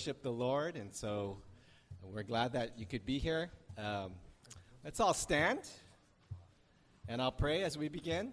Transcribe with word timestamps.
worship 0.00 0.22
the 0.22 0.32
Lord, 0.32 0.76
and 0.76 0.94
so 0.94 1.36
we're 2.02 2.22
glad 2.22 2.54
that 2.54 2.78
you 2.78 2.86
could 2.86 3.04
be 3.04 3.18
here. 3.18 3.50
Um, 3.76 4.12
let's 4.82 4.98
all 4.98 5.12
stand, 5.12 5.58
and 7.06 7.20
I'll 7.20 7.30
pray 7.30 7.64
as 7.64 7.76
we 7.76 7.90
begin. 7.90 8.32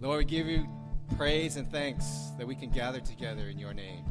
Lord, 0.00 0.18
we 0.18 0.24
give 0.26 0.46
you 0.46 0.68
praise 1.16 1.56
and 1.56 1.68
thanks 1.72 2.06
that 2.38 2.46
we 2.46 2.54
can 2.54 2.70
gather 2.70 3.00
together 3.00 3.48
in 3.48 3.58
your 3.58 3.74
name. 3.74 4.04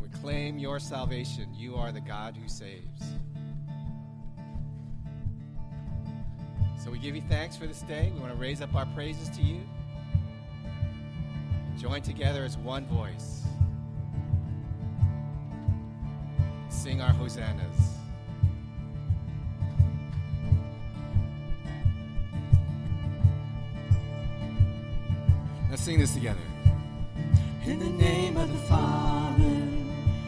We 0.00 0.08
claim 0.20 0.56
your 0.56 0.78
salvation. 0.78 1.52
You 1.52 1.74
are 1.74 1.90
the 1.90 2.00
God 2.00 2.36
who 2.36 2.48
saves. 2.48 3.02
So 6.84 6.92
we 6.92 7.00
give 7.00 7.16
you 7.16 7.22
thanks 7.28 7.56
for 7.56 7.66
this 7.66 7.80
day. 7.82 8.12
We 8.14 8.20
want 8.20 8.32
to 8.32 8.38
raise 8.38 8.62
up 8.62 8.72
our 8.76 8.86
praises 8.94 9.28
to 9.30 9.42
you. 9.42 9.62
Join 11.80 12.02
together 12.02 12.44
as 12.44 12.58
one 12.58 12.84
voice. 12.84 13.40
Sing 16.68 17.00
our 17.00 17.10
hosannas. 17.10 17.64
Let's 25.70 25.80
sing 25.80 25.98
this 25.98 26.12
together. 26.12 26.38
In 27.64 27.78
the 27.78 27.88
name 27.88 28.36
of 28.36 28.52
the 28.52 28.58
Father, 28.68 29.42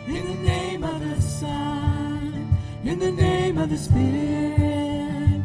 in 0.06 0.24
the 0.26 0.42
name 0.42 0.82
of 0.82 1.00
the 1.06 1.20
Son, 1.20 2.56
in 2.82 2.98
the 2.98 3.12
name 3.12 3.58
of 3.58 3.68
the 3.68 3.76
Spirit, 3.76 5.42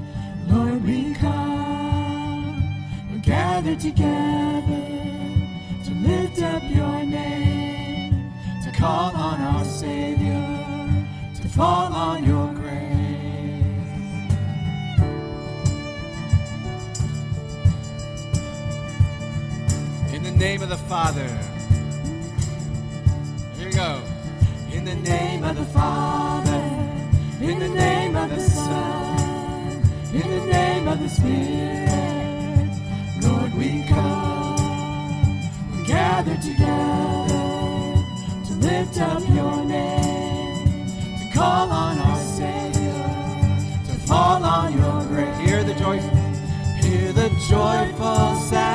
Lord, 0.48 0.86
we 0.86 1.14
come. 1.16 2.64
We're 3.12 3.20
gathered 3.20 3.82
together 3.82 4.97
up 6.58 6.64
your 6.72 7.06
name, 7.06 8.34
to 8.64 8.72
call 8.72 9.16
on 9.16 9.40
our 9.40 9.64
Savior, 9.64 10.44
to 11.40 11.48
fall 11.50 11.94
on 11.94 12.24
your 12.24 12.52
grace. 12.54 12.74
In 20.16 20.24
the 20.24 20.32
name 20.32 20.64
of 20.64 20.70
the 20.70 20.78
Father. 20.78 21.30
Here 23.58 23.68
we 23.68 23.74
go. 23.74 24.02
In 24.72 24.84
the 24.84 24.96
name 24.96 25.44
of 25.44 25.56
the 25.58 25.66
Father, 25.66 26.64
in 27.40 27.60
the 27.60 27.70
name 27.70 28.16
of 28.16 28.30
the 28.32 28.40
Son, 28.40 29.84
in 30.12 30.28
the 30.40 30.46
name 30.48 30.88
of 30.88 31.00
the 31.04 31.10
Spirit, 31.10 32.72
Lord, 33.22 33.54
we 33.54 33.84
come. 33.88 34.27
Gather 36.18 36.36
together 36.38 38.04
to 38.48 38.54
lift 38.54 39.00
up 39.00 39.22
your 39.30 39.64
name, 39.66 40.88
to 41.20 41.38
call 41.38 41.70
on 41.70 42.00
our 42.00 42.18
Savior, 42.18 43.04
to 43.86 43.94
fall 44.08 44.44
on 44.44 44.74
your 44.74 45.04
grace. 45.10 45.38
Hear 45.48 45.64
the 45.64 45.76
joyful. 45.76 46.18
Hear 46.82 47.14
the 47.14 47.30
joyful 47.48 48.36
sound 48.50 48.67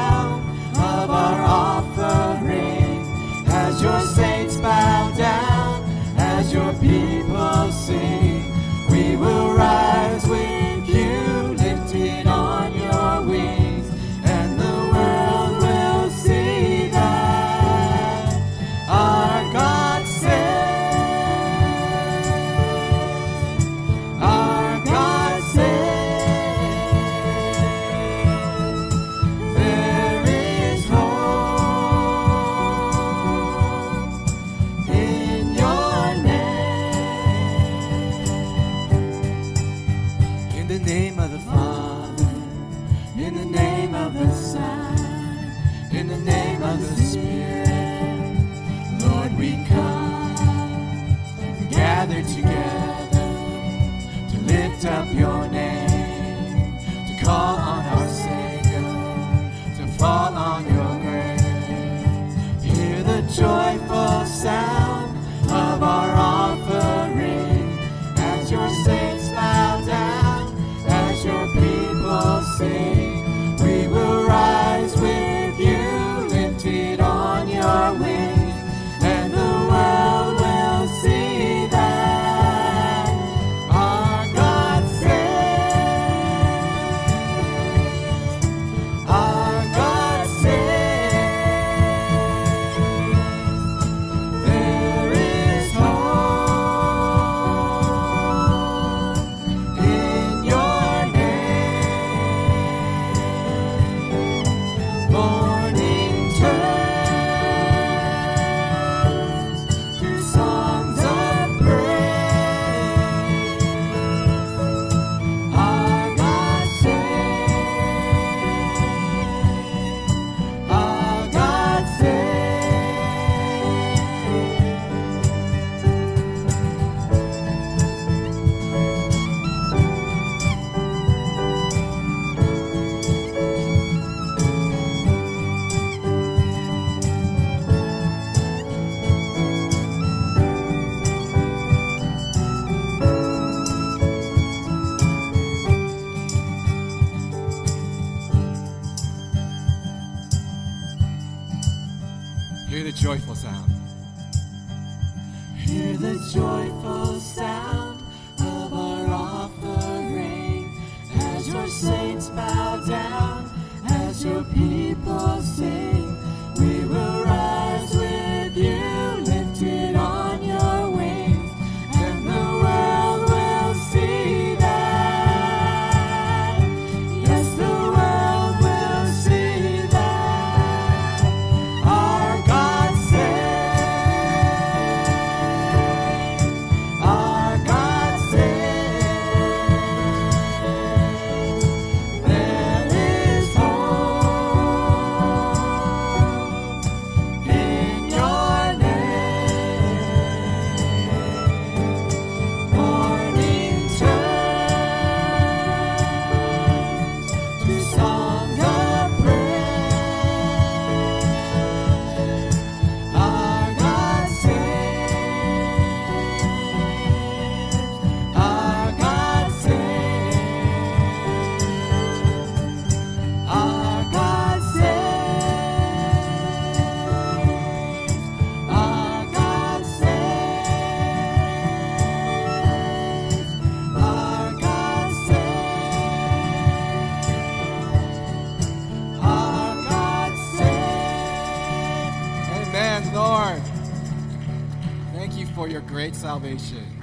salvation. 246.15 247.02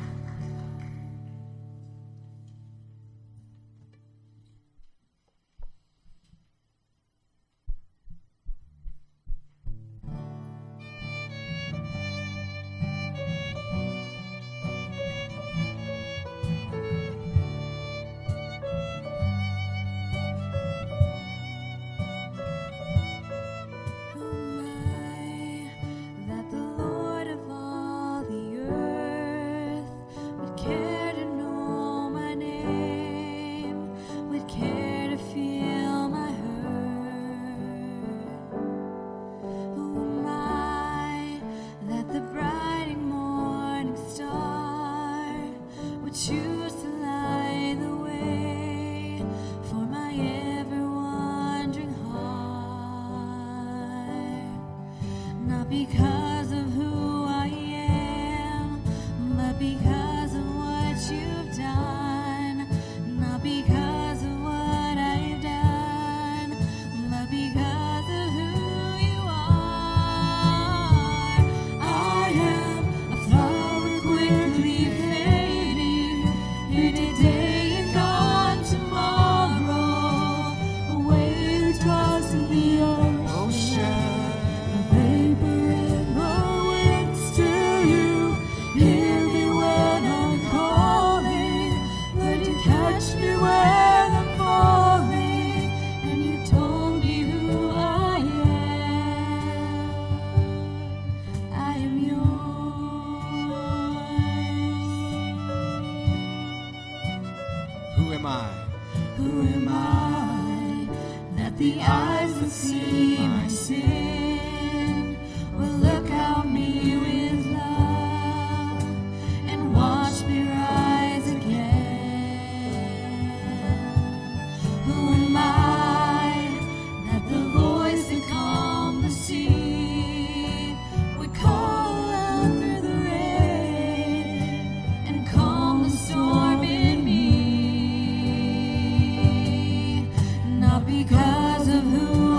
Because 140.90 141.68
of 141.68 141.84
who 141.84 142.39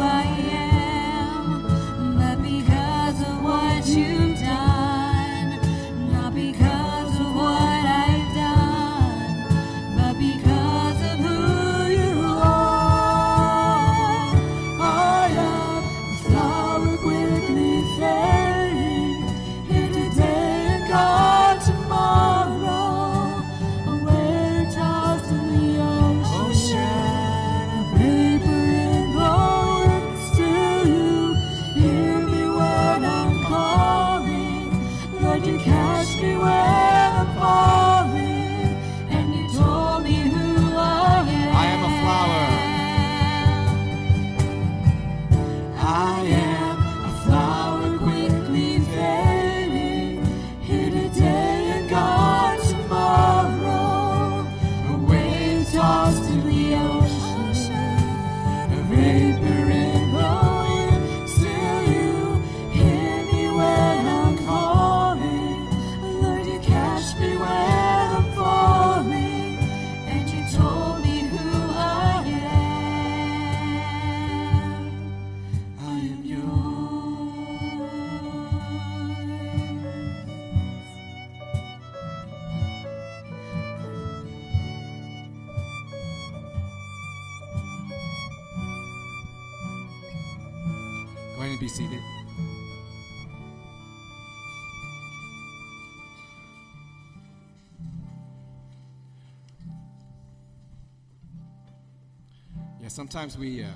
sometimes 103.10 103.36
we 103.36 103.60
uh, 103.64 103.66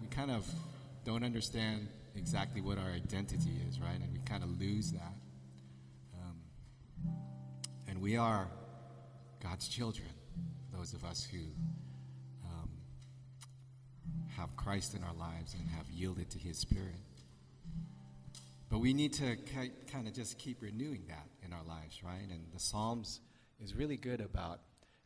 we 0.00 0.06
kind 0.06 0.30
of 0.30 0.50
don't 1.04 1.22
understand 1.22 1.88
exactly 2.16 2.62
what 2.62 2.78
our 2.78 2.88
identity 2.88 3.50
is, 3.68 3.78
right? 3.80 4.00
And 4.00 4.10
we 4.10 4.18
kind 4.20 4.42
of 4.42 4.58
lose 4.58 4.92
that. 4.92 5.12
Um, 6.14 6.38
and 7.86 8.00
we 8.00 8.16
are 8.16 8.48
God's 9.42 9.68
children, 9.68 10.08
those 10.72 10.94
of 10.94 11.04
us 11.04 11.22
who 11.22 11.36
um, 12.46 12.70
have 14.38 14.56
Christ 14.56 14.94
in 14.94 15.04
our 15.04 15.12
lives 15.12 15.52
and 15.52 15.68
have 15.68 15.90
yielded 15.90 16.30
to 16.30 16.38
His 16.38 16.56
Spirit. 16.56 16.96
But 18.70 18.78
we 18.78 18.94
need 18.94 19.12
to 19.14 19.36
ki- 19.36 19.72
kind 19.92 20.08
of 20.08 20.14
just 20.14 20.38
keep 20.38 20.62
renewing 20.62 21.02
that 21.08 21.26
in 21.44 21.52
our 21.52 21.64
lives, 21.68 22.02
right? 22.02 22.26
And 22.30 22.40
the 22.54 22.60
Psalms 22.60 23.20
is 23.62 23.74
really 23.74 23.98
good 23.98 24.22
about 24.22 24.60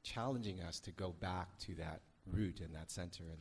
challenging 0.05 0.61
us 0.61 0.79
to 0.81 0.93
go 0.93 1.17
back 1.19 1.59
to 1.67 1.75
that 1.75 2.03
root 2.31 2.61
and 2.61 2.73
that 2.77 2.93
center. 2.93 3.25
And 3.25 3.41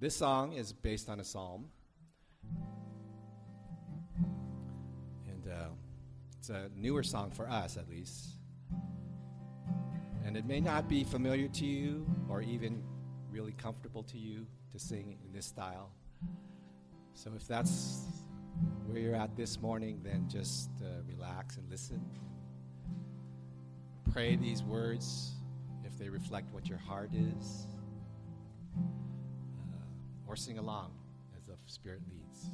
this 0.00 0.16
song 0.16 0.52
is 0.54 0.72
based 0.72 1.08
on 1.08 1.20
a 1.20 1.24
psalm. 1.24 1.70
And 5.28 5.46
uh, 5.46 5.68
it's 6.38 6.50
a 6.50 6.68
newer 6.76 7.04
song 7.04 7.30
for 7.30 7.48
us, 7.48 7.76
at 7.76 7.88
least. 7.88 8.30
And 10.24 10.36
it 10.36 10.46
may 10.46 10.60
not 10.60 10.88
be 10.88 11.04
familiar 11.04 11.48
to 11.48 11.64
you 11.64 12.06
or 12.28 12.42
even 12.42 12.82
really 13.30 13.52
comfortable 13.52 14.02
to 14.04 14.18
you 14.18 14.46
to 14.72 14.78
sing 14.78 15.16
in 15.24 15.32
this 15.32 15.46
style. 15.46 15.92
So 17.12 17.30
if 17.36 17.46
that's 17.46 18.00
where 18.86 18.98
you're 18.98 19.14
at 19.14 19.36
this 19.36 19.60
morning, 19.60 20.00
then 20.02 20.28
just 20.28 20.70
uh, 20.82 21.02
relax 21.06 21.56
and 21.56 21.70
listen. 21.70 22.04
Pray 24.12 24.34
these 24.34 24.62
words 24.64 25.32
if 25.84 25.96
they 25.98 26.08
reflect 26.08 26.52
what 26.52 26.68
your 26.68 26.78
heart 26.78 27.10
is 27.14 27.68
or 30.34 30.36
sing 30.36 30.58
along 30.58 30.90
as 31.36 31.44
the 31.44 31.54
Spirit 31.66 32.00
leads. 32.10 32.50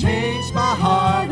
changed 0.00 0.54
my 0.54 0.74
heart. 0.74 1.31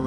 Thou 0.00 0.06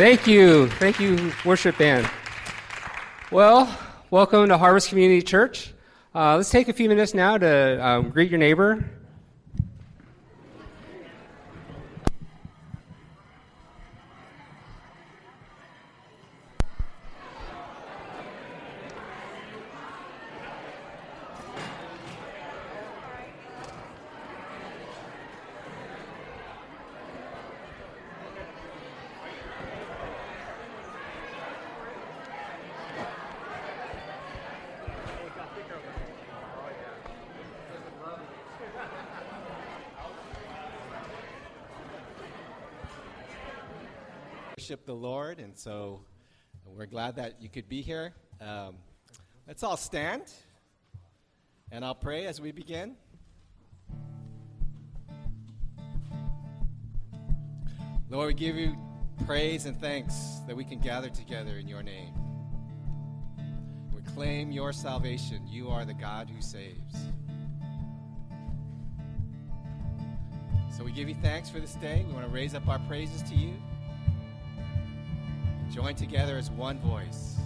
Thank 0.00 0.26
you. 0.26 0.66
Thank 0.66 0.98
you, 0.98 1.30
worship 1.44 1.76
band. 1.76 2.08
Well, 3.30 3.78
welcome 4.10 4.48
to 4.48 4.56
Harvest 4.56 4.88
Community 4.88 5.20
Church. 5.20 5.74
Uh, 6.14 6.38
let's 6.38 6.48
take 6.48 6.68
a 6.68 6.72
few 6.72 6.88
minutes 6.88 7.12
now 7.12 7.36
to 7.36 7.86
um, 7.86 8.08
greet 8.08 8.30
your 8.30 8.38
neighbor. 8.38 8.82
Worship 44.58 44.86
the 44.86 44.94
Lord, 44.94 45.40
and 45.40 45.49
so 45.60 46.00
we're 46.64 46.86
glad 46.86 47.16
that 47.16 47.34
you 47.42 47.50
could 47.50 47.68
be 47.68 47.82
here. 47.82 48.14
Um, 48.40 48.76
let's 49.46 49.62
all 49.62 49.76
stand, 49.76 50.22
and 51.70 51.84
I'll 51.84 51.94
pray 51.94 52.24
as 52.24 52.40
we 52.40 52.50
begin. 52.50 52.96
Lord, 58.08 58.28
we 58.28 58.34
give 58.34 58.56
you 58.56 58.74
praise 59.26 59.66
and 59.66 59.78
thanks 59.78 60.14
that 60.46 60.56
we 60.56 60.64
can 60.64 60.80
gather 60.80 61.10
together 61.10 61.58
in 61.58 61.68
your 61.68 61.82
name. 61.82 62.14
We 63.94 64.00
claim 64.14 64.50
your 64.50 64.72
salvation. 64.72 65.46
You 65.46 65.68
are 65.68 65.84
the 65.84 65.94
God 65.94 66.30
who 66.30 66.40
saves. 66.40 66.96
So 70.74 70.84
we 70.84 70.92
give 70.92 71.10
you 71.10 71.16
thanks 71.16 71.50
for 71.50 71.60
this 71.60 71.74
day. 71.74 72.02
We 72.08 72.14
want 72.14 72.24
to 72.24 72.32
raise 72.32 72.54
up 72.54 72.66
our 72.66 72.78
praises 72.80 73.22
to 73.24 73.34
you. 73.34 73.52
Join 75.72 75.94
together 75.94 76.36
as 76.36 76.50
one 76.50 76.80
voice. 76.80 77.36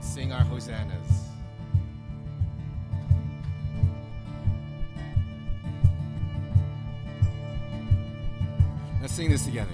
Sing 0.00 0.32
our 0.32 0.44
hosannas. 0.44 0.94
Let's 9.00 9.14
sing 9.14 9.30
this 9.30 9.46
together. 9.46 9.70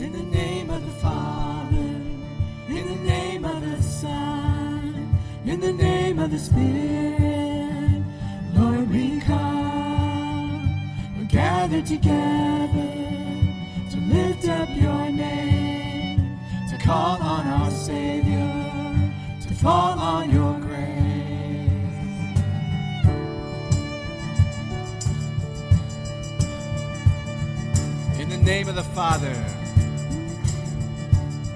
In 0.00 0.10
the 0.10 0.36
name 0.36 0.70
of 0.70 0.84
the 0.84 0.92
Father, 1.00 1.76
in 1.76 2.88
the 2.88 3.04
name 3.04 3.44
of 3.44 3.60
the 3.60 3.80
Son, 3.80 5.18
in 5.44 5.60
the 5.60 5.72
name 5.72 6.18
of 6.18 6.32
the 6.32 6.38
Spirit, 6.38 8.02
Lord, 8.54 8.90
we 8.90 9.20
come. 9.20 11.16
We're 11.16 11.26
gathered 11.26 11.86
together 11.86 12.89
to 16.90 16.96
call 16.96 17.22
on 17.22 17.46
our 17.46 17.70
Savior, 17.70 18.52
to 19.42 19.54
fall 19.54 19.96
on 19.96 20.28
your 20.28 20.58
grace. 20.58 20.80
In 28.18 28.28
the 28.28 28.38
name 28.38 28.68
of 28.68 28.74
the 28.74 28.82
Father. 28.82 29.34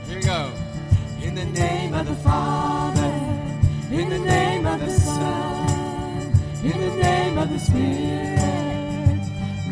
Here 0.06 0.18
we 0.18 0.22
go. 0.22 0.52
In 1.20 1.34
the 1.34 1.46
name 1.46 1.94
of 1.94 2.06
the 2.06 2.14
Father, 2.14 3.12
in 3.90 4.10
the 4.10 4.20
name 4.20 4.66
of 4.66 4.78
the 4.78 4.90
Son, 4.90 6.32
in 6.62 6.78
the 6.80 6.96
name 7.02 7.38
of 7.38 7.48
the 7.50 7.58
Spirit, 7.58 9.20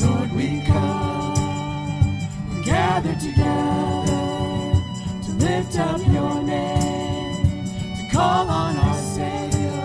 Lord, 0.01 0.33
we 0.33 0.65
come. 0.67 2.19
We 2.51 2.65
gather 2.65 3.15
together 3.15 4.22
lift 5.43 5.77
up 5.77 5.99
your 6.07 6.41
name, 6.43 7.65
to 7.97 8.09
call 8.13 8.49
on 8.49 8.77
our 8.77 8.97
Savior, 8.97 9.83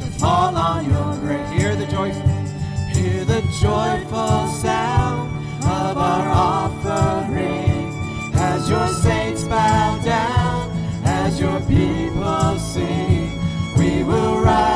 to 0.00 0.06
fall 0.18 0.54
on 0.54 0.84
your 0.84 1.16
grace. 1.20 1.50
Hear 1.58 1.74
the 1.76 1.86
joyful, 1.86 2.28
hear 2.92 3.24
the 3.24 3.40
joyful 3.60 4.48
sound 4.48 5.30
of 5.64 5.96
our 5.96 6.28
offering 6.28 7.94
as 8.34 8.68
your 8.68 8.88
saints 8.88 9.44
bow 9.44 9.98
down, 10.04 10.70
as 11.04 11.40
your 11.40 11.58
people 11.60 12.58
sing. 12.58 13.32
We 13.78 14.04
will 14.04 14.40
rise. 14.40 14.75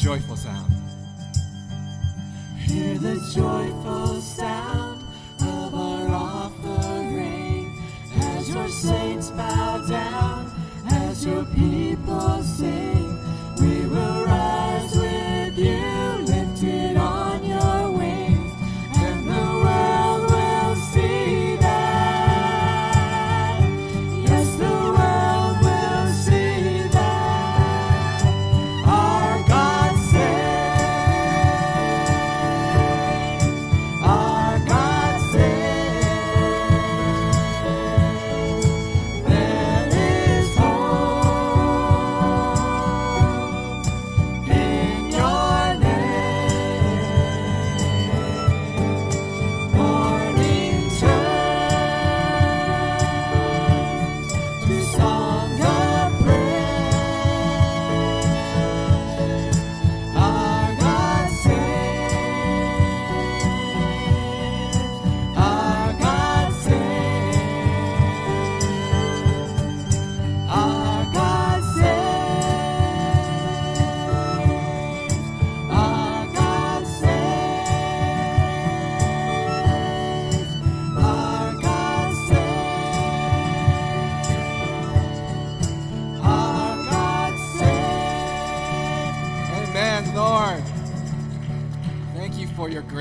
joyful 0.00 0.34
sound. 0.34 0.59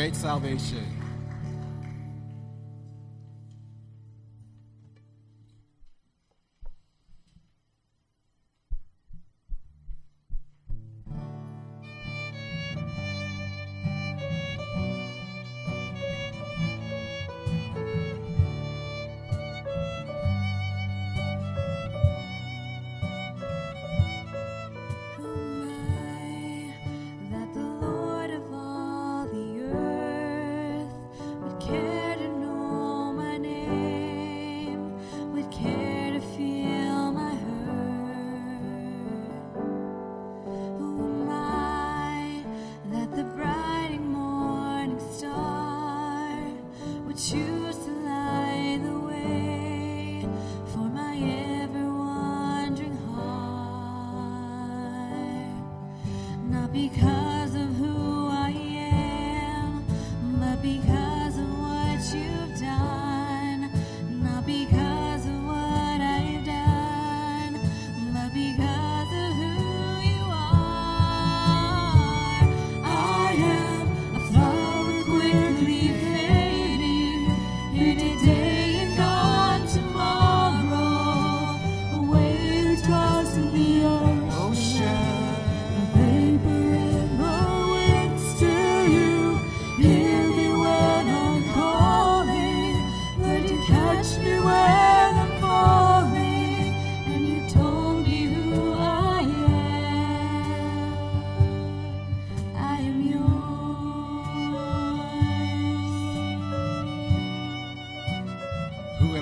great 0.10 0.16
salvation. 0.16 0.89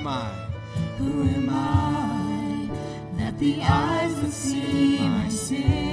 Am 0.07 0.13
I? 0.13 0.31
Who 0.97 1.23
am 1.23 1.49
I 1.49 2.69
that 3.17 3.37
the 3.39 3.61
eyes 3.61 4.15
that 4.21 4.31
see 4.31 4.99
my 4.99 5.29
sin 5.29 5.86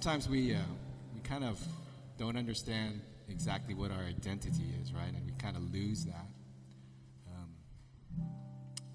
sometimes 0.00 0.28
we 0.28 0.54
uh, 0.54 0.58
we 1.12 1.18
kind 1.22 1.42
of 1.42 1.60
don't 2.18 2.36
understand 2.36 3.00
exactly 3.28 3.74
what 3.74 3.90
our 3.90 4.04
identity 4.04 4.62
is, 4.80 4.92
right? 4.92 5.12
And 5.12 5.26
we 5.26 5.32
kind 5.32 5.56
of 5.56 5.74
lose 5.74 6.04
that. 6.04 6.28
Um, 7.26 7.50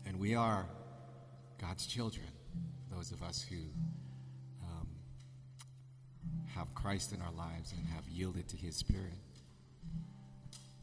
and 0.06 0.18
we 0.18 0.34
are 0.34 0.66
God's 1.60 1.88
children, 1.88 2.28
those 2.90 3.12
of 3.12 3.22
us 3.22 3.42
who 3.42 3.58
um, 4.64 4.88
have 6.56 6.74
Christ 6.74 7.12
in 7.12 7.22
our 7.22 7.34
lives 7.34 7.74
and 7.78 7.86
have 7.88 8.08
yielded 8.08 8.48
to 8.48 8.56
His 8.56 8.78
Spirit. 8.78 9.20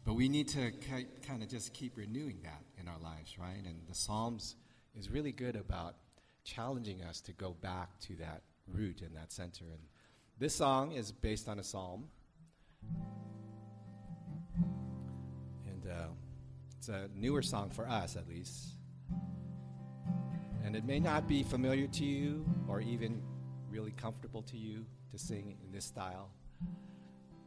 But 0.05 0.17
we 0.17 0.29
need 0.29 0.49
to 0.49 0.71
ki- 0.71 1.07
kind 1.27 1.43
of 1.43 1.49
just 1.49 1.73
keep 1.73 1.97
renewing 1.97 2.41
that 2.43 2.63
in 2.79 2.89
our 2.89 2.99
lives, 3.03 3.39
right? 3.39 3.65
And 3.67 3.89
the 3.89 3.95
Psalms 3.95 4.57
is 4.95 5.09
really 5.09 5.33
good 5.33 5.57
about 5.57 5.95
challenging 6.45 7.03
us 7.05 7.23
to 7.23 7.33
go 7.33 7.57
back 7.63 7.99
to 8.01 8.17
that 8.17 8.43
root 8.69 9.01
and 9.01 9.17
that 9.17 9.33
center. 9.33 9.65
And 9.65 9.81
this 10.41 10.55
song 10.55 10.93
is 10.93 11.13
based 11.13 11.49
on 11.49 11.59
a 11.59 11.63
psalm. 11.63 12.09
And 15.67 15.87
uh, 15.87 16.07
it's 16.79 16.89
a 16.89 17.09
newer 17.15 17.43
song 17.43 17.69
for 17.69 17.87
us, 17.87 18.17
at 18.17 18.27
least. 18.27 18.71
And 20.65 20.75
it 20.75 20.85
may 20.87 20.99
not 20.99 21.29
be 21.29 21.43
familiar 21.43 21.87
to 21.89 22.05
you 22.07 22.47
or 22.67 22.81
even 22.81 23.23
really 23.71 23.93
comfortable 23.93 24.43
to 24.45 24.57
you 24.57 24.87
to 25.13 25.19
sing 25.19 25.59
in 25.63 25.73
this 25.73 25.85
style. 25.85 26.31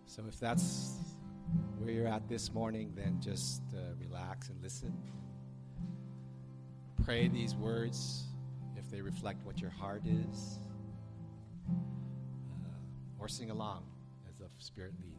So 0.06 0.24
if 0.28 0.40
that's 0.40 1.00
where 1.80 1.92
you're 1.92 2.08
at 2.08 2.30
this 2.30 2.54
morning, 2.54 2.94
then 2.96 3.20
just 3.20 3.64
uh, 3.74 3.96
relax 4.00 4.50
and 4.50 4.62
listen. 4.62 4.94
Pray 7.04 7.28
these 7.28 7.56
words 7.56 8.26
if 8.78 8.88
they 8.92 9.02
reflect 9.02 9.44
what 9.46 9.60
your 9.60 9.72
heart 9.72 10.04
is, 10.06 10.60
or 13.24 13.30
sing 13.30 13.50
along 13.50 13.84
as 14.28 14.36
the 14.36 14.48
Spirit 14.58 14.92
leads. 15.02 15.13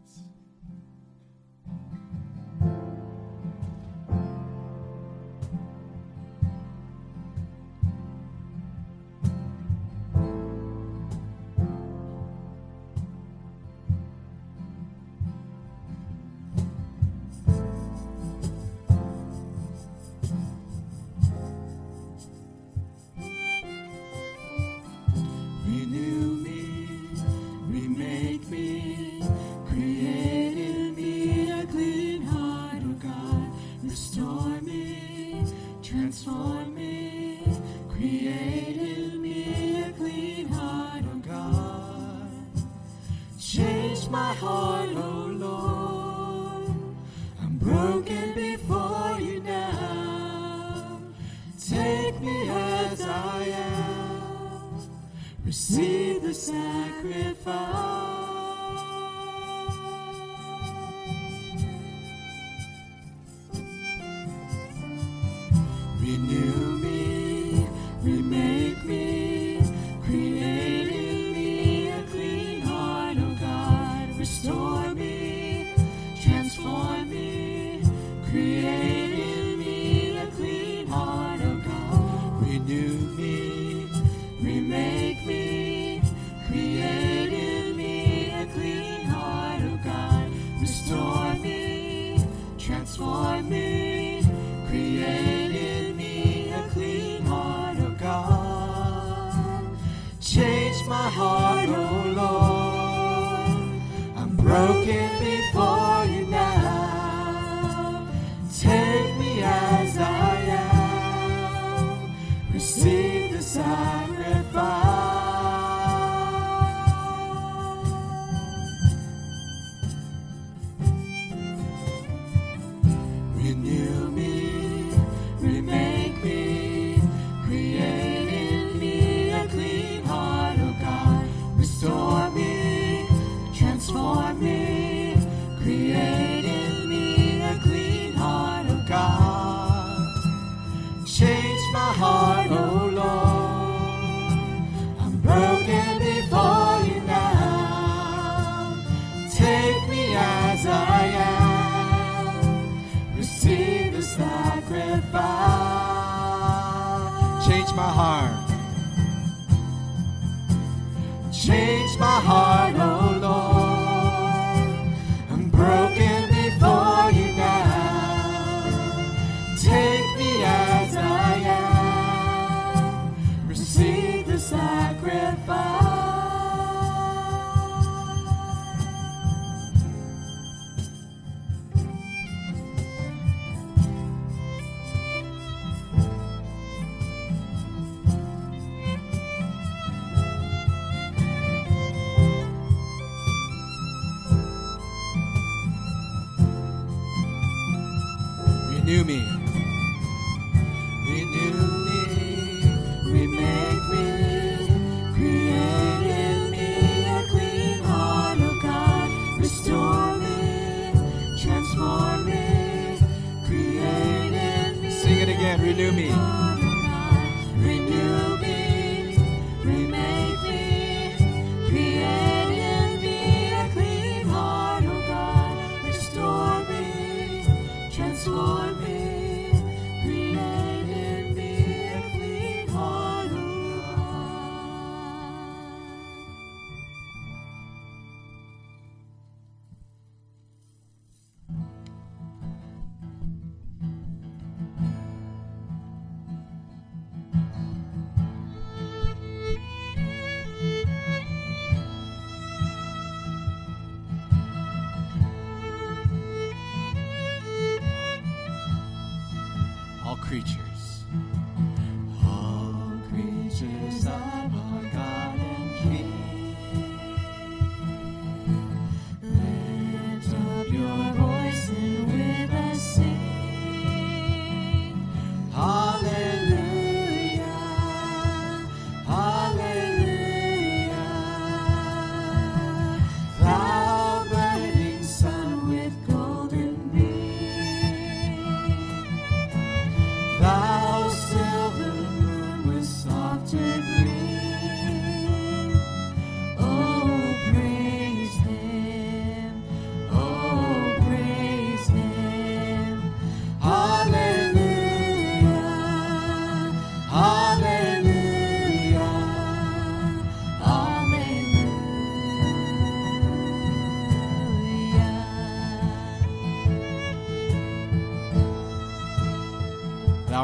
Renew 123.44 123.56
me, 123.56 123.83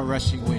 Thou 0.01 0.07
rushing 0.07 0.49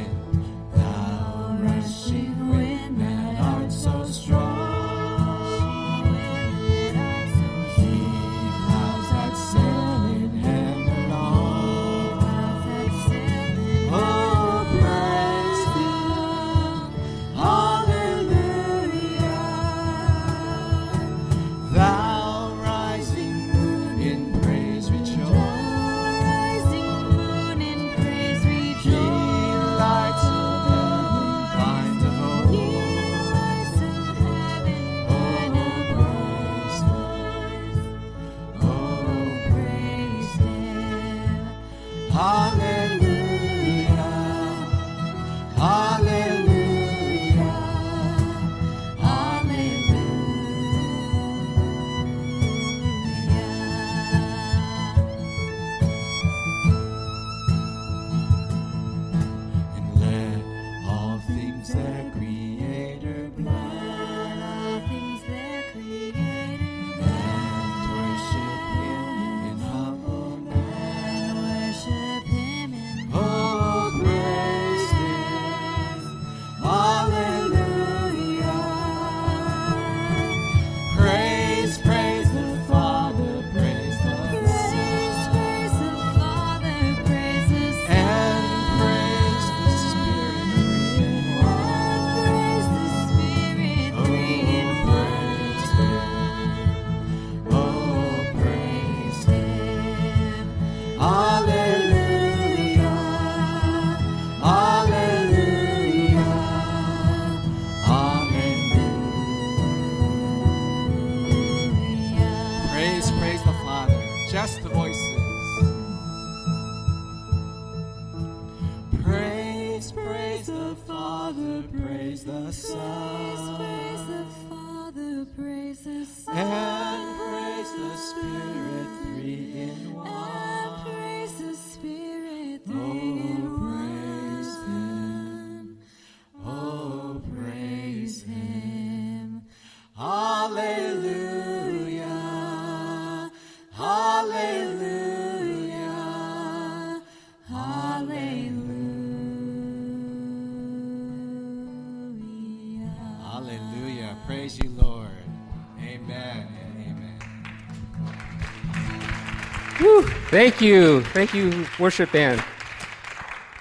Thank 160.32 160.62
you. 160.62 161.04
Thank 161.04 161.34
you, 161.34 161.68
worship 161.78 162.14
band. 162.14 162.42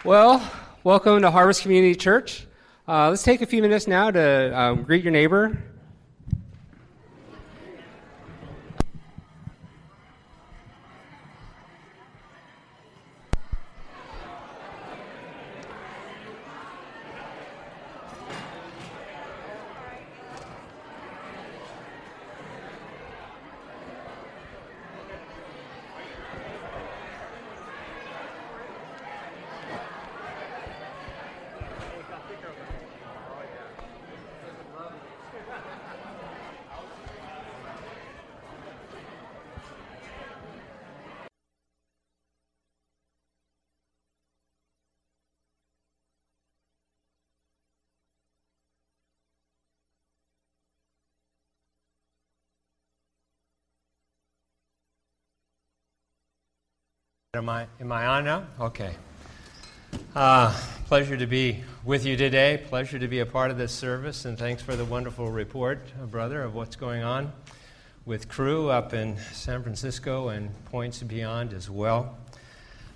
Well, 0.05 0.41
welcome 0.85 1.21
to 1.23 1.29
Harvest 1.29 1.62
Community 1.62 1.97
Church. 1.97 2.47
Uh, 2.87 3.09
let's 3.11 3.25
take 3.25 3.43
a 3.43 3.47
few 3.47 3.61
minutes 3.61 3.89
now 3.89 4.12
to 4.12 4.57
um, 4.57 4.85
greet 4.85 5.03
your 5.03 5.11
neighbor. 5.11 5.60
Am 57.41 57.49
I, 57.49 57.66
am 57.80 57.91
I 57.91 58.07
on 58.07 58.24
now? 58.24 58.45
Okay. 58.61 58.95
Uh, 60.14 60.55
pleasure 60.84 61.16
to 61.16 61.26
be 61.26 61.64
with 61.86 62.05
you 62.05 62.14
today. 62.14 62.62
Pleasure 62.68 62.99
to 62.99 63.09
be 63.09 63.20
a 63.20 63.24
part 63.24 63.51
of 63.51 63.57
this 63.57 63.72
service, 63.72 64.26
and 64.26 64.36
thanks 64.36 64.61
for 64.61 64.76
the 64.76 64.84
wonderful 64.84 65.30
report, 65.30 65.80
uh, 65.99 66.05
brother, 66.05 66.43
of 66.43 66.55
what's 66.55 66.76
going 66.76 67.03
on 67.03 67.32
with 68.05 68.28
Cru 68.28 68.68
up 68.68 68.93
in 68.93 69.16
San 69.32 69.62
Francisco 69.62 70.28
and 70.28 70.51
points 70.66 71.03
beyond 71.03 71.55
as 71.55 71.70
well. 71.70 72.18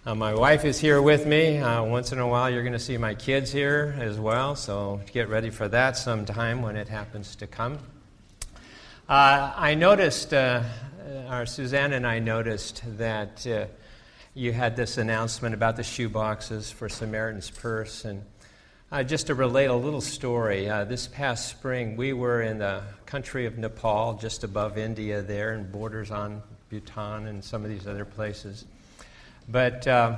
Uh, 0.05 0.15
my 0.15 0.35
wife 0.35 0.67
is 0.67 0.79
here 0.79 1.01
with 1.01 1.25
me. 1.25 1.57
Uh, 1.57 1.83
once 1.83 2.13
in 2.13 2.19
a 2.19 2.29
while, 2.29 2.51
you're 2.51 2.61
going 2.61 2.75
to 2.75 2.79
see 2.79 2.99
my 2.99 3.15
kids 3.15 3.51
here 3.51 3.97
as 3.99 4.21
well, 4.21 4.55
so 4.55 5.01
get 5.11 5.31
ready 5.31 5.49
for 5.49 5.69
that 5.69 5.97
sometime 5.97 6.61
when 6.61 6.77
it 6.77 6.89
happens 6.89 7.35
to 7.37 7.47
come. 7.47 7.79
Uh, 9.09 9.55
I 9.57 9.75
noticed, 9.75 10.35
uh, 10.35 10.65
our 11.29 11.47
Suzanne 11.47 11.95
and 11.95 12.07
I 12.07 12.19
noticed 12.19 12.83
that 12.99 13.47
you 14.37 14.53
had 14.53 14.75
this 14.75 14.99
announcement 14.99 15.55
about 15.55 15.77
the 15.77 15.85
shoe 15.85 16.09
boxes 16.09 16.69
for 16.69 16.89
Samaritan's 16.89 17.51
Purse. 17.51 18.05
And 18.05 18.25
uh, 18.91 19.05
just 19.05 19.29
to 19.29 19.35
relate 19.35 19.67
a 19.67 19.75
little 19.75 20.01
story, 20.01 20.69
uh, 20.69 20.85
this 20.85 21.07
past 21.07 21.49
spring 21.49 21.97
we 21.97 22.13
were 22.13 22.43
in 22.43 22.59
the 22.59 22.83
country 23.07 23.47
of 23.47 23.59
Nepal, 23.59 24.15
just 24.15 24.43
above 24.43 24.77
India 24.77 25.23
there, 25.23 25.53
and 25.53 25.71
borders 25.71 26.11
on 26.11 26.43
Bhutan 26.69 27.29
and 27.29 27.45
some 27.45 27.63
of 27.63 27.71
these 27.71 27.87
other 27.87 28.05
places. 28.05 28.65
But 29.49 29.87
uh, 29.87 30.17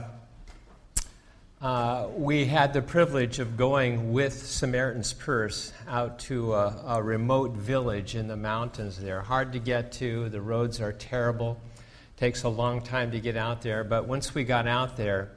uh, 1.60 2.08
we 2.16 2.46
had 2.46 2.72
the 2.72 2.80
privilege 2.80 3.38
of 3.38 3.58
going 3.58 4.14
with 4.14 4.32
Samaritan's 4.32 5.12
Purse 5.12 5.74
out 5.86 6.20
to 6.20 6.54
a, 6.54 6.84
a 6.86 7.02
remote 7.02 7.50
village 7.50 8.14
in 8.14 8.28
the 8.28 8.36
mountains 8.36 8.98
there. 8.98 9.20
Hard 9.20 9.52
to 9.52 9.58
get 9.58 9.92
to, 9.92 10.30
the 10.30 10.40
roads 10.40 10.80
are 10.80 10.92
terrible 10.92 11.60
takes 12.16 12.42
a 12.42 12.48
long 12.48 12.80
time 12.80 13.10
to 13.12 13.20
get 13.20 13.36
out 13.36 13.62
there. 13.62 13.84
But 13.84 14.08
once 14.08 14.34
we 14.34 14.44
got 14.44 14.66
out 14.66 14.96
there, 14.96 15.30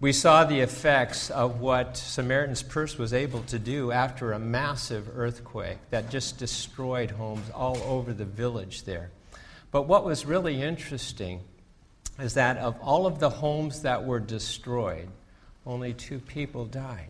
we 0.00 0.12
saw 0.12 0.44
the 0.44 0.60
effects 0.60 1.30
of 1.30 1.60
what 1.60 1.96
Samaritan's 1.96 2.62
Purse 2.62 2.98
was 2.98 3.14
able 3.14 3.40
to 3.44 3.58
do 3.58 3.90
after 3.90 4.32
a 4.32 4.38
massive 4.38 5.08
earthquake 5.16 5.78
that 5.90 6.10
just 6.10 6.36
destroyed 6.38 7.10
homes 7.12 7.48
all 7.54 7.78
over 7.84 8.12
the 8.12 8.24
village 8.24 8.82
there. 8.82 9.10
But 9.70 9.82
what 9.82 10.04
was 10.04 10.26
really 10.26 10.60
interesting 10.60 11.40
is 12.18 12.34
that 12.34 12.58
of 12.58 12.78
all 12.80 13.06
of 13.06 13.18
the 13.18 13.30
homes 13.30 13.82
that 13.82 14.04
were 14.04 14.20
destroyed, 14.20 15.08
only 15.64 15.94
two 15.94 16.18
people 16.18 16.64
died. 16.64 17.08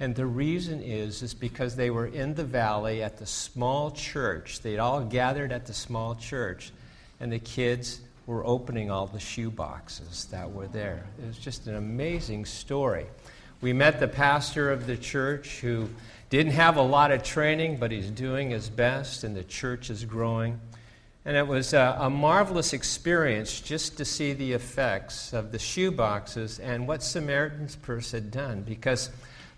And 0.00 0.14
the 0.14 0.26
reason 0.26 0.80
is 0.80 1.22
is 1.22 1.34
because 1.34 1.76
they 1.76 1.90
were 1.90 2.06
in 2.06 2.34
the 2.34 2.44
valley 2.44 3.02
at 3.02 3.18
the 3.18 3.26
small 3.26 3.90
church. 3.90 4.60
They'd 4.60 4.78
all 4.78 5.04
gathered 5.04 5.52
at 5.52 5.66
the 5.66 5.74
small 5.74 6.14
church 6.14 6.72
and 7.20 7.32
the 7.32 7.38
kids 7.38 8.00
were 8.26 8.46
opening 8.46 8.90
all 8.90 9.06
the 9.06 9.18
shoe 9.18 9.50
boxes 9.50 10.26
that 10.26 10.52
were 10.52 10.68
there. 10.68 11.06
It 11.22 11.26
was 11.26 11.38
just 11.38 11.66
an 11.66 11.76
amazing 11.76 12.44
story. 12.44 13.06
We 13.60 13.72
met 13.72 14.00
the 14.00 14.08
pastor 14.08 14.70
of 14.70 14.86
the 14.86 14.96
church 14.96 15.60
who 15.60 15.88
didn't 16.30 16.52
have 16.52 16.76
a 16.76 16.82
lot 16.82 17.10
of 17.10 17.22
training, 17.22 17.78
but 17.78 17.90
he's 17.90 18.10
doing 18.10 18.50
his 18.50 18.68
best, 18.68 19.24
and 19.24 19.34
the 19.34 19.44
church 19.44 19.88
is 19.88 20.04
growing. 20.04 20.60
And 21.24 21.36
it 21.36 21.46
was 21.46 21.72
a, 21.72 21.96
a 22.00 22.10
marvelous 22.10 22.72
experience 22.72 23.60
just 23.60 23.96
to 23.96 24.04
see 24.04 24.32
the 24.34 24.52
effects 24.52 25.32
of 25.32 25.50
the 25.50 25.58
shoe 25.58 25.90
boxes 25.90 26.58
and 26.58 26.86
what 26.86 27.02
Samaritan's 27.02 27.76
Purse 27.76 28.12
had 28.12 28.30
done 28.30 28.62
because 28.62 29.10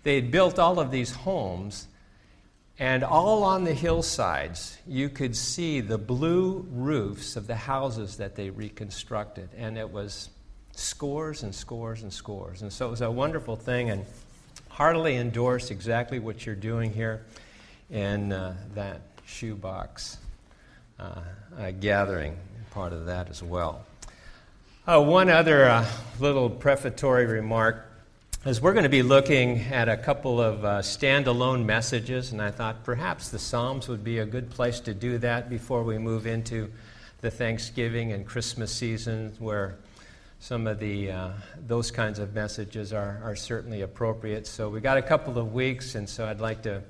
they 0.03 0.15
had 0.15 0.31
built 0.31 0.59
all 0.59 0.79
of 0.79 0.91
these 0.91 1.11
homes 1.13 1.87
and 2.81 3.03
all 3.03 3.43
on 3.43 3.63
the 3.63 3.75
hillsides, 3.75 4.75
you 4.87 5.07
could 5.07 5.35
see 5.35 5.81
the 5.81 5.99
blue 5.99 6.65
roofs 6.71 7.35
of 7.35 7.45
the 7.45 7.55
houses 7.55 8.17
that 8.17 8.35
they 8.35 8.49
reconstructed. 8.49 9.49
And 9.55 9.77
it 9.77 9.91
was 9.91 10.29
scores 10.71 11.43
and 11.43 11.53
scores 11.53 12.01
and 12.01 12.11
scores. 12.11 12.63
And 12.63 12.73
so 12.73 12.87
it 12.87 12.89
was 12.89 13.01
a 13.01 13.11
wonderful 13.11 13.55
thing 13.55 13.91
and 13.91 14.03
heartily 14.67 15.17
endorse 15.17 15.69
exactly 15.69 16.17
what 16.17 16.43
you're 16.43 16.55
doing 16.55 16.91
here 16.91 17.23
in 17.91 18.31
uh, 18.31 18.55
that 18.73 19.01
shoebox 19.27 20.17
uh, 20.99 21.21
uh, 21.59 21.69
gathering, 21.79 22.35
part 22.71 22.93
of 22.93 23.05
that 23.05 23.29
as 23.29 23.43
well. 23.43 23.85
Uh, 24.87 24.99
one 24.99 25.29
other 25.29 25.65
uh, 25.65 25.85
little 26.19 26.49
prefatory 26.49 27.27
remark 27.27 27.90
as 28.43 28.59
we're 28.59 28.73
going 28.73 28.85
to 28.85 28.89
be 28.89 29.03
looking 29.03 29.59
at 29.71 29.87
a 29.87 29.95
couple 29.95 30.41
of 30.41 30.65
uh, 30.65 30.79
standalone 30.79 31.63
messages, 31.63 32.31
and 32.31 32.41
I 32.41 32.49
thought 32.49 32.83
perhaps 32.83 33.29
the 33.29 33.37
Psalms 33.37 33.87
would 33.87 34.03
be 34.03 34.17
a 34.17 34.25
good 34.25 34.49
place 34.49 34.79
to 34.79 34.95
do 34.95 35.19
that 35.19 35.47
before 35.47 35.83
we 35.83 35.99
move 35.99 36.25
into 36.25 36.71
the 37.21 37.29
Thanksgiving 37.29 38.13
and 38.13 38.25
Christmas 38.25 38.73
seasons, 38.73 39.39
where 39.39 39.75
some 40.39 40.65
of 40.65 40.79
the 40.79 41.11
uh, 41.11 41.29
those 41.67 41.91
kinds 41.91 42.17
of 42.17 42.33
messages 42.33 42.91
are, 42.93 43.21
are 43.23 43.35
certainly 43.35 43.81
appropriate. 43.81 44.47
So 44.47 44.69
we 44.69 44.81
got 44.81 44.97
a 44.97 45.03
couple 45.03 45.37
of 45.37 45.53
weeks, 45.53 45.93
and 45.93 46.09
so 46.09 46.25
I'd 46.25 46.41
like 46.41 46.63
to 46.63 46.81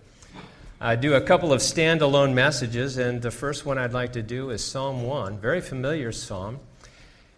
uh, 0.79 0.95
do 0.95 1.15
a 1.15 1.21
couple 1.21 1.51
of 1.51 1.59
standalone 1.59 2.33
messages. 2.33 2.97
And 2.97 3.21
the 3.21 3.29
first 3.29 3.65
one 3.65 3.77
I'd 3.77 3.91
like 3.91 4.13
to 4.13 4.23
do 4.23 4.51
is 4.51 4.63
Psalm 4.63 5.03
one, 5.03 5.37
very 5.37 5.59
familiar 5.59 6.13
psalm. 6.13 6.61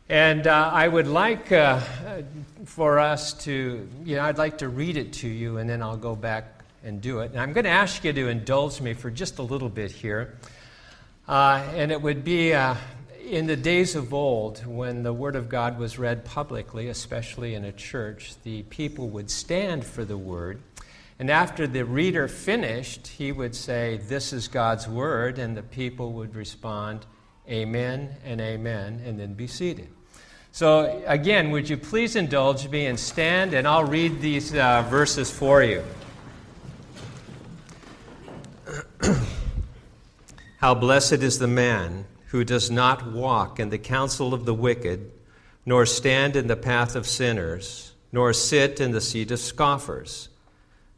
And 0.09 0.47
uh, 0.47 0.69
I 0.73 0.87
would 0.87 1.07
like 1.07 1.51
uh, 1.51 1.79
for 2.65 2.99
us 2.99 3.33
to, 3.45 3.87
you 4.03 4.15
know, 4.17 4.23
I'd 4.23 4.37
like 4.37 4.57
to 4.57 4.67
read 4.67 4.97
it 4.97 5.13
to 5.13 5.29
you 5.29 5.57
and 5.57 5.69
then 5.69 5.81
I'll 5.81 5.97
go 5.97 6.15
back 6.15 6.63
and 6.83 7.01
do 7.01 7.19
it. 7.19 7.31
And 7.31 7.39
I'm 7.39 7.53
going 7.53 7.63
to 7.63 7.69
ask 7.69 8.03
you 8.03 8.11
to 8.11 8.27
indulge 8.27 8.81
me 8.81 8.93
for 8.93 9.09
just 9.09 9.39
a 9.39 9.43
little 9.43 9.69
bit 9.69 9.91
here. 9.91 10.37
Uh, 11.27 11.63
and 11.73 11.91
it 11.91 12.01
would 12.01 12.25
be, 12.25 12.53
uh, 12.53 12.75
in 13.25 13.47
the 13.47 13.55
days 13.55 13.95
of 13.95 14.13
old, 14.13 14.65
when 14.65 15.03
the 15.03 15.13
Word 15.13 15.37
of 15.37 15.47
God 15.47 15.79
was 15.79 15.97
read 15.97 16.25
publicly, 16.25 16.89
especially 16.89 17.55
in 17.55 17.63
a 17.63 17.71
church, 17.71 18.33
the 18.43 18.63
people 18.63 19.09
would 19.09 19.31
stand 19.31 19.85
for 19.85 20.03
the 20.03 20.17
Word. 20.17 20.61
And 21.19 21.29
after 21.29 21.65
the 21.65 21.85
reader 21.85 22.27
finished, 22.27 23.07
he 23.07 23.31
would 23.31 23.55
say, 23.55 24.01
This 24.09 24.33
is 24.33 24.49
God's 24.49 24.89
Word, 24.89 25.39
and 25.39 25.55
the 25.55 25.63
people 25.63 26.11
would 26.13 26.35
respond, 26.35 27.05
Amen 27.49 28.15
and 28.23 28.39
Amen, 28.39 29.01
and 29.05 29.19
then 29.19 29.33
be 29.33 29.47
seated. 29.47 29.89
So, 30.51 31.03
again, 31.07 31.51
would 31.51 31.67
you 31.67 31.77
please 31.77 32.15
indulge 32.15 32.67
me 32.69 32.85
and 32.85 32.99
stand, 32.99 33.53
and 33.53 33.67
I'll 33.67 33.85
read 33.85 34.21
these 34.21 34.53
uh, 34.53 34.85
verses 34.89 35.31
for 35.31 35.63
you. 35.63 35.83
How 40.57 40.75
blessed 40.75 41.23
is 41.23 41.39
the 41.39 41.47
man 41.47 42.05
who 42.27 42.43
does 42.43 42.71
not 42.71 43.11
walk 43.11 43.59
in 43.59 43.71
the 43.71 43.77
counsel 43.77 44.33
of 44.33 44.45
the 44.45 44.53
wicked, 44.53 45.11
nor 45.65 45.85
stand 45.85 46.35
in 46.35 46.47
the 46.47 46.55
path 46.55 46.95
of 46.95 47.07
sinners, 47.07 47.93
nor 48.11 48.31
sit 48.31 48.79
in 48.79 48.91
the 48.91 49.01
seat 49.01 49.31
of 49.31 49.39
scoffers, 49.39 50.29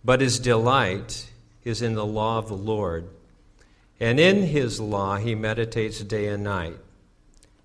but 0.04 0.22
his 0.22 0.38
delight 0.38 1.32
is 1.64 1.82
in 1.82 1.94
the 1.94 2.06
law 2.06 2.38
of 2.38 2.48
the 2.48 2.58
Lord. 2.58 3.10
And 4.00 4.20
in 4.20 4.44
his 4.44 4.80
law 4.80 5.18
he 5.18 5.36
meditates 5.36 6.00
day 6.00 6.28
and 6.28 6.44
night. 6.44 6.78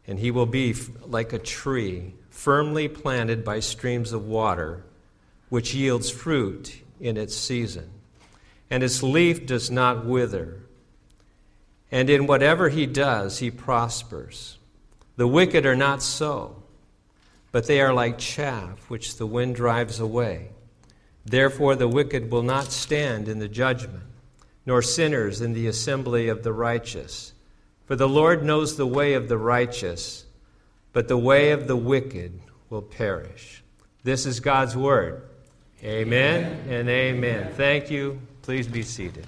And 0.06 0.18
he 0.18 0.30
will 0.30 0.46
be 0.46 0.74
like 1.04 1.32
a 1.32 1.38
tree 1.38 2.14
firmly 2.30 2.88
planted 2.88 3.44
by 3.44 3.60
streams 3.60 4.12
of 4.12 4.26
water, 4.26 4.84
which 5.48 5.74
yields 5.74 6.10
fruit 6.10 6.82
in 7.00 7.16
its 7.16 7.36
season, 7.36 7.90
and 8.70 8.82
its 8.82 9.02
leaf 9.02 9.46
does 9.46 9.70
not 9.70 10.04
wither 10.04 10.60
and 11.92 12.08
in 12.08 12.26
whatever 12.26 12.68
he 12.68 12.86
does, 12.86 13.38
he 13.38 13.50
prospers. 13.50 14.58
The 15.16 15.26
wicked 15.26 15.66
are 15.66 15.76
not 15.76 16.02
so, 16.02 16.62
but 17.52 17.66
they 17.66 17.80
are 17.80 17.92
like 17.92 18.18
chaff 18.18 18.88
which 18.88 19.16
the 19.16 19.26
wind 19.26 19.56
drives 19.56 19.98
away. 19.98 20.50
Therefore, 21.24 21.74
the 21.74 21.88
wicked 21.88 22.30
will 22.30 22.42
not 22.42 22.72
stand 22.72 23.28
in 23.28 23.40
the 23.40 23.48
judgment, 23.48 24.04
nor 24.66 24.82
sinners 24.82 25.40
in 25.40 25.52
the 25.52 25.66
assembly 25.66 26.28
of 26.28 26.42
the 26.42 26.52
righteous. 26.52 27.32
For 27.86 27.96
the 27.96 28.08
Lord 28.08 28.44
knows 28.44 28.76
the 28.76 28.86
way 28.86 29.14
of 29.14 29.28
the 29.28 29.38
righteous, 29.38 30.24
but 30.92 31.08
the 31.08 31.18
way 31.18 31.52
of 31.52 31.66
the 31.66 31.76
wicked 31.76 32.40
will 32.68 32.82
perish. 32.82 33.62
This 34.04 34.26
is 34.26 34.40
God's 34.40 34.76
word. 34.76 35.22
Amen, 35.82 36.44
amen. 36.44 36.68
and 36.68 36.88
amen. 36.88 37.52
Thank 37.54 37.90
you. 37.90 38.20
Please 38.42 38.66
be 38.66 38.82
seated. 38.82 39.26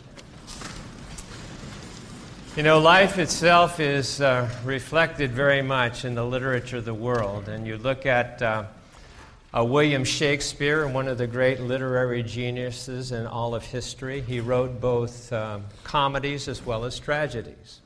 You 2.56 2.62
know, 2.62 2.80
life 2.80 3.18
itself 3.18 3.80
is 3.80 4.20
uh, 4.20 4.46
reflected 4.62 5.32
very 5.32 5.62
much 5.62 6.04
in 6.04 6.14
the 6.14 6.24
literature 6.24 6.76
of 6.76 6.84
the 6.84 6.92
world. 6.92 7.48
And 7.48 7.66
you 7.66 7.78
look 7.78 8.04
at 8.04 8.42
uh, 8.42 8.64
uh, 9.54 9.62
William 9.62 10.04
Shakespeare, 10.04 10.86
one 10.86 11.08
of 11.08 11.18
the 11.18 11.26
great 11.26 11.60
literary 11.60 12.22
geniuses 12.22 13.12
in 13.12 13.26
all 13.26 13.54
of 13.54 13.64
history. 13.64 14.22
He 14.22 14.40
wrote 14.40 14.80
both 14.80 15.30
um, 15.32 15.64
comedies 15.84 16.48
as 16.48 16.64
well 16.64 16.84
as 16.84 16.98
tragedies. 16.98 17.80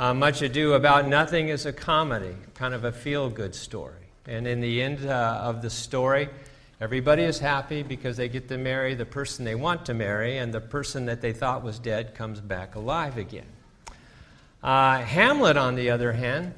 Uh, 0.00 0.14
Much 0.14 0.42
Ado 0.42 0.72
About 0.72 1.06
Nothing 1.06 1.48
is 1.48 1.64
a 1.66 1.72
comedy, 1.72 2.34
kind 2.54 2.74
of 2.74 2.84
a 2.84 2.90
feel 2.90 3.30
good 3.30 3.54
story. 3.54 3.94
And 4.26 4.46
in 4.46 4.60
the 4.60 4.82
end 4.82 5.06
uh, 5.06 5.40
of 5.42 5.62
the 5.62 5.70
story, 5.70 6.28
everybody 6.80 7.22
is 7.22 7.38
happy 7.38 7.82
because 7.84 8.16
they 8.16 8.28
get 8.28 8.48
to 8.48 8.58
marry 8.58 8.94
the 8.94 9.06
person 9.06 9.44
they 9.44 9.54
want 9.54 9.86
to 9.86 9.94
marry, 9.94 10.38
and 10.38 10.52
the 10.52 10.60
person 10.60 11.06
that 11.06 11.20
they 11.20 11.32
thought 11.32 11.62
was 11.62 11.78
dead 11.78 12.14
comes 12.16 12.40
back 12.40 12.74
alive 12.74 13.16
again. 13.16 13.46
Uh, 14.62 14.98
Hamlet, 14.98 15.56
on 15.56 15.76
the 15.76 15.90
other 15.90 16.12
hand, 16.12 16.52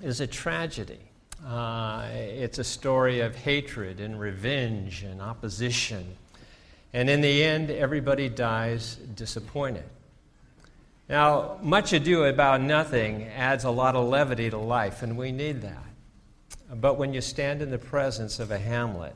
is 0.00 0.20
a 0.20 0.26
tragedy. 0.26 0.98
Uh, 1.46 2.08
it's 2.12 2.58
a 2.58 2.64
story 2.64 3.20
of 3.20 3.34
hatred 3.34 4.00
and 4.00 4.18
revenge 4.18 5.02
and 5.02 5.20
opposition. 5.20 6.16
And 6.92 7.10
in 7.10 7.20
the 7.20 7.44
end, 7.44 7.70
everybody 7.70 8.28
dies 8.28 8.94
disappointed. 8.94 9.84
Now, 11.08 11.58
much 11.62 11.92
ado 11.92 12.24
about 12.24 12.62
nothing 12.62 13.24
adds 13.24 13.64
a 13.64 13.70
lot 13.70 13.94
of 13.94 14.08
levity 14.08 14.48
to 14.48 14.56
life, 14.56 15.02
and 15.02 15.18
we 15.18 15.32
need 15.32 15.60
that. 15.62 15.84
But 16.80 16.96
when 16.96 17.12
you 17.12 17.20
stand 17.20 17.60
in 17.60 17.70
the 17.70 17.78
presence 17.78 18.40
of 18.40 18.50
a 18.50 18.58
Hamlet, 18.58 19.14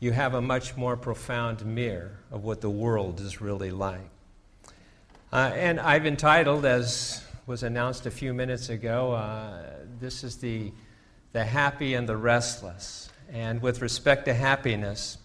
you 0.00 0.10
have 0.12 0.34
a 0.34 0.40
much 0.40 0.76
more 0.76 0.96
profound 0.96 1.64
mirror 1.64 2.18
of 2.32 2.42
what 2.44 2.60
the 2.60 2.70
world 2.70 3.20
is 3.20 3.40
really 3.40 3.70
like. 3.70 4.10
Uh, 5.32 5.52
and 5.54 5.78
I've 5.78 6.06
entitled, 6.06 6.64
as 6.64 7.22
was 7.46 7.62
announced 7.62 8.06
a 8.06 8.10
few 8.10 8.34
minutes 8.34 8.68
ago. 8.68 9.12
Uh, 9.12 9.62
this 10.00 10.24
is 10.24 10.36
the, 10.36 10.72
the 11.32 11.44
happy 11.44 11.94
and 11.94 12.08
the 12.08 12.16
restless. 12.16 13.10
And 13.30 13.60
with 13.60 13.82
respect 13.82 14.24
to 14.24 14.34
happiness, 14.34 15.18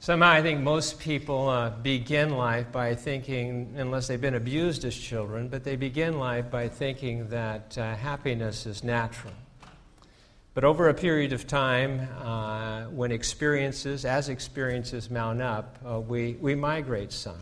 somehow 0.00 0.30
I 0.30 0.42
think 0.42 0.60
most 0.60 0.98
people 0.98 1.48
uh, 1.48 1.70
begin 1.70 2.30
life 2.30 2.72
by 2.72 2.94
thinking, 2.94 3.74
unless 3.76 4.08
they've 4.08 4.20
been 4.20 4.34
abused 4.34 4.84
as 4.84 4.96
children, 4.96 5.48
but 5.48 5.64
they 5.64 5.76
begin 5.76 6.18
life 6.18 6.50
by 6.50 6.68
thinking 6.68 7.28
that 7.28 7.76
uh, 7.76 7.94
happiness 7.94 8.66
is 8.66 8.82
natural. 8.82 9.34
But 10.54 10.64
over 10.64 10.90
a 10.90 10.94
period 10.94 11.32
of 11.32 11.46
time, 11.46 12.08
uh, 12.22 12.84
when 12.84 13.10
experiences, 13.10 14.04
as 14.04 14.28
experiences 14.28 15.10
mount 15.10 15.40
up, 15.40 15.78
uh, 15.86 15.98
we, 16.00 16.36
we 16.40 16.54
migrate 16.54 17.12
some. 17.12 17.40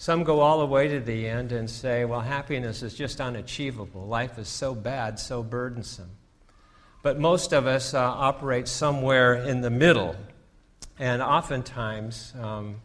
Some 0.00 0.22
go 0.22 0.38
all 0.38 0.60
the 0.60 0.66
way 0.66 0.86
to 0.86 1.00
the 1.00 1.26
end 1.26 1.50
and 1.50 1.68
say, 1.68 2.04
well, 2.04 2.20
happiness 2.20 2.84
is 2.84 2.94
just 2.94 3.20
unachievable. 3.20 4.06
Life 4.06 4.38
is 4.38 4.46
so 4.46 4.72
bad, 4.72 5.18
so 5.18 5.42
burdensome. 5.42 6.10
But 7.08 7.18
most 7.18 7.54
of 7.54 7.66
us 7.66 7.94
uh, 7.94 8.00
operate 8.00 8.68
somewhere 8.68 9.36
in 9.36 9.62
the 9.62 9.70
middle. 9.70 10.14
And 10.98 11.22
oftentimes, 11.22 12.34
um, 12.38 12.82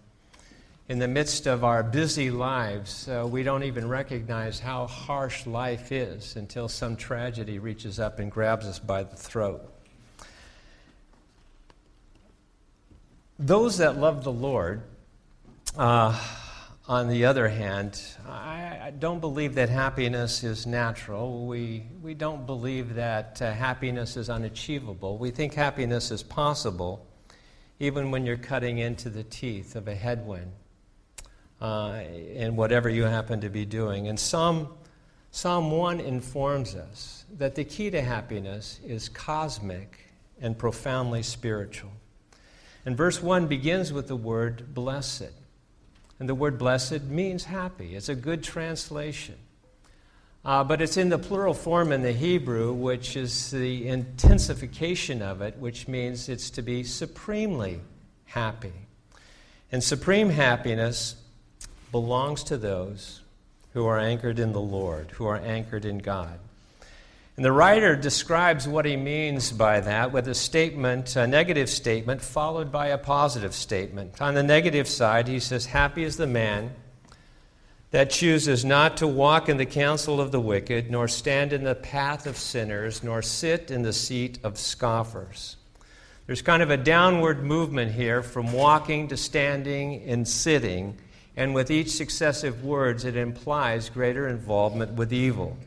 in 0.88 1.00
the 1.00 1.10
midst 1.10 1.46
of 1.46 1.66
our 1.66 1.84
busy 1.84 2.32
lives, 2.32 3.10
uh, 3.10 3.28
we 3.30 3.44
don't 3.44 3.64
even 3.64 3.90
recognize 3.90 4.62
how 4.62 4.88
harsh 4.88 5.46
life 5.46 5.92
is 5.92 6.38
until 6.38 6.70
some 6.70 6.96
tragedy 6.96 7.60
reaches 7.60 8.00
up 8.00 8.20
and 8.20 8.32
grabs 8.32 8.66
us 8.66 8.80
by 8.80 9.04
the 9.04 9.18
throat. 9.18 9.70
Those 13.38 13.80
that 13.80 13.98
love 13.98 14.24
the 14.24 14.32
Lord, 14.32 14.84
uh, 15.78 16.18
on 16.88 17.08
the 17.08 17.26
other 17.26 17.48
hand, 17.48 18.02
I, 18.28 18.92
don't 19.00 19.22
believe 19.22 19.56
that 19.56 19.70
happiness 19.70 20.44
is 20.44 20.66
natural. 20.66 21.48
We, 21.48 21.84
we 22.02 22.14
don't 22.14 22.46
believe 22.46 22.96
that 22.96 23.42
uh, 23.42 23.54
happiness 23.54 24.18
is 24.18 24.30
unachievable. 24.30 25.18
We 25.18 25.32
think 25.32 25.54
happiness 25.54 26.12
is 26.12 26.22
possible 26.22 27.06
even 27.80 28.12
when 28.12 28.26
you're 28.26 28.38
cutting 28.38 28.80
into 28.80 29.10
the 29.10 29.24
teeth 29.24 29.76
of 29.76 29.88
a 29.88 29.96
headwind 29.96 30.52
uh, 31.62 32.02
in 32.34 32.56
whatever 32.56 32.90
you 32.90 33.04
happen 33.04 33.42
to 33.42 33.50
be 33.50 33.66
doing. 33.66 34.10
And 34.10 34.20
Psalm, 34.20 34.68
Psalm 35.32 35.72
1 35.72 36.00
informs 36.02 36.76
us 36.76 37.26
that 37.38 37.56
the 37.56 37.64
key 37.64 37.90
to 37.92 38.02
happiness 38.02 38.80
is 38.86 39.10
cosmic 39.10 40.12
and 40.42 40.58
profoundly 40.58 41.24
spiritual. 41.24 41.92
And 42.86 42.98
verse 42.98 43.24
1 43.24 43.48
begins 43.48 43.94
with 43.94 44.08
the 44.08 44.16
word 44.16 44.74
blessed. 44.74 45.32
And 46.24 46.30
the 46.30 46.36
word 46.36 46.58
blessed 46.58 47.04
means 47.04 47.44
happy. 47.44 47.98
It's 47.98 48.08
a 48.08 48.16
good 48.16 48.46
translation. 48.46 49.36
Uh, 50.46 50.64
but 50.64 50.82
it's 50.82 50.96
in 50.96 51.10
the 51.10 51.18
plural 51.18 51.54
form 51.54 51.92
in 51.92 52.02
the 52.02 52.14
Hebrew, 52.14 52.72
which 52.72 53.18
is 53.18 53.52
the 53.52 53.90
intensification 53.90 55.22
of 55.22 55.42
it, 55.42 55.58
which 55.58 55.90
means 55.90 56.30
it's 56.30 56.50
to 56.52 56.62
be 56.62 56.86
supremely 56.86 57.82
happy. 58.24 58.72
And 59.70 59.84
supreme 59.84 60.30
happiness 60.30 61.18
belongs 61.92 62.46
to 62.46 62.56
those 62.56 63.20
who 63.74 63.86
are 63.86 64.00
anchored 64.00 64.40
in 64.40 64.54
the 64.54 64.62
Lord, 64.62 65.12
who 65.12 65.26
are 65.26 65.36
anchored 65.36 65.84
in 65.84 65.98
God. 65.98 66.40
And 67.36 67.44
the 67.44 67.52
writer 67.52 67.96
describes 67.96 68.68
what 68.68 68.86
he 68.86 68.96
means 68.96 69.52
by 69.52 69.80
that 69.80 70.12
with 70.12 70.28
a 70.28 70.36
statement, 70.36 71.16
a 71.16 71.26
negative 71.26 71.68
statement, 71.68 72.22
followed 72.22 72.72
by 72.72 72.88
a 72.88 72.98
positive 72.98 73.56
statement. 73.56 74.22
On 74.22 74.36
the 74.36 74.44
negative 74.44 74.88
side, 74.88 75.28
he 75.28 75.40
says, 75.40 75.66
Happy 75.66 76.04
is 76.04 76.18
the 76.18 76.28
man 76.28 76.72
that 77.90 78.12
chooses 78.12 78.64
not 78.64 78.98
to 78.98 79.08
walk 79.08 79.50
in 79.50 79.58
the 79.58 79.66
counsel 79.66 80.22
of 80.22 80.32
the 80.32 80.40
wicked, 80.40 80.92
nor 80.92 81.08
stand 81.08 81.54
in 81.54 81.64
the 81.64 81.76
path 81.76 82.28
of 82.28 82.38
sinners, 82.38 83.04
nor 83.04 83.22
sit 83.24 83.72
in 83.72 83.82
the 83.82 83.94
seat 83.94 84.38
of 84.44 84.58
scoffers. 84.58 85.58
There's 86.28 86.42
kind 86.42 86.64
of 86.64 86.70
a 86.70 86.78
downward 86.78 87.44
movement 87.44 87.92
here 87.92 88.24
from 88.24 88.54
walking 88.54 89.08
to 89.10 89.18
standing 89.18 90.04
and 90.04 90.28
sitting, 90.28 90.98
and 91.36 91.54
with 91.54 91.70
each 91.70 91.90
successive 91.90 92.64
words, 92.64 93.06
it 93.06 93.16
implies 93.16 93.90
greater 93.90 94.28
involvement 94.28 94.94
with 94.94 95.12
evil. 95.12 95.58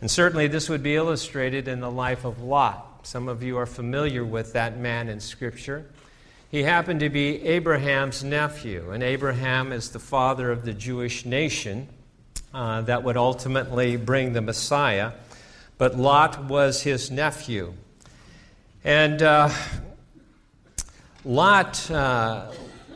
And 0.00 0.10
certainly 0.10 0.46
this 0.46 0.68
would 0.68 0.82
be 0.82 0.94
illustrated 0.94 1.66
in 1.66 1.80
the 1.80 1.90
life 1.90 2.24
of 2.24 2.40
Lot. 2.40 3.06
Some 3.06 3.28
of 3.28 3.42
you 3.42 3.56
are 3.58 3.66
familiar 3.66 4.24
with 4.24 4.52
that 4.52 4.78
man 4.78 5.08
in 5.08 5.18
Scripture. 5.18 5.86
He 6.50 6.62
happened 6.62 7.00
to 7.00 7.10
be 7.10 7.42
Abraham's 7.42 8.22
nephew, 8.22 8.90
and 8.90 9.02
Abraham 9.02 9.72
is 9.72 9.90
the 9.90 9.98
father 9.98 10.50
of 10.50 10.64
the 10.64 10.72
Jewish 10.72 11.26
nation 11.26 11.88
uh, 12.54 12.82
that 12.82 13.02
would 13.02 13.16
ultimately 13.16 13.96
bring 13.96 14.32
the 14.32 14.40
Messiah. 14.40 15.12
but 15.78 15.96
Lot 15.96 16.44
was 16.44 16.82
his 16.82 17.10
nephew. 17.10 17.74
And 18.84 19.22
uh, 19.22 19.50
Lot 21.24 21.90
uh, 21.90 22.50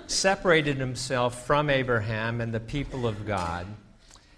separated 0.07 0.77
himself 0.77 1.47
from 1.47 1.69
Abraham 1.71 2.41
and 2.41 2.53
the 2.53 2.61
people 2.61 3.07
of 3.07 3.27
God. 3.27 3.67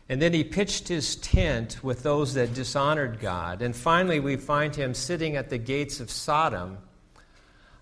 And 0.08 0.20
then 0.20 0.34
he 0.34 0.44
pitched 0.44 0.88
his 0.88 1.16
tent 1.16 1.82
with 1.82 2.02
those 2.02 2.34
that 2.34 2.52
dishonored 2.52 3.20
God. 3.20 3.62
And 3.62 3.74
finally, 3.74 4.20
we 4.20 4.36
find 4.36 4.76
him 4.76 4.92
sitting 4.92 5.36
at 5.36 5.48
the 5.48 5.56
gates 5.56 5.98
of 5.98 6.10
Sodom 6.10 6.78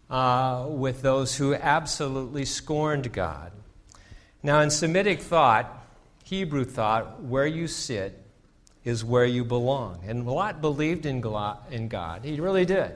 uh, 0.09 0.67
with 0.69 1.03
those 1.03 1.37
who 1.37 1.55
absolutely 1.55 2.45
scorned 2.45 3.13
God. 3.13 3.51
Now, 4.43 4.61
in 4.61 4.71
Semitic 4.71 5.21
thought, 5.21 5.85
Hebrew 6.23 6.65
thought, 6.65 7.23
where 7.23 7.47
you 7.47 7.67
sit 7.67 8.19
is 8.85 9.05
where 9.05 9.25
you 9.25 9.45
belong. 9.45 10.05
And 10.07 10.27
Lot 10.27 10.61
believed 10.61 11.07
in 11.07 11.21
God. 11.21 12.25
He 12.25 12.41
really 12.41 12.65
did. 12.65 12.93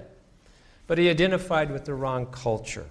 But 0.86 0.98
he 0.98 1.08
identified 1.08 1.70
with 1.70 1.84
the 1.84 1.94
wrong 1.94 2.26
culture. 2.26 2.86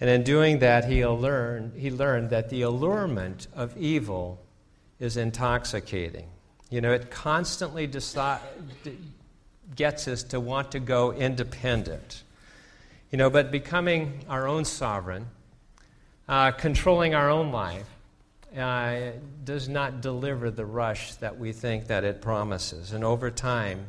And 0.00 0.10
in 0.10 0.22
doing 0.22 0.58
that, 0.60 0.84
he 0.84 1.04
learned, 1.06 1.74
he 1.76 1.90
learned 1.90 2.30
that 2.30 2.50
the 2.50 2.62
allurement 2.62 3.48
of 3.54 3.76
evil 3.76 4.43
is 5.00 5.16
intoxicating. 5.16 6.26
You 6.70 6.80
know, 6.80 6.92
it 6.92 7.10
constantly 7.10 7.86
decide, 7.86 8.40
gets 9.76 10.08
us 10.08 10.22
to 10.24 10.40
want 10.40 10.72
to 10.72 10.80
go 10.80 11.12
independent. 11.12 12.22
You 13.10 13.18
know, 13.18 13.30
but 13.30 13.50
becoming 13.50 14.24
our 14.28 14.48
own 14.48 14.64
sovereign, 14.64 15.26
uh, 16.28 16.52
controlling 16.52 17.14
our 17.14 17.30
own 17.30 17.52
life, 17.52 17.86
uh, 18.56 19.12
does 19.44 19.68
not 19.68 20.00
deliver 20.00 20.50
the 20.50 20.64
rush 20.64 21.14
that 21.16 21.38
we 21.38 21.52
think 21.52 21.88
that 21.88 22.04
it 22.04 22.22
promises. 22.22 22.92
And 22.92 23.04
over 23.04 23.30
time, 23.30 23.86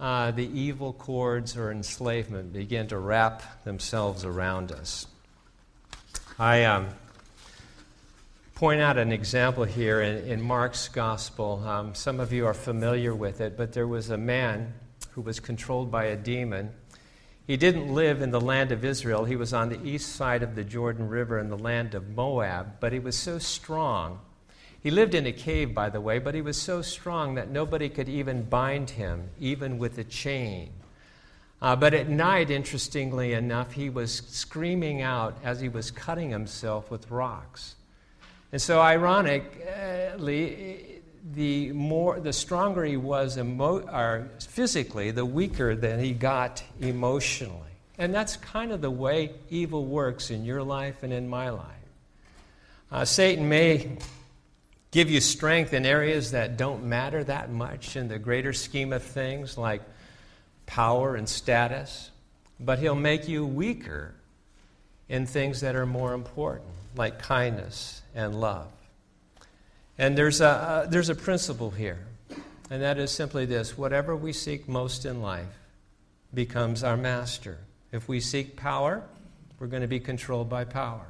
uh, 0.00 0.30
the 0.30 0.46
evil 0.58 0.92
cords 0.92 1.56
or 1.56 1.70
enslavement 1.70 2.52
begin 2.52 2.88
to 2.88 2.98
wrap 2.98 3.64
themselves 3.64 4.24
around 4.24 4.72
us. 4.72 5.06
I 6.38 6.64
um, 6.64 6.88
point 8.60 8.80
out 8.80 8.98
an 8.98 9.10
example 9.10 9.64
here 9.64 10.02
in, 10.02 10.18
in 10.26 10.42
Mark's 10.42 10.86
gospel. 10.86 11.64
Um, 11.66 11.94
some 11.94 12.20
of 12.20 12.30
you 12.30 12.46
are 12.46 12.52
familiar 12.52 13.14
with 13.14 13.40
it, 13.40 13.56
but 13.56 13.72
there 13.72 13.88
was 13.88 14.10
a 14.10 14.18
man 14.18 14.74
who 15.12 15.22
was 15.22 15.40
controlled 15.40 15.90
by 15.90 16.04
a 16.04 16.16
demon 16.16 16.70
he 17.50 17.56
didn't 17.56 17.92
live 17.92 18.22
in 18.22 18.30
the 18.30 18.40
land 18.40 18.70
of 18.70 18.84
Israel. 18.84 19.24
He 19.24 19.34
was 19.34 19.52
on 19.52 19.70
the 19.70 19.84
east 19.84 20.14
side 20.14 20.44
of 20.44 20.54
the 20.54 20.62
Jordan 20.62 21.08
River 21.08 21.40
in 21.40 21.48
the 21.48 21.58
land 21.58 21.96
of 21.96 22.10
Moab, 22.10 22.78
but 22.78 22.92
he 22.92 23.00
was 23.00 23.16
so 23.16 23.40
strong. 23.40 24.20
He 24.80 24.92
lived 24.92 25.16
in 25.16 25.26
a 25.26 25.32
cave, 25.32 25.74
by 25.74 25.90
the 25.90 26.00
way, 26.00 26.20
but 26.20 26.36
he 26.36 26.42
was 26.42 26.56
so 26.56 26.80
strong 26.80 27.34
that 27.34 27.50
nobody 27.50 27.88
could 27.88 28.08
even 28.08 28.44
bind 28.44 28.90
him, 28.90 29.30
even 29.40 29.78
with 29.78 29.98
a 29.98 30.04
chain. 30.04 30.70
Uh, 31.60 31.74
but 31.74 31.92
at 31.92 32.08
night, 32.08 32.52
interestingly 32.52 33.32
enough, 33.32 33.72
he 33.72 33.90
was 33.90 34.22
screaming 34.28 35.02
out 35.02 35.36
as 35.42 35.60
he 35.60 35.68
was 35.68 35.90
cutting 35.90 36.30
himself 36.30 36.88
with 36.88 37.10
rocks. 37.10 37.74
And 38.52 38.60
so, 38.60 38.80
ironically, 38.80 40.90
the 41.34 41.72
more 41.72 42.18
the 42.18 42.32
stronger 42.32 42.84
he 42.84 42.96
was 42.96 43.38
emo- 43.38 43.86
or 43.86 44.28
physically, 44.40 45.12
the 45.12 45.24
weaker 45.24 45.76
that 45.76 46.00
he 46.00 46.12
got 46.12 46.62
emotionally. 46.80 47.68
And 47.98 48.14
that's 48.14 48.36
kind 48.36 48.72
of 48.72 48.80
the 48.80 48.90
way 48.90 49.32
evil 49.50 49.84
works 49.84 50.30
in 50.30 50.44
your 50.44 50.62
life 50.62 51.02
and 51.02 51.12
in 51.12 51.28
my 51.28 51.50
life. 51.50 51.66
Uh, 52.90 53.04
Satan 53.04 53.48
may 53.48 53.98
give 54.90 55.08
you 55.08 55.20
strength 55.20 55.72
in 55.72 55.86
areas 55.86 56.32
that 56.32 56.56
don't 56.56 56.84
matter 56.84 57.22
that 57.22 57.52
much 57.52 57.94
in 57.94 58.08
the 58.08 58.18
greater 58.18 58.52
scheme 58.52 58.92
of 58.92 59.04
things, 59.04 59.56
like 59.56 59.82
power 60.66 61.14
and 61.14 61.28
status, 61.28 62.10
but 62.58 62.80
he'll 62.80 62.96
make 62.96 63.28
you 63.28 63.46
weaker 63.46 64.14
in 65.08 65.26
things 65.26 65.60
that 65.60 65.76
are 65.76 65.86
more 65.86 66.14
important, 66.14 66.70
like 66.96 67.20
kindness 67.20 67.99
and 68.14 68.40
love. 68.40 68.70
And 69.98 70.16
there's 70.16 70.40
a, 70.40 70.86
there's 70.90 71.10
a 71.10 71.14
principle 71.14 71.70
here, 71.70 71.98
and 72.70 72.82
that 72.82 72.98
is 72.98 73.10
simply 73.10 73.44
this 73.44 73.76
whatever 73.76 74.16
we 74.16 74.32
seek 74.32 74.68
most 74.68 75.04
in 75.04 75.20
life 75.20 75.58
becomes 76.32 76.82
our 76.82 76.96
master. 76.96 77.58
If 77.92 78.08
we 78.08 78.20
seek 78.20 78.56
power, 78.56 79.02
we're 79.58 79.66
going 79.66 79.82
to 79.82 79.88
be 79.88 80.00
controlled 80.00 80.48
by 80.48 80.64
power. 80.64 81.06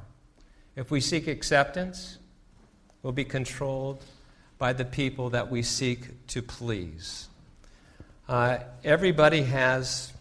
If 0.75 0.91
we 0.91 0.99
seek 0.99 1.27
acceptance, 1.27 2.17
we'll 3.01 3.13
be 3.13 3.25
controlled 3.25 4.03
by 4.57 4.73
the 4.73 4.85
people 4.85 5.29
that 5.31 5.49
we 5.49 5.61
seek 5.61 6.27
to 6.27 6.41
please. 6.41 7.27
Uh, 8.27 8.59
everybody 8.83 9.43
has 9.43 10.11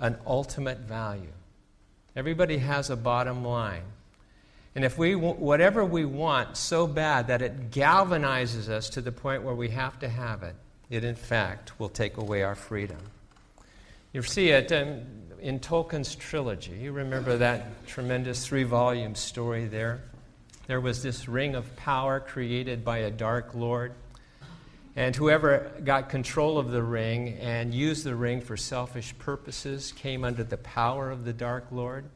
an 0.00 0.16
ultimate 0.26 0.78
value, 0.80 1.32
everybody 2.14 2.58
has 2.58 2.90
a 2.90 2.96
bottom 2.96 3.44
line. 3.44 3.84
And 4.74 4.84
if 4.84 4.96
we, 4.96 5.16
whatever 5.16 5.84
we 5.84 6.04
want 6.04 6.56
so 6.56 6.86
bad 6.86 7.26
that 7.26 7.42
it 7.42 7.70
galvanizes 7.70 8.68
us 8.68 8.88
to 8.90 9.00
the 9.00 9.10
point 9.10 9.42
where 9.42 9.54
we 9.54 9.68
have 9.70 9.98
to 9.98 10.08
have 10.08 10.42
it, 10.42 10.54
it 10.88 11.04
in 11.04 11.16
fact 11.16 11.78
will 11.80 11.88
take 11.88 12.16
away 12.16 12.42
our 12.42 12.54
freedom. 12.54 12.98
You 14.12 14.22
see 14.22 14.50
it 14.50 14.70
in, 14.70 14.88
um, 14.88 15.00
in 15.40 15.60
Tolkien's 15.60 16.14
trilogy. 16.14 16.76
You 16.76 16.92
remember 16.92 17.36
that 17.38 17.86
tremendous 17.86 18.46
three 18.46 18.64
volume 18.64 19.14
story 19.14 19.66
there? 19.66 20.02
There 20.66 20.80
was 20.80 21.02
this 21.02 21.28
ring 21.28 21.54
of 21.56 21.74
power 21.76 22.20
created 22.20 22.84
by 22.84 22.98
a 22.98 23.10
dark 23.10 23.54
lord. 23.54 23.92
And 24.96 25.14
whoever 25.14 25.70
got 25.84 26.08
control 26.08 26.58
of 26.58 26.72
the 26.72 26.82
ring 26.82 27.38
and 27.38 27.72
used 27.72 28.04
the 28.04 28.14
ring 28.14 28.40
for 28.40 28.56
selfish 28.56 29.16
purposes 29.18 29.92
came 29.92 30.24
under 30.24 30.42
the 30.42 30.56
power 30.58 31.10
of 31.10 31.24
the 31.24 31.32
Dark 31.32 31.66
Lord. 31.70 32.06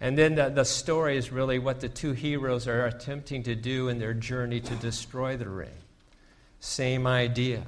And 0.00 0.16
then 0.16 0.34
the, 0.34 0.48
the 0.48 0.64
story 0.64 1.16
is 1.16 1.30
really 1.30 1.58
what 1.58 1.80
the 1.80 1.88
two 1.88 2.12
heroes 2.12 2.66
are 2.66 2.86
attempting 2.86 3.42
to 3.42 3.54
do 3.54 3.88
in 3.88 3.98
their 3.98 4.14
journey 4.14 4.60
to 4.60 4.74
destroy 4.76 5.36
the 5.36 5.48
ring. 5.48 5.68
Same 6.58 7.06
idea. 7.06 7.64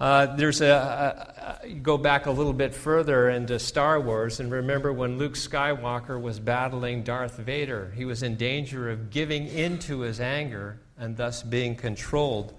Uh, 0.00 0.34
there's 0.36 0.62
a, 0.62 0.70
a, 0.70 1.66
a, 1.66 1.74
go 1.74 1.98
back 1.98 2.24
a 2.24 2.30
little 2.30 2.54
bit 2.54 2.74
further 2.74 3.28
into 3.28 3.58
Star 3.58 4.00
Wars 4.00 4.40
and 4.40 4.50
remember 4.50 4.94
when 4.94 5.18
Luke 5.18 5.34
Skywalker 5.34 6.18
was 6.18 6.40
battling 6.40 7.02
Darth 7.02 7.36
Vader, 7.36 7.92
he 7.94 8.06
was 8.06 8.22
in 8.22 8.36
danger 8.36 8.88
of 8.88 9.10
giving 9.10 9.46
into 9.46 10.00
his 10.00 10.18
anger 10.18 10.78
and 10.98 11.18
thus 11.18 11.42
being 11.42 11.76
controlled 11.76 12.54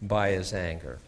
by 0.00 0.30
his 0.30 0.54
anger. 0.54 0.98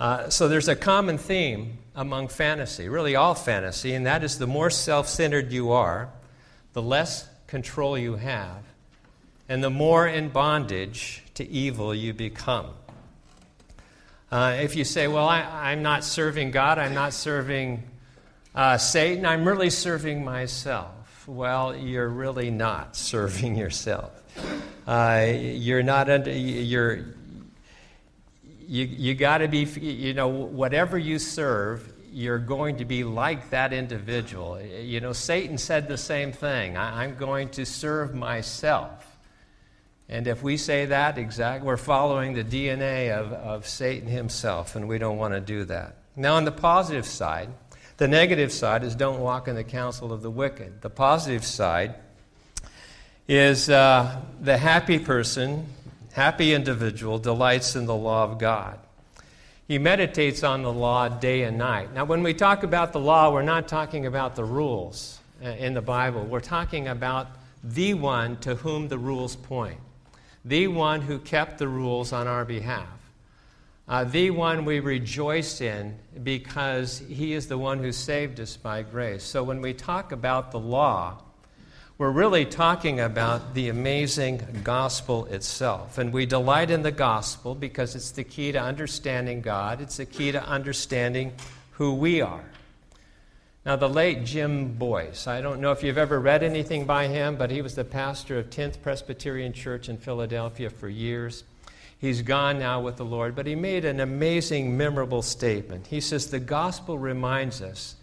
Uh, 0.00 0.28
so 0.30 0.48
there's 0.48 0.68
a 0.68 0.76
common 0.76 1.16
theme 1.16 1.78
among 1.96 2.28
fantasy, 2.28 2.88
really 2.88 3.16
all 3.16 3.34
fantasy, 3.34 3.94
and 3.94 4.04
that 4.06 4.22
is 4.22 4.38
the 4.38 4.46
more 4.46 4.68
self 4.68 5.08
centered 5.08 5.50
you 5.50 5.72
are, 5.72 6.10
the 6.74 6.82
less 6.82 7.26
control 7.46 7.96
you 7.96 8.16
have, 8.16 8.62
and 9.48 9.64
the 9.64 9.70
more 9.70 10.06
in 10.06 10.28
bondage 10.28 11.22
to 11.34 11.48
evil 11.48 11.94
you 11.94 12.12
become. 12.12 12.66
Uh, 14.30 14.58
if 14.60 14.76
you 14.76 14.84
say, 14.84 15.08
Well, 15.08 15.26
I, 15.26 15.72
am 15.72 15.82
not 15.82 16.04
serving 16.04 16.50
God, 16.50 16.78
I'm 16.78 16.94
not 16.94 17.14
serving 17.14 17.82
uh, 18.54 18.76
Satan, 18.76 19.24
I'm 19.24 19.46
really 19.46 19.70
serving 19.70 20.22
myself. 20.22 21.26
Well, 21.26 21.74
you're 21.74 22.08
really 22.08 22.50
not 22.50 22.94
serving 22.96 23.56
yourself. 23.56 24.12
Uh, 24.86 25.26
you're 25.34 25.82
not 25.82 26.10
under, 26.10 26.30
you're, 26.30 27.04
you, 28.66 28.84
you 28.84 29.14
got 29.14 29.38
to 29.38 29.48
be, 29.48 29.64
you 29.64 30.14
know, 30.14 30.28
whatever 30.28 30.98
you 30.98 31.18
serve, 31.18 31.92
you're 32.12 32.38
going 32.38 32.76
to 32.76 32.84
be 32.84 33.04
like 33.04 33.50
that 33.50 33.72
individual. 33.72 34.60
You 34.60 35.00
know, 35.00 35.12
Satan 35.12 35.58
said 35.58 35.88
the 35.88 35.98
same 35.98 36.32
thing 36.32 36.76
I, 36.76 37.04
am 37.04 37.16
going 37.16 37.50
to 37.50 37.66
serve 37.66 38.14
myself. 38.14 39.16
And 40.08 40.26
if 40.26 40.42
we 40.42 40.56
say 40.56 40.86
that, 40.86 41.18
exact, 41.18 41.64
we're 41.64 41.76
following 41.76 42.34
the 42.34 42.44
DNA 42.44 43.10
of, 43.10 43.32
of 43.32 43.66
Satan 43.66 44.08
himself, 44.08 44.76
and 44.76 44.88
we 44.88 44.98
don't 44.98 45.18
want 45.18 45.34
to 45.34 45.40
do 45.40 45.64
that. 45.64 45.96
Now, 46.14 46.36
on 46.36 46.44
the 46.44 46.52
positive 46.52 47.06
side, 47.06 47.50
the 47.96 48.08
negative 48.08 48.52
side 48.52 48.84
is 48.84 48.94
don't 48.94 49.20
walk 49.20 49.48
in 49.48 49.56
the 49.56 49.64
counsel 49.64 50.12
of 50.12 50.22
the 50.22 50.30
wicked. 50.30 50.80
The 50.80 50.90
positive 50.90 51.44
side 51.44 51.96
is 53.28 53.68
uh, 53.68 54.22
the 54.40 54.56
happy 54.56 54.98
person 54.98 55.66
happy 56.16 56.54
individual 56.54 57.18
delights 57.18 57.76
in 57.76 57.84
the 57.84 57.94
law 57.94 58.24
of 58.24 58.38
God. 58.38 58.78
He 59.68 59.78
meditates 59.78 60.42
on 60.42 60.62
the 60.62 60.72
law 60.72 61.10
day 61.10 61.42
and 61.42 61.58
night. 61.58 61.92
Now, 61.92 62.06
when 62.06 62.22
we 62.22 62.32
talk 62.32 62.62
about 62.62 62.94
the 62.94 63.00
law, 63.00 63.30
we're 63.30 63.42
not 63.42 63.68
talking 63.68 64.06
about 64.06 64.34
the 64.34 64.42
rules 64.42 65.18
uh, 65.44 65.48
in 65.48 65.74
the 65.74 65.82
Bible. 65.82 66.24
We're 66.24 66.40
talking 66.40 66.88
about 66.88 67.26
the 67.62 67.92
one 67.92 68.38
to 68.38 68.54
whom 68.54 68.88
the 68.88 68.96
rules 68.96 69.36
point, 69.36 69.78
the 70.42 70.68
one 70.68 71.02
who 71.02 71.18
kept 71.18 71.58
the 71.58 71.68
rules 71.68 72.14
on 72.14 72.26
our 72.26 72.46
behalf, 72.46 72.88
uh, 73.86 74.04
the 74.04 74.30
one 74.30 74.64
we 74.64 74.80
rejoice 74.80 75.60
in 75.60 75.98
because 76.22 77.00
he 77.10 77.34
is 77.34 77.46
the 77.46 77.58
one 77.58 77.78
who 77.78 77.92
saved 77.92 78.40
us 78.40 78.56
by 78.56 78.80
grace. 78.80 79.22
So 79.22 79.44
when 79.44 79.60
we 79.60 79.74
talk 79.74 80.12
about 80.12 80.50
the 80.50 80.60
law, 80.60 81.20
we're 81.98 82.10
really 82.10 82.44
talking 82.44 83.00
about 83.00 83.54
the 83.54 83.70
amazing 83.70 84.60
gospel 84.62 85.24
itself. 85.26 85.96
And 85.96 86.12
we 86.12 86.26
delight 86.26 86.70
in 86.70 86.82
the 86.82 86.90
gospel 86.90 87.54
because 87.54 87.94
it's 87.94 88.10
the 88.10 88.24
key 88.24 88.52
to 88.52 88.60
understanding 88.60 89.40
God, 89.40 89.80
it's 89.80 89.96
the 89.96 90.04
key 90.04 90.30
to 90.32 90.44
understanding 90.44 91.32
who 91.72 91.94
we 91.94 92.20
are. 92.20 92.44
Now, 93.64 93.76
the 93.76 93.88
late 93.88 94.24
Jim 94.24 94.74
Boice, 94.74 95.26
I 95.26 95.40
don't 95.40 95.60
know 95.60 95.72
if 95.72 95.82
you've 95.82 95.98
ever 95.98 96.20
read 96.20 96.42
anything 96.42 96.84
by 96.84 97.08
him, 97.08 97.36
but 97.36 97.50
he 97.50 97.62
was 97.62 97.74
the 97.74 97.84
pastor 97.84 98.38
of 98.38 98.50
10th 98.50 98.80
Presbyterian 98.82 99.52
Church 99.52 99.88
in 99.88 99.96
Philadelphia 99.96 100.70
for 100.70 100.88
years. 100.88 101.44
He's 101.98 102.20
gone 102.22 102.58
now 102.58 102.80
with 102.80 102.96
the 102.96 103.04
Lord, 103.04 103.34
but 103.34 103.46
he 103.46 103.54
made 103.54 103.86
an 103.86 104.00
amazing, 104.00 104.76
memorable 104.76 105.22
statement. 105.22 105.86
He 105.86 106.00
says, 106.00 106.30
The 106.30 106.38
gospel 106.38 106.98
reminds 106.98 107.62
us 107.62 107.95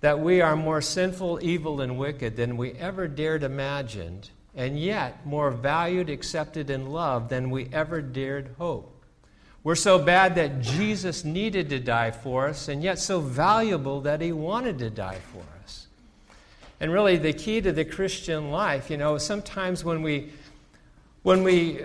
that 0.00 0.20
we 0.20 0.40
are 0.40 0.56
more 0.56 0.80
sinful, 0.80 1.40
evil, 1.42 1.80
and 1.80 1.98
wicked 1.98 2.36
than 2.36 2.56
we 2.56 2.72
ever 2.72 3.08
dared 3.08 3.42
imagine, 3.42 4.22
and 4.54 4.78
yet 4.78 5.24
more 5.26 5.50
valued, 5.50 6.10
accepted, 6.10 6.70
and 6.70 6.92
loved 6.92 7.30
than 7.30 7.50
we 7.50 7.68
ever 7.72 8.00
dared 8.00 8.54
hope. 8.58 8.92
We're 9.64 9.74
so 9.74 9.98
bad 9.98 10.36
that 10.36 10.60
Jesus 10.60 11.24
needed 11.24 11.70
to 11.70 11.80
die 11.80 12.12
for 12.12 12.46
us, 12.46 12.68
and 12.68 12.82
yet 12.82 12.98
so 12.98 13.20
valuable 13.20 14.02
that 14.02 14.20
he 14.20 14.32
wanted 14.32 14.78
to 14.78 14.90
die 14.90 15.18
for 15.32 15.42
us. 15.64 15.88
And 16.78 16.92
really, 16.92 17.16
the 17.16 17.32
key 17.32 17.60
to 17.62 17.72
the 17.72 17.84
Christian 17.84 18.50
life, 18.50 18.90
you 18.90 18.96
know, 18.96 19.18
sometimes 19.18 19.82
when 19.82 20.02
we, 20.02 20.30
when 21.22 21.42
we, 21.42 21.80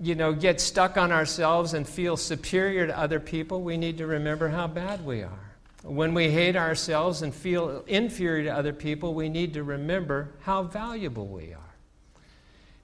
you 0.00 0.14
know, 0.16 0.32
get 0.32 0.60
stuck 0.60 0.96
on 0.96 1.12
ourselves 1.12 1.72
and 1.72 1.88
feel 1.88 2.16
superior 2.16 2.88
to 2.88 2.98
other 2.98 3.20
people, 3.20 3.62
we 3.62 3.76
need 3.76 3.96
to 3.98 4.06
remember 4.06 4.48
how 4.48 4.66
bad 4.66 5.02
we 5.06 5.22
are. 5.22 5.51
When 5.82 6.14
we 6.14 6.30
hate 6.30 6.54
ourselves 6.54 7.22
and 7.22 7.34
feel 7.34 7.84
inferior 7.88 8.44
to 8.44 8.56
other 8.56 8.72
people, 8.72 9.14
we 9.14 9.28
need 9.28 9.54
to 9.54 9.64
remember 9.64 10.30
how 10.42 10.62
valuable 10.62 11.26
we 11.26 11.52
are. 11.52 11.74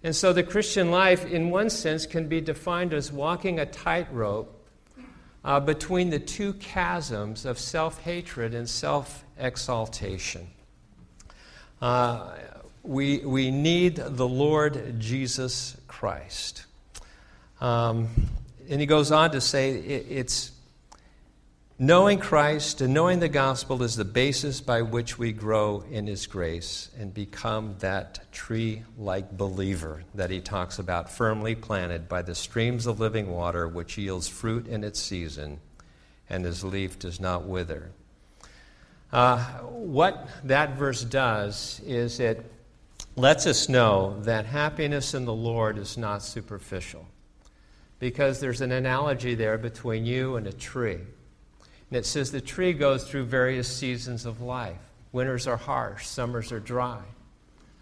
And 0.03 0.15
so 0.15 0.33
the 0.33 0.43
Christian 0.43 0.91
life, 0.91 1.25
in 1.25 1.51
one 1.51 1.71
sense, 1.71 2.07
can 2.07 2.29
be 2.29 2.41
defined 2.41 2.93
as 2.93 3.13
walking 3.13 3.61
a 3.61 3.67
tightrope 3.67 4.55
uh, 5.45 5.61
between 5.61 6.11
the 6.11 6.19
two 6.19 6.53
chasms 6.55 7.45
of 7.45 7.59
self 7.59 8.03
hatred 8.03 8.55
and 8.55 8.69
self 8.69 9.25
exaltation. 9.39 10.49
Uh, 11.81 12.31
we, 12.83 13.19
we 13.19 13.51
need 13.51 13.97
the 13.97 14.27
Lord 14.27 14.99
Jesus 14.99 15.77
Christ. 15.87 16.65
Um, 17.61 18.09
and 18.69 18.81
he 18.81 18.87
goes 18.87 19.11
on 19.11 19.31
to 19.33 19.41
say 19.41 19.73
it, 19.73 20.07
it's 20.09 20.53
Knowing 21.81 22.19
Christ 22.19 22.81
and 22.81 22.93
knowing 22.93 23.21
the 23.21 23.29
gospel 23.29 23.85
is 23.85 23.95
the 23.95 24.05
basis 24.05 24.61
by 24.61 24.83
which 24.83 25.17
we 25.17 25.31
grow 25.31 25.85
in 25.93 26.09
His 26.09 26.27
grace 26.27 26.91
and 26.99 27.15
become 27.15 27.77
that 27.79 28.33
tree 28.33 28.83
like 28.99 29.37
believer 29.37 30.03
that 30.13 30.29
He 30.29 30.41
talks 30.41 30.81
about, 30.81 31.09
firmly 31.09 31.55
planted 31.55 32.09
by 32.09 32.21
the 32.23 32.35
streams 32.35 32.89
of 32.89 32.99
living 32.99 33.31
water, 33.31 33.69
which 33.69 33.97
yields 33.97 34.27
fruit 34.27 34.67
in 34.67 34.83
its 34.83 34.99
season, 34.99 35.61
and 36.29 36.45
His 36.45 36.65
leaf 36.65 36.99
does 36.99 37.21
not 37.21 37.47
wither. 37.47 37.93
Uh, 39.13 39.39
what 39.61 40.29
that 40.43 40.77
verse 40.77 41.05
does 41.05 41.81
is 41.87 42.19
it 42.19 42.45
lets 43.15 43.47
us 43.47 43.69
know 43.69 44.19
that 44.23 44.47
happiness 44.47 45.15
in 45.15 45.27
the 45.27 45.33
Lord 45.33 45.79
is 45.79 45.97
not 45.97 46.25
superficial, 46.25 47.07
because 48.01 48.41
there's 48.41 48.63
an 48.63 48.73
analogy 48.73 49.37
there 49.37 49.59
between 49.59 50.05
you 50.05 50.35
and 50.35 50.49
a 50.49 50.53
tree. 50.53 50.99
And 51.91 51.99
it 51.99 52.07
says 52.07 52.31
the 52.31 52.41
tree 52.41 52.73
goes 52.73 53.05
through 53.05 53.25
various 53.25 53.69
seasons 53.69 54.27
of 54.27 54.41
life. 54.41 54.79
Winters 55.13 55.47
are 55.47 55.57
harsh, 55.57 56.07
summers 56.07 56.53
are 56.53 56.61
dry. 56.61 57.03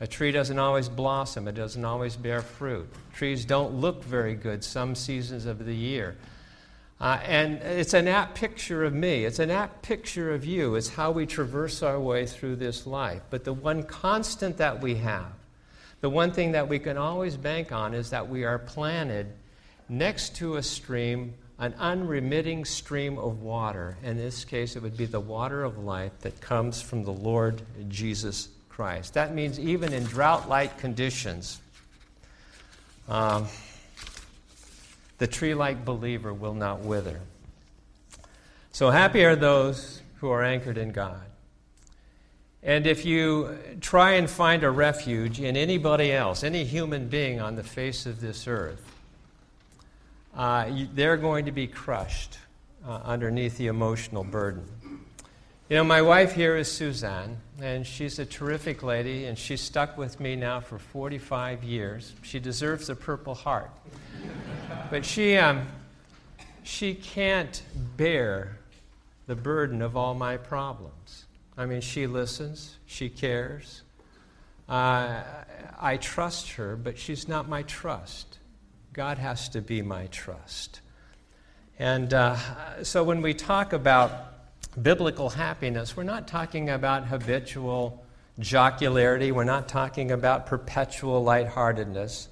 A 0.01 0.07
tree 0.07 0.31
doesn't 0.31 0.59
always 0.59 0.89
blossom, 0.89 1.49
it 1.49 1.55
doesn't 1.55 1.85
always 1.85 2.17
bear 2.17 2.43
fruit. 2.43 2.89
Trees 3.15 3.45
don't 3.45 3.75
look 3.75 4.05
very 4.05 4.35
good 4.35 4.63
some 4.63 4.95
seasons 4.95 5.47
of 5.47 5.65
the 5.65 5.75
year. 5.75 6.17
Uh, 7.01 7.19
and 7.25 7.55
it's 7.63 7.95
an 7.95 8.09
apt 8.09 8.37
picture 8.37 8.85
of 8.85 8.95
me. 8.95 9.25
It's 9.25 9.39
an 9.39 9.51
apt 9.51 9.83
picture 9.83 10.33
of 10.33 10.45
you. 10.45 10.77
It's 10.77 10.89
how 10.89 11.11
we 11.11 11.27
traverse 11.27 11.83
our 11.83 12.01
way 12.01 12.27
through 12.27 12.57
this 12.57 12.87
life. 12.87 13.23
But 13.29 13.45
the 13.45 13.53
one 13.53 13.83
constant 13.83 14.57
that 14.59 14.81
we 14.81 14.95
have, 14.97 15.33
the 16.01 16.09
one 16.09 16.33
thing 16.33 16.53
that 16.53 16.69
we 16.69 16.79
can 16.79 16.97
always 16.97 17.37
bank 17.37 17.71
on, 17.71 17.93
is 17.93 18.11
that 18.11 18.29
we 18.29 18.45
are 18.45 18.59
planted 18.59 19.27
next 19.89 20.37
to 20.37 20.57
a 20.57 20.63
stream 20.63 21.35
an 21.59 21.75
unremitting 21.79 22.65
stream 22.65 23.19
of 23.19 23.41
water. 23.41 23.97
In 24.03 24.17
this 24.17 24.45
case, 24.45 24.77
it 24.77 24.83
would 24.83 24.97
be 24.97 25.07
the 25.07 25.21
water 25.21 25.65
of 25.65 25.79
life 25.79 26.13
that 26.21 26.41
comes 26.41 26.83
from 26.83 27.05
the 27.05 27.13
Lord 27.13 27.63
Jesus 27.89 28.49
Christ. 28.69 29.15
That 29.15 29.35
means 29.35 29.59
even 29.59 29.93
in 29.93 30.05
drought 30.05 30.49
like 30.49 30.79
conditions, 30.79 31.61
um, 33.09 33.47
the 35.19 35.27
tree 35.27 35.55
like 35.55 35.85
believer 35.85 36.35
will 36.35 36.55
not 36.55 36.81
wither. 36.81 37.21
So 38.73 38.91
happy 38.91 39.25
are 39.25 39.37
those 39.37 40.03
who 40.17 40.29
are 40.29 40.45
anchored 40.45 40.77
in 40.77 40.93
God. 40.93 41.23
And 42.63 42.87
if 42.87 43.07
you 43.07 43.57
try 43.81 44.13
and 44.13 44.29
find 44.29 44.63
a 44.65 44.71
refuge 44.71 45.41
in 45.41 45.57
anybody 45.57 46.13
else, 46.13 46.45
any 46.45 46.65
human 46.65 47.09
being 47.09 47.41
on 47.41 47.57
the 47.57 47.63
face 47.63 48.05
of 48.05 48.21
this 48.21 48.47
earth, 48.47 48.86
uh, 50.37 50.71
they're 50.95 51.17
going 51.17 51.47
to 51.47 51.53
be 51.53 51.67
crushed 51.67 52.39
uh, 52.87 53.01
underneath 53.05 53.57
the 53.57 53.69
emotional 53.69 54.23
burden. 54.23 54.65
You 55.69 55.77
know, 55.79 55.85
my 55.85 56.03
wife 56.03 56.33
here 56.33 56.57
is 56.57 56.71
Suzanne, 56.71 57.39
and 57.61 57.85
she's 57.85 58.21
a 58.21 58.27
terrific 58.27 58.85
lady, 58.85 59.25
and 59.25 59.37
she's 59.37 59.61
stuck 59.61 59.99
with 59.99 60.21
me 60.21 60.37
now 60.37 60.61
for 60.61 60.79
45 60.79 61.65
years. 61.65 62.13
She 62.23 62.39
deserves 62.39 62.89
a 62.89 62.95
Purple 62.95 63.35
Heart. 63.35 63.73
but 64.91 65.05
she, 65.05 65.37
um, 65.37 65.67
she 66.63 66.95
can't 66.95 67.63
bear 67.97 68.59
the 69.27 69.35
burden 69.35 69.83
of 69.83 69.97
all 69.97 70.15
my 70.15 70.37
problems. 70.37 71.25
I 71.57 71.67
mean, 71.67 71.81
she 71.81 72.07
listens, 72.07 72.77
she 72.87 73.09
cares. 73.09 73.83
Uh, 74.69 75.23
I 75.81 75.97
trust 75.97 76.53
her, 76.53 76.77
but 76.77 76.99
she's 76.99 77.27
not 77.27 77.49
my 77.49 77.63
trust. 77.63 78.36
God 78.97 79.19
has 79.19 79.51
to 79.51 79.61
be 79.61 79.83
my 79.83 80.07
trust. 80.07 80.81
And 81.79 82.15
uh, 82.15 82.83
so 82.83 83.05
when 83.05 83.21
we 83.21 83.35
talk 83.35 83.75
about 83.75 84.33
biblical 84.83 85.29
happiness, 85.29 85.95
we're 85.95 86.03
not 86.03 86.27
talking 86.27 86.71
about 86.71 87.07
habitual 87.07 88.03
jocularity, 88.39 89.33
we're 89.33 89.45
not 89.45 89.69
talking 89.69 90.13
about 90.13 90.47
perpetual 90.47 91.23
lightheartedness. 91.23 92.29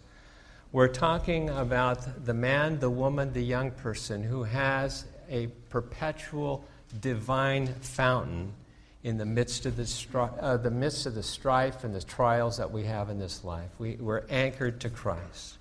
We're 0.73 0.89
talking 0.89 1.51
about 1.51 2.25
the 2.25 2.33
man, 2.33 2.79
the 2.79 2.89
woman, 2.89 3.35
the 3.35 3.45
young 3.45 3.71
person 3.71 4.23
who 4.23 4.45
has 4.45 5.05
a 5.29 5.49
perpetual 5.69 6.65
divine 6.99 7.67
fountain 7.67 8.55
in 9.03 9.19
the 9.19 9.27
midst 9.27 9.67
of 9.67 9.77
the, 9.77 9.83
stri- 9.83 10.35
uh, 10.41 10.57
the 10.57 10.71
midst 10.71 11.05
of 11.05 11.15
the 11.15 11.23
strife 11.23 11.85
and 11.85 11.95
the 11.95 12.03
trials 12.03 12.57
that 12.57 12.71
we 12.71 12.85
have 12.85 13.11
in 13.11 13.19
this 13.19 13.45
life. 13.45 13.69
We, 13.79 13.97
we're 13.97 14.25
anchored 14.31 14.81
to 14.81 14.89
Christ. 14.89 15.59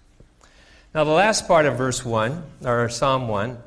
Now, 0.93 1.05
the 1.05 1.09
last 1.09 1.47
part 1.47 1.65
of 1.65 1.75
verse 1.75 2.05
1, 2.05 2.43
or 2.65 2.87
Psalm 2.87 3.27
1, 3.27 3.57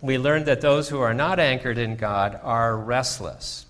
we 0.00 0.18
learned 0.18 0.46
that 0.46 0.60
those 0.60 0.88
who 0.88 0.98
are 0.98 1.14
not 1.14 1.38
anchored 1.38 1.78
in 1.78 1.94
God 1.94 2.40
are 2.42 2.76
restless. 2.76 3.66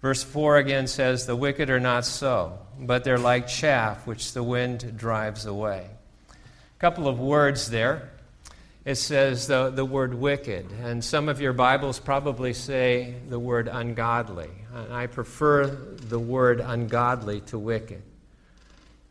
Verse 0.00 0.22
4 0.22 0.56
again 0.56 0.86
says, 0.86 1.26
The 1.26 1.36
wicked 1.36 1.68
are 1.68 1.78
not 1.78 2.06
so, 2.06 2.58
but 2.80 3.04
they're 3.04 3.18
like 3.18 3.48
chaff 3.48 4.06
which 4.06 4.32
the 4.32 4.42
wind 4.42 4.96
drives 4.96 5.44
away. 5.44 5.90
A 6.30 6.80
couple 6.80 7.06
of 7.06 7.20
words 7.20 7.68
there. 7.68 8.10
It 8.86 8.94
says 8.94 9.46
the, 9.46 9.68
the 9.68 9.84
word 9.84 10.14
wicked, 10.14 10.72
and 10.82 11.04
some 11.04 11.28
of 11.28 11.38
your 11.38 11.52
Bibles 11.52 11.98
probably 11.98 12.54
say 12.54 13.16
the 13.28 13.38
word 13.38 13.68
ungodly. 13.70 14.48
I 14.90 15.06
prefer 15.06 15.66
the 15.66 16.18
word 16.18 16.60
ungodly 16.60 17.42
to 17.42 17.58
wicked. 17.58 18.00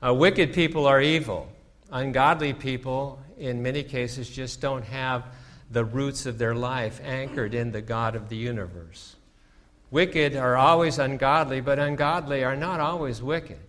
Uh, 0.04 0.12
wicked 0.16 0.54
people 0.54 0.88
are 0.88 1.02
evil. 1.02 1.52
Ungodly 1.92 2.54
people, 2.54 3.20
in 3.38 3.62
many 3.62 3.84
cases, 3.84 4.30
just 4.30 4.62
don't 4.62 4.84
have 4.86 5.26
the 5.72 5.86
roots 5.86 6.26
of 6.26 6.38
their 6.38 6.56
life 6.56 7.02
anchored 7.04 7.54
in 7.54 7.72
the 7.72 7.82
God 7.82 8.16
of 8.16 8.30
the 8.30 8.36
universe. 8.36 9.16
Wicked 9.92 10.36
are 10.36 10.58
always 10.58 11.00
ungodly, 11.00 11.62
but 11.62 11.80
ungodly 11.80 12.44
are 12.44 12.56
not 12.56 12.80
always 12.80 13.22
wicked. 13.22 13.60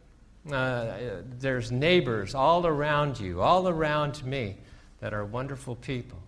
Uh, 0.50 0.94
there's 1.38 1.72
neighbors 1.72 2.34
all 2.34 2.66
around 2.66 3.18
you, 3.18 3.42
all 3.42 3.68
around 3.68 4.24
me, 4.24 4.56
that 5.00 5.12
are 5.12 5.24
wonderful 5.24 5.76
people. 5.76 6.18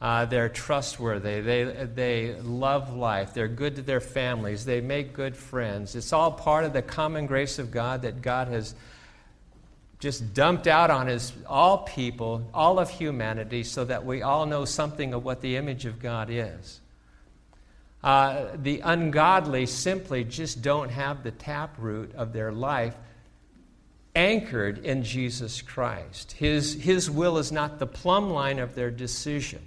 Uh, 0.00 0.24
they're 0.24 0.48
trustworthy. 0.48 1.40
They, 1.40 1.64
they 1.94 2.34
love 2.40 2.94
life. 2.94 3.34
They're 3.34 3.46
good 3.48 3.76
to 3.76 3.82
their 3.82 4.00
families. 4.00 4.64
They 4.64 4.80
make 4.80 5.12
good 5.12 5.36
friends. 5.36 5.94
It's 5.94 6.12
all 6.12 6.32
part 6.32 6.64
of 6.64 6.72
the 6.72 6.82
common 6.82 7.26
grace 7.26 7.58
of 7.60 7.70
God 7.70 8.02
that 8.02 8.22
God 8.22 8.48
has 8.48 8.74
just 10.02 10.34
dumped 10.34 10.66
out 10.66 10.90
on 10.90 11.06
his 11.06 11.32
all 11.46 11.78
people, 11.78 12.44
all 12.52 12.80
of 12.80 12.90
humanity, 12.90 13.62
so 13.62 13.84
that 13.84 14.04
we 14.04 14.20
all 14.20 14.46
know 14.46 14.64
something 14.64 15.14
of 15.14 15.24
what 15.24 15.40
the 15.40 15.54
image 15.54 15.84
of 15.84 16.02
God 16.02 16.28
is. 16.28 16.80
Uh, 18.02 18.46
the 18.56 18.80
ungodly 18.80 19.64
simply 19.64 20.24
just 20.24 20.60
don't 20.60 20.88
have 20.88 21.22
the 21.22 21.30
taproot 21.30 22.12
of 22.16 22.32
their 22.32 22.50
life 22.50 22.96
anchored 24.16 24.78
in 24.78 25.04
Jesus 25.04 25.62
Christ. 25.62 26.32
His, 26.32 26.74
his 26.82 27.08
will 27.08 27.38
is 27.38 27.52
not 27.52 27.78
the 27.78 27.86
plumb 27.86 28.30
line 28.30 28.58
of 28.58 28.74
their 28.74 28.90
decision. 28.90 29.62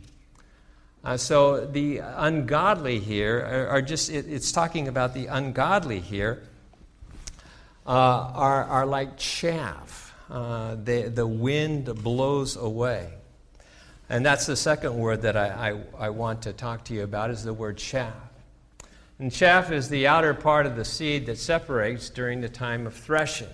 Uh, 1.01 1.15
so 1.15 1.65
the 1.65 1.99
ungodly 1.99 2.99
here 2.99 3.39
are, 3.39 3.77
are 3.77 3.81
just, 3.81 4.09
it, 4.09 4.25
it's 4.27 4.51
talking 4.51 4.89
about 4.89 5.13
the 5.13 5.27
ungodly 5.27 6.01
here, 6.01 6.43
uh, 7.87 7.89
are, 7.89 8.65
are 8.65 8.85
like 8.85 9.15
chaff. 9.15 10.04
Uh, 10.29 10.75
they, 10.83 11.03
the 11.03 11.27
wind 11.27 11.85
blows 12.03 12.55
away. 12.55 13.09
And 14.09 14.25
that's 14.25 14.45
the 14.45 14.55
second 14.55 14.97
word 14.97 15.23
that 15.23 15.35
I, 15.35 15.71
I, 15.99 16.05
I 16.05 16.09
want 16.09 16.43
to 16.43 16.53
talk 16.53 16.85
to 16.85 16.93
you 16.93 17.03
about 17.03 17.31
is 17.31 17.43
the 17.43 17.53
word 17.53 17.77
chaff. 17.77 18.13
And 19.17 19.31
chaff 19.31 19.71
is 19.71 19.89
the 19.89 20.07
outer 20.07 20.33
part 20.33 20.65
of 20.65 20.75
the 20.75 20.85
seed 20.85 21.25
that 21.27 21.37
separates 21.37 22.09
during 22.09 22.41
the 22.41 22.49
time 22.49 22.85
of 22.85 22.93
threshing. 22.93 23.47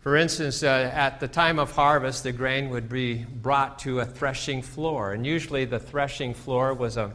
For 0.00 0.16
instance, 0.16 0.62
uh, 0.62 0.90
at 0.94 1.20
the 1.20 1.28
time 1.28 1.58
of 1.58 1.72
harvest, 1.72 2.22
the 2.22 2.32
grain 2.32 2.70
would 2.70 2.88
be 2.88 3.24
brought 3.24 3.80
to 3.80 4.00
a 4.00 4.06
threshing 4.06 4.62
floor. 4.62 5.12
And 5.12 5.26
usually 5.26 5.64
the 5.64 5.80
threshing 5.80 6.32
floor 6.32 6.72
was 6.72 6.96
a 6.96 7.14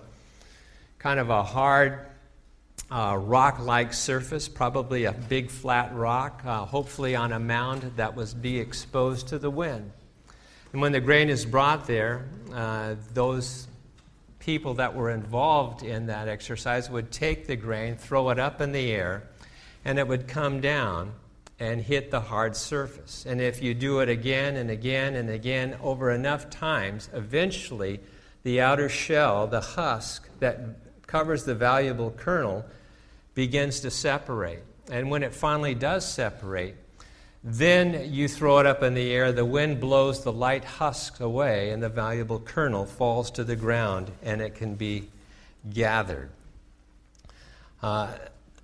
kind 1.00 1.20
of 1.20 1.30
a 1.30 1.42
hard 1.42 2.00
uh, 2.92 3.18
rock 3.20 3.60
like 3.60 3.94
surface, 3.94 4.48
probably 4.48 5.06
a 5.06 5.14
big 5.14 5.50
flat 5.50 5.94
rock, 5.96 6.42
uh, 6.46 6.66
hopefully 6.66 7.16
on 7.16 7.32
a 7.32 7.40
mound 7.40 7.92
that 7.96 8.16
was 8.16 8.34
be 8.34 8.60
exposed 8.60 9.28
to 9.30 9.40
the 9.40 9.50
wind. 9.50 9.92
And 10.72 10.82
when 10.82 10.92
the 10.92 11.00
grain 11.00 11.30
is 11.30 11.46
brought 11.46 11.88
there, 11.88 12.26
uh, 12.54 12.96
those 13.14 13.68
people 14.40 14.74
that 14.76 14.94
were 14.94 15.10
involved 15.10 15.84
in 15.84 16.08
that 16.08 16.28
exercise 16.28 16.90
would 16.90 17.12
take 17.12 17.48
the 17.48 17.56
grain, 17.56 17.96
throw 17.96 18.30
it 18.30 18.40
up 18.40 18.62
in 18.62 18.72
the 18.72 18.92
air, 18.92 19.24
and 19.86 19.98
it 19.98 20.08
would 20.08 20.28
come 20.28 20.62
down 20.62 21.14
and 21.60 21.82
hit 21.82 22.12
the 22.12 22.20
hard 22.20 22.56
surface. 22.56 23.26
And 23.26 23.40
if 23.40 23.62
you 23.62 23.74
do 23.74 24.00
it 24.00 24.10
again 24.10 24.58
and 24.58 24.70
again 24.70 25.16
and 25.16 25.30
again 25.30 25.78
over 25.82 26.12
enough 26.12 26.50
times, 26.50 27.10
eventually 27.14 28.02
the 28.44 28.60
outer 28.60 28.90
shell, 28.90 29.48
the 29.48 29.62
husk 29.62 30.28
that 30.40 30.83
covers 31.14 31.44
the 31.44 31.54
valuable 31.54 32.10
kernel, 32.10 32.66
begins 33.36 33.82
to 33.82 33.92
separate. 33.92 34.64
And 34.92 35.12
when 35.12 35.22
it 35.22 35.32
finally 35.32 35.76
does 35.76 36.12
separate, 36.12 36.76
then 37.44 38.12
you 38.12 38.28
throw 38.28 38.58
it 38.58 38.66
up 38.66 38.82
in 38.82 38.96
the 38.96 39.12
air, 39.12 39.32
the 39.32 39.46
wind 39.46 39.80
blows 39.80 40.24
the 40.24 40.32
light 40.32 40.66
husks 40.66 41.20
away, 41.20 41.70
and 41.70 41.84
the 41.84 41.90
valuable 41.90 42.40
kernel 42.40 42.88
falls 42.88 43.30
to 43.30 43.44
the 43.44 43.56
ground 43.56 44.10
and 44.24 44.42
it 44.42 44.56
can 44.56 44.74
be 44.74 45.12
gathered. 45.72 46.32
Uh, 47.84 48.14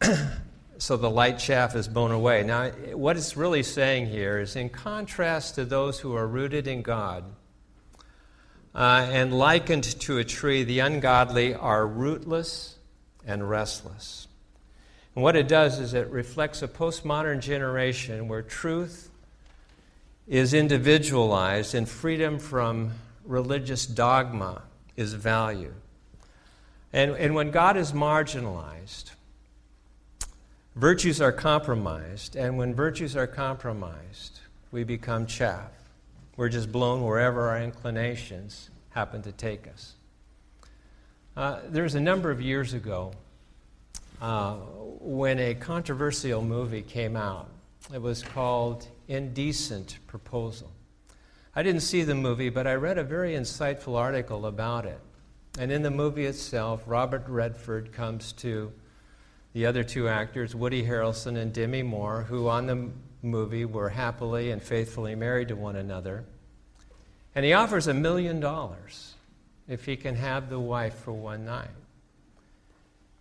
so 0.80 0.97
the 0.97 1.10
light 1.10 1.38
chaff 1.38 1.76
is 1.76 1.88
blown 1.88 2.12
away. 2.12 2.41
Now, 2.41 2.70
what 2.95 3.16
it's 3.16 3.38
really 3.38 3.62
saying 3.62 4.08
here 4.08 4.39
is 4.39 4.56
in 4.56 4.70
contrast 4.70 5.54
to 5.54 5.66
those 5.66 6.00
who 6.00 6.16
are 6.16 6.26
rooted 6.26 6.66
in 6.66 6.82
God 6.82 7.26
uh, 8.80 9.05
and 9.11 9.38
likened 9.38 9.84
to 9.84 10.19
a 10.19 10.23
tree, 10.23 10.63
the 10.63 10.80
ungodly 10.80 11.53
are 11.53 11.86
rootless 11.86 12.77
and 13.27 13.47
restless. 13.49 14.30
And 15.13 15.21
what 15.21 15.36
it 15.36 15.49
does 15.49 15.82
is 15.82 15.93
it 15.93 16.07
reflects 16.07 16.61
a 16.61 16.67
postmodern 16.67 17.41
generation 17.41 18.30
where 18.30 18.41
truth 18.41 19.09
is 20.30 20.53
individualized 20.53 21.75
and 21.75 21.89
freedom 21.89 22.39
from 22.39 22.91
religious 23.25 23.86
dogma 23.86 24.61
is 24.95 25.13
valued. 25.13 25.75
And, 26.93 27.11
and 27.17 27.36
when 27.36 27.51
God 27.51 27.75
is 27.75 27.91
marginalized, 27.91 29.11
virtues 30.77 31.19
are 31.19 31.34
compromised. 31.34 32.38
And 32.38 32.57
when 32.57 32.73
virtues 32.73 33.17
are 33.17 33.27
compromised, 33.27 34.39
we 34.71 34.86
become 34.86 35.25
chaff. 35.25 35.78
We're 36.40 36.48
just 36.48 36.72
blown 36.72 37.04
wherever 37.04 37.50
our 37.50 37.62
inclinations 37.62 38.70
happen 38.92 39.22
to 39.24 39.32
take 39.34 39.68
us. 39.68 39.96
Uh, 41.36 41.60
there 41.68 41.84
was 41.84 41.96
a 41.96 42.00
number 42.00 42.32
of 42.32 42.42
years 42.42 42.74
ago 42.74 43.12
uh, 44.22 44.54
when 44.54 45.38
a 45.38 45.54
controversial 45.54 46.42
movie 46.42 46.82
came 46.82 47.18
out. 47.18 47.50
It 47.94 48.02
was 48.02 48.24
called 48.24 48.88
Indecent 49.10 50.00
Proposal. 50.08 50.72
I 51.58 51.62
didn't 51.62 51.82
see 51.82 52.04
the 52.04 52.16
movie, 52.16 52.48
but 52.48 52.68
I 52.68 52.76
read 52.76 52.98
a 52.98 53.04
very 53.04 53.34
insightful 53.34 53.98
article 53.98 54.46
about 54.46 54.86
it. 54.86 55.02
And 55.60 55.74
in 55.74 55.82
the 55.82 55.92
movie 55.92 56.26
itself, 56.26 56.84
Robert 56.86 57.26
Redford 57.28 57.92
comes 57.92 58.32
to 58.32 58.72
the 59.52 59.66
other 59.66 59.84
two 59.84 60.08
actors, 60.08 60.56
Woody 60.56 60.86
Harrelson 60.86 61.36
and 61.36 61.52
Demi 61.52 61.84
Moore, 61.84 62.24
who 62.30 62.48
on 62.48 62.66
the 62.66 62.92
movie 63.22 63.65
were 63.65 63.89
happily 63.89 64.51
and 64.51 64.61
faithfully 64.61 65.15
married 65.15 65.49
to 65.49 65.55
one 65.55 65.76
another. 65.76 66.24
And 67.36 67.45
he 67.45 67.53
offers 67.53 67.88
a 67.88 67.93
million 67.93 68.39
dollars 68.39 69.13
if 69.67 69.86
he 69.86 69.95
can 69.95 70.15
have 70.15 70.49
the 70.49 70.59
wife 70.59 70.95
for 70.95 71.13
one 71.13 71.45
night. 71.45 71.70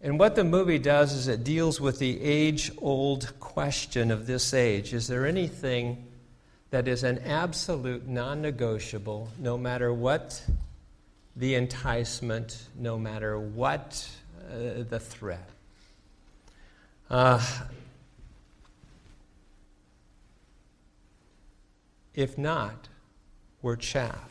And 0.01 0.19
what 0.19 0.37
the 0.37 0.45
movie 0.45 0.79
does 0.79 1.13
is 1.13 1.29
it 1.29 1.43
deals 1.43 1.81
with 1.81 1.99
the 1.99 2.21
age 2.23 2.71
old 2.79 3.39
question 3.41 4.11
of 4.11 4.27
this 4.27 4.55
age 4.55 4.95
Is 4.95 5.09
there 5.09 5.27
anything 5.27 6.07
that 6.71 6.87
is 6.87 7.03
an 7.03 7.19
absolute 7.21 8.07
non 8.07 8.41
negotiable, 8.41 9.29
no 9.39 9.59
matter 9.59 9.93
what 9.93 10.43
the 11.35 11.55
enticement, 11.55 12.69
no 12.77 12.99
matter 12.99 13.39
what 13.39 14.09
uh, 14.51 14.83
the 14.89 15.01
threat? 15.01 15.49
Uh, 17.11 17.45
if 22.19 22.37
not, 22.37 22.89
we're 23.63 23.77
chaff. 23.77 24.29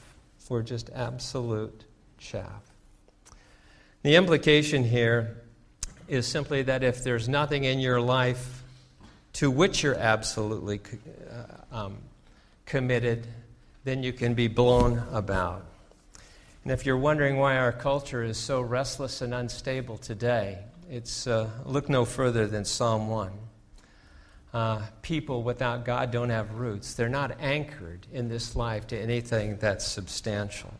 We're 0.49 0.61
just 0.61 0.89
absolute 0.93 1.85
chaff. 2.17 2.61
The 4.03 4.17
implication 4.17 4.83
here 4.83 5.37
is 6.09 6.27
simply 6.27 6.63
that 6.63 6.83
if 6.83 7.01
there's 7.01 7.29
nothing 7.29 7.63
in 7.63 7.79
your 7.79 8.01
life 8.01 8.61
to 9.33 9.49
which 9.49 9.83
you're 9.83 9.95
absolutely 9.95 10.81
uh, 11.31 11.75
um, 11.75 11.97
committed, 12.65 13.25
then 13.85 14.03
you 14.03 14.11
can 14.11 14.33
be 14.33 14.49
blown 14.49 15.01
about. 15.13 15.65
And 16.65 16.73
if 16.73 16.85
you're 16.85 16.97
wondering 16.97 17.37
why 17.37 17.55
our 17.55 17.71
culture 17.71 18.21
is 18.21 18.37
so 18.37 18.59
restless 18.59 19.21
and 19.21 19.33
unstable 19.33 19.97
today, 19.97 20.59
it's 20.89 21.25
uh, 21.25 21.49
look 21.63 21.87
no 21.87 22.03
further 22.03 22.47
than 22.47 22.65
Psalm 22.65 23.07
1. 23.07 23.31
Uh, 24.53 24.81
people 25.01 25.43
without 25.43 25.85
God 25.85 26.09
don't 26.11 26.29
have 26.29 26.55
roots. 26.55 26.93
They're 26.93 27.09
not 27.09 27.37
anchored 27.39 28.07
in 28.13 28.29
this 28.29 28.55
life 28.55 28.87
to 28.87 28.97
anything 28.97 29.57
that's 29.57 29.85
substantial. 29.85 30.73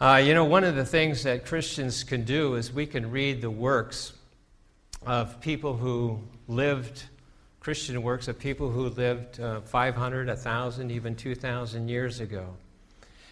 Uh, 0.00 0.22
you 0.24 0.34
know, 0.34 0.44
one 0.44 0.64
of 0.64 0.74
the 0.74 0.84
things 0.84 1.22
that 1.24 1.46
Christians 1.46 2.04
can 2.04 2.24
do 2.24 2.54
is 2.54 2.72
we 2.72 2.86
can 2.86 3.10
read 3.10 3.40
the 3.40 3.50
works 3.50 4.12
of 5.06 5.40
people 5.40 5.76
who 5.76 6.20
lived, 6.48 7.04
Christian 7.60 8.02
works 8.02 8.28
of 8.28 8.38
people 8.38 8.70
who 8.70 8.88
lived 8.88 9.40
uh, 9.40 9.60
500, 9.62 10.28
1,000, 10.28 10.90
even 10.90 11.14
2,000 11.14 11.88
years 11.88 12.20
ago. 12.20 12.54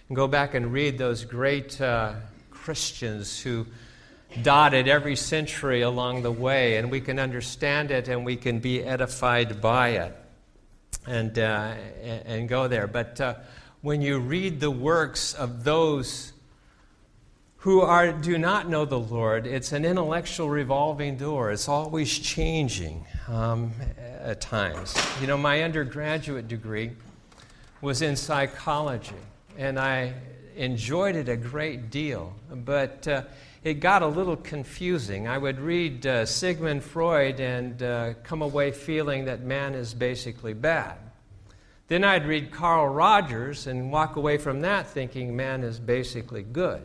And 0.09 0.17
go 0.17 0.27
back 0.27 0.55
and 0.55 0.73
read 0.73 0.99
those 0.99 1.25
great 1.25 1.81
uh, 1.81 2.15
Christians 2.51 3.41
who 3.41 3.67
dotted 4.43 4.89
every 4.89 5.17
century 5.17 5.83
along 5.83 6.23
the 6.23 6.33
way, 6.33 6.77
and 6.77 6.91
we 6.91 7.01
can 7.01 7.19
understand 7.19 7.91
it 7.91 8.09
and 8.09 8.25
we 8.25 8.37
can 8.37 8.59
be 8.59 8.83
edified 8.83 9.61
by 9.61 9.89
it 9.91 10.17
and, 11.07 11.39
uh, 11.39 11.75
and 12.03 12.49
go 12.49 12.69
there. 12.69 12.87
But 12.87 13.21
uh, 13.21 13.35
when 13.83 14.01
you 14.01 14.19
read 14.19 14.61
the 14.61 14.71
works 14.71 15.35
of 15.35 15.65
those 15.65 16.33
who 17.59 17.81
are, 17.81 18.13
do 18.13 18.39
not 18.39 18.69
know 18.69 18.85
the 18.85 18.99
Lord, 18.99 19.47
it's 19.47 19.73
an 19.73 19.85
intellectual 19.85 20.49
revolving 20.51 21.17
door. 21.17 21.53
It's 21.53 21.69
always 21.69 22.19
changing 22.19 23.05
um, 23.29 23.73
at 24.21 24.41
times. 24.41 24.97
You 25.21 25.27
know, 25.29 25.37
my 25.37 25.63
undergraduate 25.63 26.49
degree 26.49 26.93
was 27.81 28.03
in 28.03 28.17
psychology, 28.17 29.15
and 29.57 29.79
I 29.79 30.15
enjoyed 30.57 31.17
it 31.17 31.29
a 31.29 31.37
great 31.37 31.91
deal, 31.91 32.35
but 32.51 33.07
uh, 33.07 33.23
it 33.65 33.75
got 33.75 34.03
a 34.03 34.07
little 34.07 34.37
confusing. 34.37 35.29
I 35.29 35.39
would 35.39 35.61
read 35.61 36.07
uh, 36.07 36.27
Sigmund 36.27 36.83
Freud 36.83 37.39
and 37.39 37.83
uh, 37.83 38.15
come 38.25 38.43
away 38.43 38.73
feeling 38.73 39.27
that 39.27 39.43
man 39.43 39.75
is 39.75 39.95
basically 39.95 40.53
bad. 40.53 40.99
Then 41.87 42.03
I'd 42.03 42.27
read 42.27 42.51
Carl 42.51 42.89
Rogers 42.89 43.67
and 43.67 43.93
walk 43.93 44.17
away 44.17 44.39
from 44.39 44.63
that 44.63 44.89
thinking 44.89 45.37
man 45.37 45.63
is 45.63 45.79
basically 45.79 46.43
good. 46.43 46.83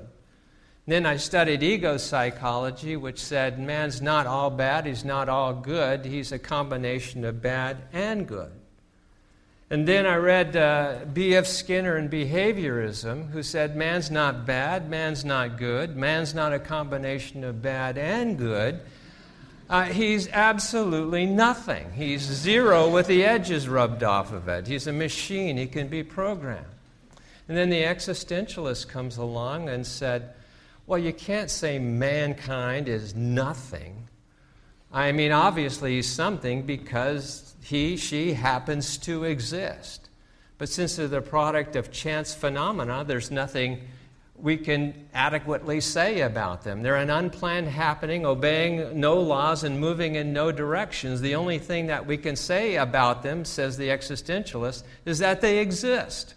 Then 0.86 1.06
I 1.06 1.18
studied 1.18 1.64
ego 1.64 1.98
psychology, 1.98 2.96
which 2.96 3.24
said 3.24 3.60
man's 3.60 4.02
not 4.02 4.28
all 4.28 4.50
bad, 4.50 4.86
he's 4.86 5.04
not 5.04 5.30
all 5.30 5.54
good, 5.54 6.06
he's 6.06 6.32
a 6.32 6.40
combination 6.40 7.26
of 7.26 7.42
bad 7.42 7.84
and 7.92 8.28
good. 8.28 8.52
And 9.70 9.86
then 9.86 10.06
I 10.06 10.16
read 10.16 10.56
uh, 10.56 11.00
B.F. 11.12 11.46
Skinner 11.46 11.98
and 11.98 12.10
behaviorism, 12.10 13.32
who 13.32 13.44
said 13.44 13.76
man's 13.76 14.10
not 14.10 14.46
bad, 14.46 14.90
man's 14.90 15.26
not 15.26 15.58
good, 15.58 15.98
man's 15.98 16.34
not 16.34 16.54
a 16.54 16.60
combination 16.60 17.44
of 17.44 17.62
bad 17.62 17.98
and 17.98 18.38
good. 18.38 18.80
Uh, 19.70 19.84
he's 19.84 20.30
absolutely 20.30 21.26
nothing. 21.26 21.92
He's 21.92 22.22
zero 22.22 22.90
with 22.90 23.08
the 23.08 23.26
edges 23.26 23.68
rubbed 23.68 24.04
off 24.04 24.32
of 24.32 24.48
it. 24.48 24.68
He's 24.68 24.88
a 24.88 24.94
machine. 24.94 25.58
He 25.58 25.68
can 25.68 25.90
be 25.90 26.04
programmed. 26.04 26.66
And 27.50 27.58
then 27.58 27.70
the 27.70 27.84
existentialist 27.84 28.88
comes 28.88 29.18
along 29.18 29.68
and 29.68 29.86
said, 29.86 30.34
Well, 30.86 31.00
you 31.00 31.12
can't 31.12 31.50
say 31.50 31.80
mankind 31.80 32.88
is 32.88 33.14
nothing. 33.14 34.08
I 34.94 35.12
mean, 35.12 35.34
obviously, 35.34 35.96
he's 35.96 36.10
something 36.10 36.64
because 36.64 37.47
he, 37.68 37.98
she 37.98 38.32
happens 38.32 38.98
to 39.00 39.26
exist. 39.26 40.08
But 40.58 40.70
since 40.70 40.96
they're 40.96 41.10
the 41.10 41.22
product 41.22 41.76
of 41.76 41.92
chance 41.92 42.34
phenomena, 42.34 43.04
there's 43.06 43.30
nothing 43.30 43.82
we 44.38 44.56
can 44.56 44.94
adequately 45.14 45.82
say 45.82 46.22
about 46.22 46.64
them. 46.64 46.82
They're 46.82 46.96
an 46.96 47.10
unplanned 47.10 47.68
happening, 47.68 48.26
obeying 48.26 48.98
no 48.98 49.20
laws 49.20 49.66
and 49.66 49.82
moving 49.82 50.16
in 50.16 50.32
no 50.32 50.54
directions. 50.54 51.20
The 51.20 51.36
only 51.36 51.60
thing 51.60 51.88
that 51.88 52.06
we 52.06 52.16
can 52.16 52.38
say 52.38 52.78
about 52.78 53.22
them, 53.22 53.44
says 53.44 53.76
the 53.76 53.90
existentialist, 53.90 54.84
is 55.04 55.20
that 55.20 55.42
they 55.42 55.60
exist. 55.60 56.36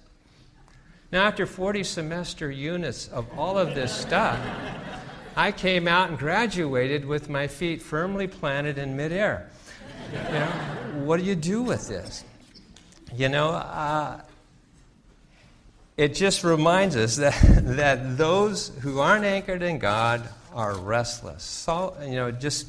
Now, 1.13 1.27
after 1.27 1.47
40 1.47 1.85
semester 1.85 2.51
units 2.51 3.07
of 3.07 3.39
all 3.39 3.57
of 3.57 3.77
this 3.77 3.95
stuff, 3.95 4.41
I 5.37 5.53
came 5.53 5.87
out 5.87 6.09
and 6.09 6.19
graduated 6.19 7.05
with 7.05 7.29
my 7.29 7.47
feet 7.47 7.83
firmly 7.83 8.27
planted 8.27 8.79
in 8.79 8.97
midair. 8.97 9.49
You 10.13 10.19
know, 10.19 10.47
what 11.05 11.19
do 11.19 11.25
you 11.25 11.37
do 11.37 11.63
with 11.63 11.89
this? 11.89 12.25
You 13.15 13.29
know, 13.29 13.51
uh, 13.51 14.21
it 15.97 16.15
just 16.15 16.45
reminds 16.45 16.97
us 16.97 17.17
that, 17.17 17.39
that 17.77 18.17
those 18.17 18.69
who 18.81 19.01
aren't 19.01 19.25
anchored 19.25 19.63
in 19.63 19.79
God 19.79 20.29
are 20.53 20.77
restless. 20.77 21.43
So, 21.43 21.95
you 22.03 22.17
know, 22.17 22.31
just 22.31 22.67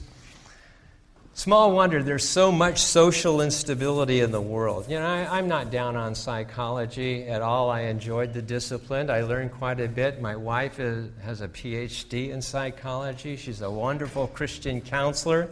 small 1.33 1.71
wonder 1.71 2.03
there's 2.03 2.27
so 2.27 2.51
much 2.51 2.79
social 2.79 3.41
instability 3.41 4.19
in 4.19 4.31
the 4.31 4.41
world. 4.41 4.85
You 4.89 4.99
know, 4.99 5.07
I, 5.07 5.39
am 5.39 5.47
not 5.47 5.71
down 5.71 5.95
on 5.95 6.13
psychology 6.13 7.23
at 7.27 7.41
all. 7.41 7.71
I 7.71 7.81
enjoyed 7.81 8.33
the 8.33 8.41
discipline. 8.41 9.09
I 9.09 9.21
learned 9.21 9.51
quite 9.51 9.79
a 9.79 9.87
bit. 9.87 10.21
My 10.21 10.35
wife 10.35 10.79
is, 10.79 11.09
has 11.23 11.41
a 11.41 11.47
PhD 11.47 12.29
in 12.29 12.41
psychology. 12.41 13.35
She's 13.35 13.61
a 13.61 13.71
wonderful 13.71 14.27
Christian 14.27 14.81
counselor. 14.81 15.49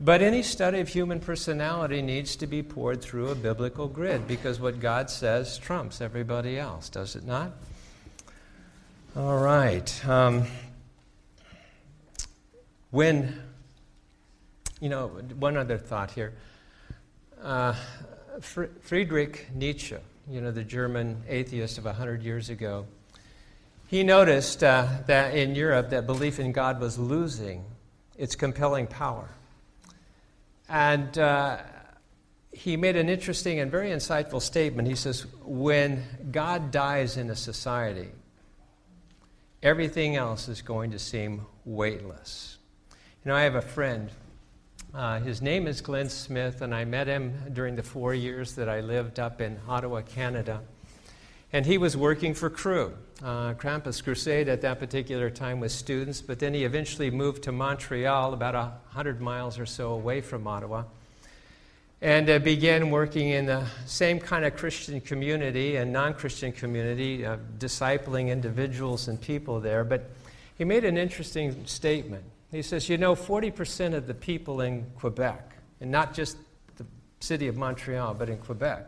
But 0.00 0.22
any 0.22 0.42
study 0.42 0.80
of 0.80 0.88
human 0.88 1.20
personality 1.20 2.02
needs 2.02 2.34
to 2.36 2.46
be 2.46 2.62
poured 2.62 3.00
through 3.00 3.28
a 3.28 3.34
biblical 3.34 3.86
grid 3.86 4.26
because 4.26 4.58
what 4.58 4.80
God 4.80 5.08
says 5.08 5.56
trumps 5.56 6.00
everybody 6.00 6.58
else, 6.58 6.88
does 6.88 7.14
it 7.14 7.24
not? 7.24 7.52
All 9.16 9.38
right. 9.38 10.08
Um, 10.08 10.44
when, 12.90 13.40
you 14.80 14.88
know, 14.88 15.08
one 15.38 15.56
other 15.56 15.78
thought 15.78 16.10
here. 16.10 16.34
Uh, 17.40 17.74
Friedrich 18.40 19.46
Nietzsche, 19.54 19.96
you 20.28 20.40
know, 20.40 20.50
the 20.50 20.64
German 20.64 21.22
atheist 21.28 21.78
of 21.78 21.84
100 21.84 22.22
years 22.22 22.50
ago, 22.50 22.86
he 23.86 24.02
noticed 24.02 24.64
uh, 24.64 24.88
that 25.06 25.36
in 25.36 25.54
Europe 25.54 25.90
that 25.90 26.06
belief 26.06 26.40
in 26.40 26.50
God 26.50 26.80
was 26.80 26.98
losing 26.98 27.64
its 28.16 28.34
compelling 28.34 28.88
power. 28.88 29.28
And 30.74 31.16
uh, 31.18 31.58
he 32.50 32.76
made 32.76 32.96
an 32.96 33.08
interesting 33.08 33.60
and 33.60 33.70
very 33.70 33.90
insightful 33.90 34.42
statement. 34.42 34.88
He 34.88 34.96
says, 34.96 35.24
When 35.44 36.02
God 36.32 36.72
dies 36.72 37.16
in 37.16 37.30
a 37.30 37.36
society, 37.36 38.08
everything 39.62 40.16
else 40.16 40.48
is 40.48 40.62
going 40.62 40.90
to 40.90 40.98
seem 40.98 41.46
weightless. 41.64 42.58
You 42.90 43.28
know, 43.28 43.36
I 43.36 43.42
have 43.42 43.54
a 43.54 43.62
friend. 43.62 44.10
Uh, 44.92 45.20
his 45.20 45.40
name 45.40 45.68
is 45.68 45.80
Glenn 45.80 46.08
Smith, 46.08 46.60
and 46.60 46.74
I 46.74 46.84
met 46.84 47.06
him 47.06 47.38
during 47.52 47.76
the 47.76 47.84
four 47.84 48.12
years 48.12 48.56
that 48.56 48.68
I 48.68 48.80
lived 48.80 49.20
up 49.20 49.40
in 49.40 49.60
Ottawa, 49.68 50.00
Canada. 50.00 50.60
And 51.52 51.64
he 51.66 51.78
was 51.78 51.96
working 51.96 52.34
for 52.34 52.50
Cru. 52.50 52.94
Uh, 53.22 53.54
Campus 53.54 54.00
Crusade 54.02 54.48
at 54.48 54.60
that 54.62 54.80
particular 54.80 55.30
time 55.30 55.60
with 55.60 55.70
students, 55.70 56.20
but 56.20 56.40
then 56.40 56.52
he 56.52 56.64
eventually 56.64 57.10
moved 57.12 57.44
to 57.44 57.52
Montreal, 57.52 58.34
about 58.34 58.54
100 58.54 59.20
miles 59.20 59.56
or 59.56 59.66
so 59.66 59.92
away 59.92 60.20
from 60.20 60.46
Ottawa, 60.48 60.82
and 62.02 62.28
uh, 62.28 62.40
began 62.40 62.90
working 62.90 63.28
in 63.28 63.46
the 63.46 63.64
same 63.86 64.18
kind 64.18 64.44
of 64.44 64.56
Christian 64.56 65.00
community 65.00 65.76
and 65.76 65.92
non 65.92 66.14
Christian 66.14 66.50
community, 66.50 67.24
uh, 67.24 67.36
discipling 67.58 68.30
individuals 68.30 69.06
and 69.06 69.20
people 69.20 69.60
there. 69.60 69.84
But 69.84 70.10
he 70.58 70.64
made 70.64 70.84
an 70.84 70.98
interesting 70.98 71.66
statement. 71.66 72.24
He 72.50 72.62
says, 72.62 72.88
You 72.88 72.98
know, 72.98 73.14
40% 73.14 73.94
of 73.94 74.08
the 74.08 74.14
people 74.14 74.60
in 74.60 74.86
Quebec, 74.98 75.56
and 75.80 75.90
not 75.90 76.14
just 76.14 76.36
the 76.76 76.84
city 77.20 77.46
of 77.46 77.56
Montreal, 77.56 78.14
but 78.14 78.28
in 78.28 78.38
Quebec, 78.38 78.86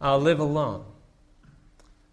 uh, 0.00 0.16
live 0.16 0.38
alone. 0.38 0.84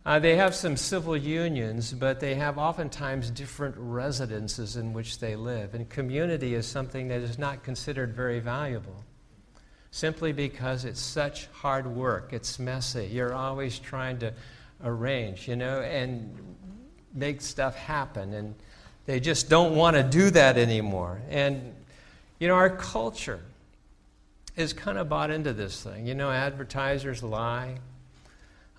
Uh, 0.06 0.20
they 0.20 0.36
have 0.36 0.54
some 0.54 0.76
civil 0.76 1.16
unions, 1.16 1.94
but 1.94 2.20
they 2.20 2.36
have 2.36 2.58
oftentimes 2.58 3.30
different 3.30 3.76
residences 3.78 4.76
in 4.76 4.92
which 4.92 5.20
they 5.20 5.36
live. 5.36 5.74
And 5.74 5.90
community 5.90 6.56
is 6.56 6.66
something 6.66 7.08
that 7.08 7.22
is 7.22 7.40
not 7.40 7.64
considered 7.64 8.14
very 8.14 8.40
valuable 8.40 9.04
simply 9.92 10.34
because 10.34 10.86
it's 10.86 11.00
such 11.00 11.46
hard 11.54 11.86
work. 11.86 12.34
It's 12.34 12.58
messy. 12.58 13.06
You're 13.12 13.34
always 13.34 13.78
trying 13.78 14.18
to 14.20 14.34
arrange, 14.84 15.48
you 15.48 15.56
know, 15.56 15.82
and 15.82 16.36
make 17.14 17.42
stuff 17.42 17.76
happen. 17.76 18.34
And 18.34 18.56
they 19.06 19.20
just 19.20 19.50
don't 19.50 19.76
want 19.76 19.96
to 19.96 20.04
do 20.04 20.32
that 20.32 20.58
anymore. 20.58 21.22
And, 21.30 21.76
you 22.40 22.48
know, 22.48 22.56
our 22.56 22.72
culture 22.72 23.40
is 24.58 24.74
kind 24.74 24.98
of 24.98 25.08
bought 25.10 25.30
into 25.30 25.54
this 25.54 25.82
thing. 25.84 26.08
You 26.08 26.16
know, 26.16 26.32
advertisers 26.32 27.22
lie. 27.22 27.78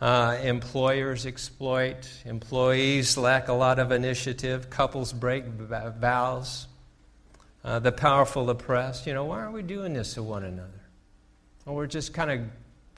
Uh, 0.01 0.37
employers 0.43 1.25
exploit, 1.25 2.09
employees 2.25 3.17
lack 3.17 3.49
a 3.49 3.53
lot 3.53 3.79
of 3.79 3.93
initiative, 3.93 4.69
couples 4.69 5.13
break 5.13 5.45
vows, 5.47 6.67
uh, 7.65 7.79
the 7.79 7.93
powerful 7.93 8.51
oppress. 8.51 9.07
You 9.07 9.15
know, 9.15 9.25
why 9.25 9.41
are 9.41 9.51
we 9.51 9.63
doing 9.63 9.95
this 9.95 10.15
to 10.15 10.23
one 10.23 10.45
another? 10.45 10.83
Well, 11.65 11.77
we're 11.77 11.87
just 11.87 12.13
kind 12.13 12.31
of 12.31 12.41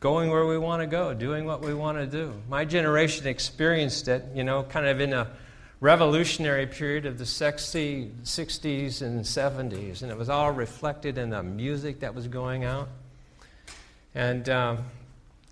going 0.01 0.30
where 0.30 0.47
we 0.47 0.59
want 0.59 0.82
to 0.82 0.86
go, 0.86 1.14
doing 1.14 1.44
what 1.44 1.61
we 1.61 1.74
want 1.74 1.99
to 1.99 2.07
do. 2.07 2.32
My 2.49 2.64
generation 2.64 3.26
experienced 3.26 4.09
it, 4.09 4.24
you 4.34 4.42
know, 4.42 4.62
kind 4.64 4.86
of 4.86 5.01
in 5.01 5.12
a 5.12 5.30
revolutionary 5.80 6.66
period 6.66 7.07
of 7.07 7.18
the 7.18 7.26
sexy 7.26 8.11
60s 8.24 9.03
and 9.03 9.24
70s, 9.24 10.03
and 10.03 10.11
it 10.11 10.16
was 10.16 10.28
all 10.28 10.51
reflected 10.51 11.18
in 11.18 11.30
the 11.30 11.42
music 11.42 12.01
that 12.01 12.14
was 12.14 12.26
going 12.26 12.64
out. 12.64 12.88
And 14.14 14.49
um, 14.49 14.78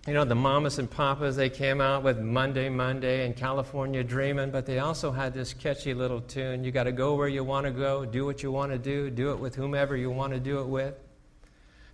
you 0.07 0.13
know, 0.13 0.23
the 0.23 0.35
mamas 0.35 0.77
and 0.77 0.89
papas, 0.89 1.35
they 1.35 1.49
came 1.49 1.81
out 1.81 2.03
with 2.03 2.19
Monday, 2.19 2.69
Monday 2.69 3.25
and 3.25 3.35
California 3.35 4.03
Dreamin', 4.03 4.51
but 4.51 4.67
they 4.67 4.77
also 4.77 5.11
had 5.11 5.33
this 5.33 5.51
catchy 5.51 5.95
little 5.95 6.21
tune. 6.21 6.63
You 6.63 6.71
got 6.71 6.83
to 6.83 6.91
go 6.91 7.15
where 7.15 7.27
you 7.27 7.43
want 7.43 7.65
to 7.65 7.71
go, 7.71 8.05
do 8.05 8.23
what 8.23 8.43
you 8.43 8.51
want 8.51 8.71
to 8.71 8.77
do, 8.77 9.09
do 9.09 9.31
it 9.31 9.39
with 9.39 9.55
whomever 9.55 9.97
you 9.97 10.11
want 10.11 10.33
to 10.33 10.39
do 10.39 10.59
it 10.59 10.67
with. 10.67 10.93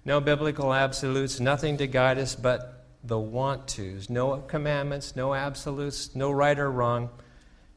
No 0.03 0.19
biblical 0.19 0.73
absolutes, 0.73 1.39
nothing 1.39 1.77
to 1.77 1.87
guide 1.87 2.17
us 2.17 2.35
but 2.35 2.85
the 3.03 3.17
want 3.17 3.67
tos. 3.67 4.09
No 4.09 4.37
commandments, 4.39 5.15
no 5.15 5.33
absolutes, 5.33 6.13
no 6.13 6.31
right 6.31 6.59
or 6.59 6.69
wrong, 6.69 7.09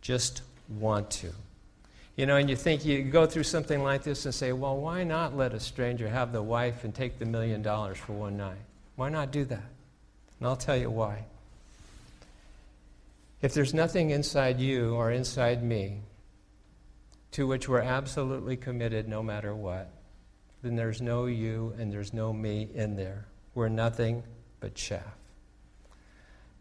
just 0.01 0.43
want 0.68 1.11
to. 1.11 1.30
You 2.16 2.26
know, 2.26 2.37
and 2.37 2.51
you 2.51 2.57
think 2.57 2.85
you 2.85 3.03
go 3.03 3.26
through 3.26 3.45
something 3.45 3.82
like 3.82 4.03
this 4.03 4.24
and 4.24 4.35
say, 4.35 4.53
well, 4.53 4.76
why 4.76 5.05
not 5.05 5.37
let 5.37 5.53
a 5.55 5.61
stranger 5.61 6.09
have 6.09 6.32
the 6.32 6.43
wife 6.43 6.82
and 6.82 6.93
take 6.93 7.18
the 7.20 7.24
million 7.24 7.62
dollars 7.62 7.99
for 7.99 8.12
one 8.14 8.37
night? 8.37 8.59
Why 8.97 9.11
not 9.11 9.30
do 9.30 9.45
that? 9.47 9.74
And 10.45 10.51
I'll 10.51 10.57
tell 10.57 10.76
you 10.76 10.90
why. 10.90 11.24
If 13.40 13.55
there's 13.55 13.72
nothing 13.72 14.11
inside 14.11 14.61
you 14.61 14.95
or 14.95 15.11
inside 15.11 15.62
me 15.62 16.03
to 17.30 17.47
which 17.47 17.66
we're 17.66 17.80
absolutely 17.80 18.59
committed 18.59 19.09
no 19.09 19.22
matter 19.22 19.55
what, 19.55 19.88
then 20.62 20.76
there's 20.76 21.01
no 21.01 21.24
you 21.24 21.72
and 21.78 21.90
there's 21.90 22.12
no 22.12 22.30
me 22.30 22.68
in 22.74 22.95
there. 22.95 23.24
We're 23.55 23.70
nothing 23.70 24.22
but 24.61 24.74
chaff. 24.74 25.16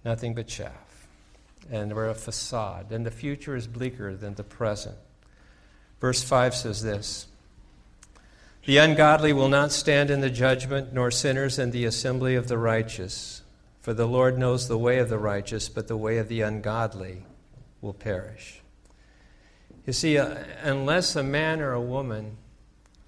Nothing 0.06 0.34
but 0.34 0.48
chaff. 0.48 1.10
And 1.70 1.94
we're 1.94 2.08
a 2.08 2.16
facade. 2.16 2.94
And 2.94 3.06
the 3.06 3.12
future 3.12 3.54
is 3.54 3.68
bleaker 3.68 4.16
than 4.16 4.36
the 4.36 4.46
present. 4.46 4.96
Verse 6.00 6.24
5 6.24 6.56
says 6.56 6.82
this 6.82 7.28
The 8.66 8.78
ungodly 8.78 9.34
will 9.34 9.50
not 9.50 9.74
stand 9.74 10.10
in 10.10 10.22
the 10.22 10.30
judgment, 10.30 10.94
nor 10.94 11.12
sinners 11.12 11.60
in 11.60 11.72
the 11.72 11.84
assembly 11.84 12.36
of 12.36 12.48
the 12.48 12.58
righteous. 12.58 13.43
For 13.84 13.94
the 13.94 14.08
Lord 14.08 14.38
knows 14.38 14.70
the 14.70 14.78
way 14.78 15.00
of 15.00 15.10
the 15.10 15.18
righteous, 15.18 15.68
but 15.68 15.90
the 15.90 15.98
way 15.98 16.18
of 16.18 16.30
the 16.30 16.40
ungodly 16.40 17.26
will 17.82 17.94
perish. 17.94 18.62
You 19.86 19.92
see, 19.92 20.18
uh, 20.18 20.38
unless 20.62 21.18
a 21.18 21.22
man 21.22 21.60
or 21.60 21.74
a 21.74 21.82
woman 21.82 22.38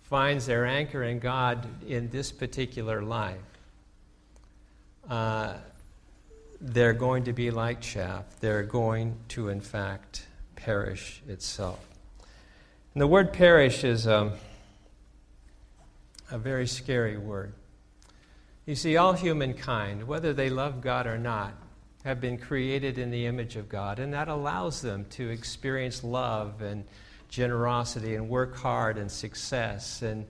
finds 0.03 0.45
their 0.45 0.65
anchor 0.65 1.01
in 1.01 1.19
God 1.19 1.65
in 1.88 2.09
this 2.09 2.34
particular 2.34 3.01
life, 3.01 3.39
uh, 5.09 5.53
they're 6.59 6.91
going 6.91 7.23
to 7.23 7.32
be 7.32 7.51
like 7.51 7.80
chaff. 7.80 8.26
They're 8.41 8.63
going 8.63 9.15
to, 9.30 9.47
in 9.47 9.61
fact, 9.61 10.28
perish 10.57 11.21
itself. 11.26 11.80
And 12.93 13.01
the 13.01 13.07
word 13.07 13.32
perish 13.32 13.86
is 13.86 14.07
um, 14.07 14.34
a 16.30 16.38
very 16.38 16.67
scary 16.67 17.15
word. 17.15 17.53
You 18.66 18.76
see, 18.76 18.97
all 18.97 19.13
humankind, 19.13 20.07
whether 20.07 20.34
they 20.34 20.49
love 20.49 20.82
God 20.82 21.05
or 21.05 21.20
not, 21.20 21.53
have 22.03 22.20
been 22.20 22.38
created 22.38 22.97
in 22.97 23.11
the 23.11 23.26
image 23.26 23.55
of 23.55 23.70
God, 23.70 23.99
and 23.99 24.13
that 24.13 24.28
allows 24.28 24.82
them 24.82 25.05
to 25.11 25.30
experience 25.30 26.03
love 26.03 26.61
and 26.61 26.84
generosity 27.30 28.16
and 28.16 28.30
work 28.30 28.55
hard 28.55 28.97
and 28.97 29.11
success 29.11 30.01
and, 30.01 30.26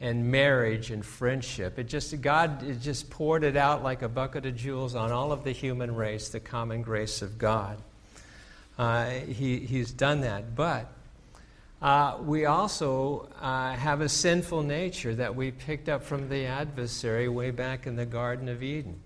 and 0.00 0.30
marriage 0.30 0.90
and 0.90 1.04
friendship. 1.04 1.78
It 1.78 1.84
just, 1.84 2.20
God 2.20 2.62
it 2.62 2.80
just 2.80 3.10
poured 3.10 3.44
it 3.44 3.56
out 3.56 3.82
like 3.82 4.02
a 4.02 4.08
bucket 4.08 4.46
of 4.46 4.56
jewels 4.56 4.94
on 4.94 5.10
all 5.10 5.32
of 5.32 5.42
the 5.42 5.52
human 5.52 5.94
race, 5.94 6.28
the 6.28 6.40
common 6.40 6.82
grace 6.82 7.22
of 7.22 7.38
God. 7.38 7.78
Uh, 8.78 9.10
he, 9.10 9.58
he's 9.58 9.90
done 9.90 10.20
that. 10.22 10.54
But 10.54 10.90
uh, 11.82 12.18
we 12.22 12.44
also 12.44 13.28
uh, 13.40 13.72
have 13.72 14.00
a 14.00 14.08
sinful 14.08 14.62
nature 14.62 15.14
that 15.14 15.34
we 15.34 15.50
picked 15.50 15.88
up 15.88 16.02
from 16.02 16.28
the 16.28 16.44
adversary 16.44 17.28
way 17.28 17.50
back 17.50 17.86
in 17.86 17.96
the 17.96 18.04
Garden 18.04 18.48
of 18.48 18.62
Eden. 18.62 19.00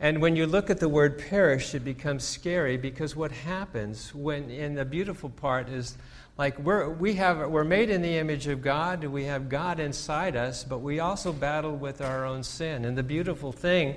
And 0.00 0.22
when 0.22 0.36
you 0.36 0.46
look 0.46 0.70
at 0.70 0.78
the 0.78 0.88
word 0.88 1.18
perish, 1.18 1.74
it 1.74 1.84
becomes 1.84 2.22
scary 2.22 2.76
because 2.76 3.16
what 3.16 3.32
happens 3.32 4.14
when, 4.14 4.48
and 4.50 4.78
the 4.78 4.84
beautiful 4.84 5.30
part 5.30 5.68
is 5.68 5.96
like 6.36 6.56
we're, 6.60 6.88
we 6.88 7.14
have, 7.14 7.50
we're 7.50 7.64
made 7.64 7.90
in 7.90 8.00
the 8.00 8.16
image 8.16 8.46
of 8.46 8.62
God, 8.62 9.02
we 9.02 9.24
have 9.24 9.48
God 9.48 9.80
inside 9.80 10.36
us, 10.36 10.62
but 10.62 10.78
we 10.78 11.00
also 11.00 11.32
battle 11.32 11.74
with 11.74 12.00
our 12.00 12.24
own 12.24 12.44
sin. 12.44 12.84
And 12.84 12.96
the 12.96 13.02
beautiful 13.02 13.50
thing 13.50 13.96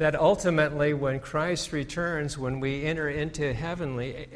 that 0.00 0.18
ultimately, 0.18 0.94
when 0.94 1.20
Christ 1.20 1.72
returns, 1.72 2.38
when 2.38 2.58
we 2.58 2.86
enter 2.86 3.10
into 3.10 3.52
heavenly 3.52 4.14
eh, 4.14 4.26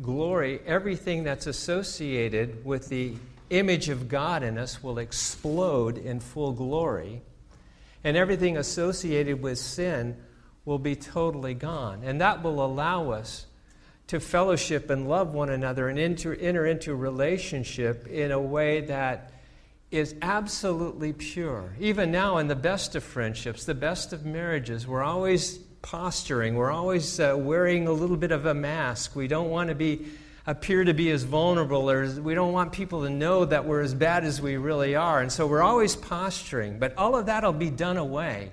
glory, 0.00 0.58
everything 0.64 1.22
that's 1.22 1.46
associated 1.46 2.64
with 2.64 2.88
the 2.88 3.12
image 3.50 3.90
of 3.90 4.08
God 4.08 4.42
in 4.42 4.56
us 4.56 4.82
will 4.82 4.96
explode 4.96 5.98
in 5.98 6.18
full 6.18 6.52
glory. 6.52 7.20
And 8.02 8.16
everything 8.16 8.56
associated 8.56 9.42
with 9.42 9.58
sin 9.58 10.16
will 10.64 10.78
be 10.78 10.96
totally 10.96 11.52
gone. 11.52 12.00
And 12.02 12.22
that 12.22 12.42
will 12.42 12.64
allow 12.64 13.10
us 13.10 13.44
to 14.06 14.18
fellowship 14.18 14.88
and 14.88 15.06
love 15.06 15.34
one 15.34 15.50
another 15.50 15.90
and 15.90 15.98
enter, 15.98 16.34
enter 16.34 16.64
into 16.64 16.94
relationship 16.94 18.06
in 18.06 18.30
a 18.30 18.40
way 18.40 18.80
that 18.80 19.30
is 19.92 20.14
absolutely 20.22 21.12
pure. 21.12 21.74
Even 21.78 22.10
now, 22.10 22.38
in 22.38 22.48
the 22.48 22.56
best 22.56 22.96
of 22.96 23.04
friendships, 23.04 23.64
the 23.64 23.74
best 23.74 24.12
of 24.12 24.24
marriages, 24.24 24.86
we're 24.86 25.02
always 25.02 25.58
posturing, 25.82 26.54
we're 26.54 26.70
always 26.70 27.20
uh, 27.20 27.34
wearing 27.38 27.86
a 27.86 27.92
little 27.92 28.16
bit 28.16 28.32
of 28.32 28.46
a 28.46 28.54
mask. 28.54 29.14
We 29.14 29.28
don't 29.28 29.50
want 29.50 29.68
to 29.68 29.74
be 29.74 30.06
appear 30.46 30.82
to 30.82 30.92
be 30.92 31.10
as 31.10 31.22
vulnerable 31.22 31.88
or 31.88 32.02
as, 32.02 32.18
we 32.18 32.34
don't 32.34 32.52
want 32.52 32.72
people 32.72 33.02
to 33.02 33.10
know 33.10 33.44
that 33.44 33.64
we're 33.64 33.80
as 33.80 33.94
bad 33.94 34.24
as 34.24 34.40
we 34.40 34.56
really 34.56 34.96
are. 34.96 35.20
And 35.20 35.30
so 35.30 35.46
we're 35.46 35.62
always 35.62 35.94
posturing, 35.94 36.80
but 36.80 36.96
all 36.96 37.14
of 37.14 37.26
that'll 37.26 37.52
be 37.52 37.70
done 37.70 37.96
away 37.96 38.50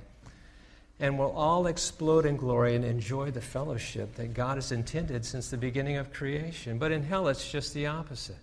and 0.99 1.17
we'll 1.17 1.31
all 1.31 1.67
explode 1.67 2.25
in 2.25 2.35
glory 2.35 2.75
and 2.75 2.83
enjoy 2.83 3.31
the 3.31 3.41
fellowship 3.41 4.15
that 4.15 4.33
God 4.33 4.55
has 4.55 4.71
intended 4.71 5.25
since 5.25 5.49
the 5.49 5.57
beginning 5.57 5.95
of 5.95 6.11
creation. 6.11 6.77
But 6.77 6.91
in 6.91 7.03
hell, 7.03 7.29
it's 7.29 7.49
just 7.49 7.73
the 7.73 7.87
opposite. 7.87 8.35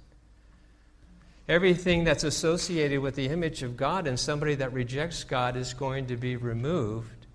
Everything 1.48 2.02
that's 2.04 2.24
associated 2.24 3.00
with 3.00 3.14
the 3.14 3.26
image 3.26 3.62
of 3.62 3.76
God 3.76 4.06
and 4.06 4.18
somebody 4.18 4.56
that 4.56 4.72
rejects 4.72 5.22
God 5.22 5.56
is 5.56 5.74
going 5.74 6.06
to 6.06 6.16
be 6.16 6.36
removed. 6.36 7.26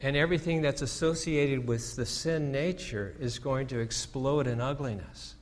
And 0.00 0.16
everything 0.16 0.62
that's 0.62 0.82
associated 0.82 1.66
with 1.66 1.96
the 1.96 2.06
sin 2.06 2.50
nature 2.50 3.14
is 3.18 3.38
going 3.38 3.66
to 3.68 3.78
explode 3.78 4.46
in 4.46 4.60
ugliness. 4.60 5.34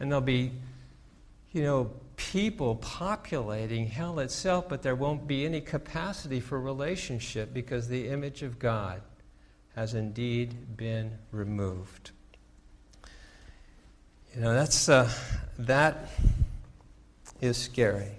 And 0.00 0.10
there'll 0.10 0.22
be, 0.22 0.52
you 1.52 1.62
know, 1.62 1.90
people 2.16 2.76
populating 2.76 3.86
hell 3.86 4.18
itself, 4.18 4.68
but 4.68 4.82
there 4.82 4.94
won't 4.94 5.26
be 5.26 5.44
any 5.44 5.60
capacity 5.60 6.40
for 6.40 6.60
relationship 6.60 7.52
because 7.52 7.88
the 7.88 8.08
image 8.08 8.42
of 8.42 8.58
God 8.58 9.02
has 9.74 9.94
indeed 9.94 10.76
been 10.76 11.18
removed. 11.32 12.10
You 14.34 14.40
know, 14.40 14.52
that's, 14.52 14.88
uh, 14.88 15.10
that 15.58 16.10
is 17.44 17.56
scary. 17.56 18.12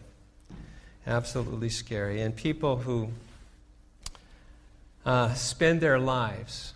Absolutely 1.07 1.69
scary. 1.69 2.21
And 2.21 2.35
people 2.35 2.77
who 2.77 3.09
uh, 5.05 5.33
spend 5.33 5.81
their 5.81 5.99
lives 5.99 6.73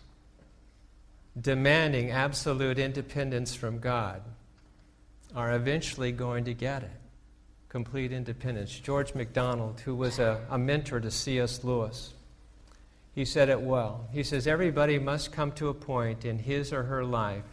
demanding 1.40 2.12
absolute 2.12 2.78
independence 2.78 3.56
from 3.56 3.80
God 3.80 4.22
are 5.36 5.54
eventually 5.54 6.12
going 6.12 6.46
to 6.46 6.54
get 6.54 6.84
it 6.84 6.92
complete 7.70 8.12
independence. 8.12 8.78
George 8.80 9.14
MacDonald, 9.14 9.80
who 9.82 9.96
was 9.96 10.18
a, 10.18 10.44
a 10.50 10.58
mentor 10.58 11.00
to 11.00 11.12
C.S. 11.12 11.64
Lewis, 11.64 12.14
he 13.14 13.24
said 13.26 13.50
it 13.50 13.62
well. 13.62 14.08
He 14.12 14.24
says, 14.24 14.48
Everybody 14.48 14.98
must 14.98 15.32
come 15.32 15.52
to 15.54 15.70
a 15.70 15.74
point 15.74 16.26
in 16.26 16.40
his 16.40 16.74
or 16.74 16.84
her 16.84 17.06
life 17.06 17.44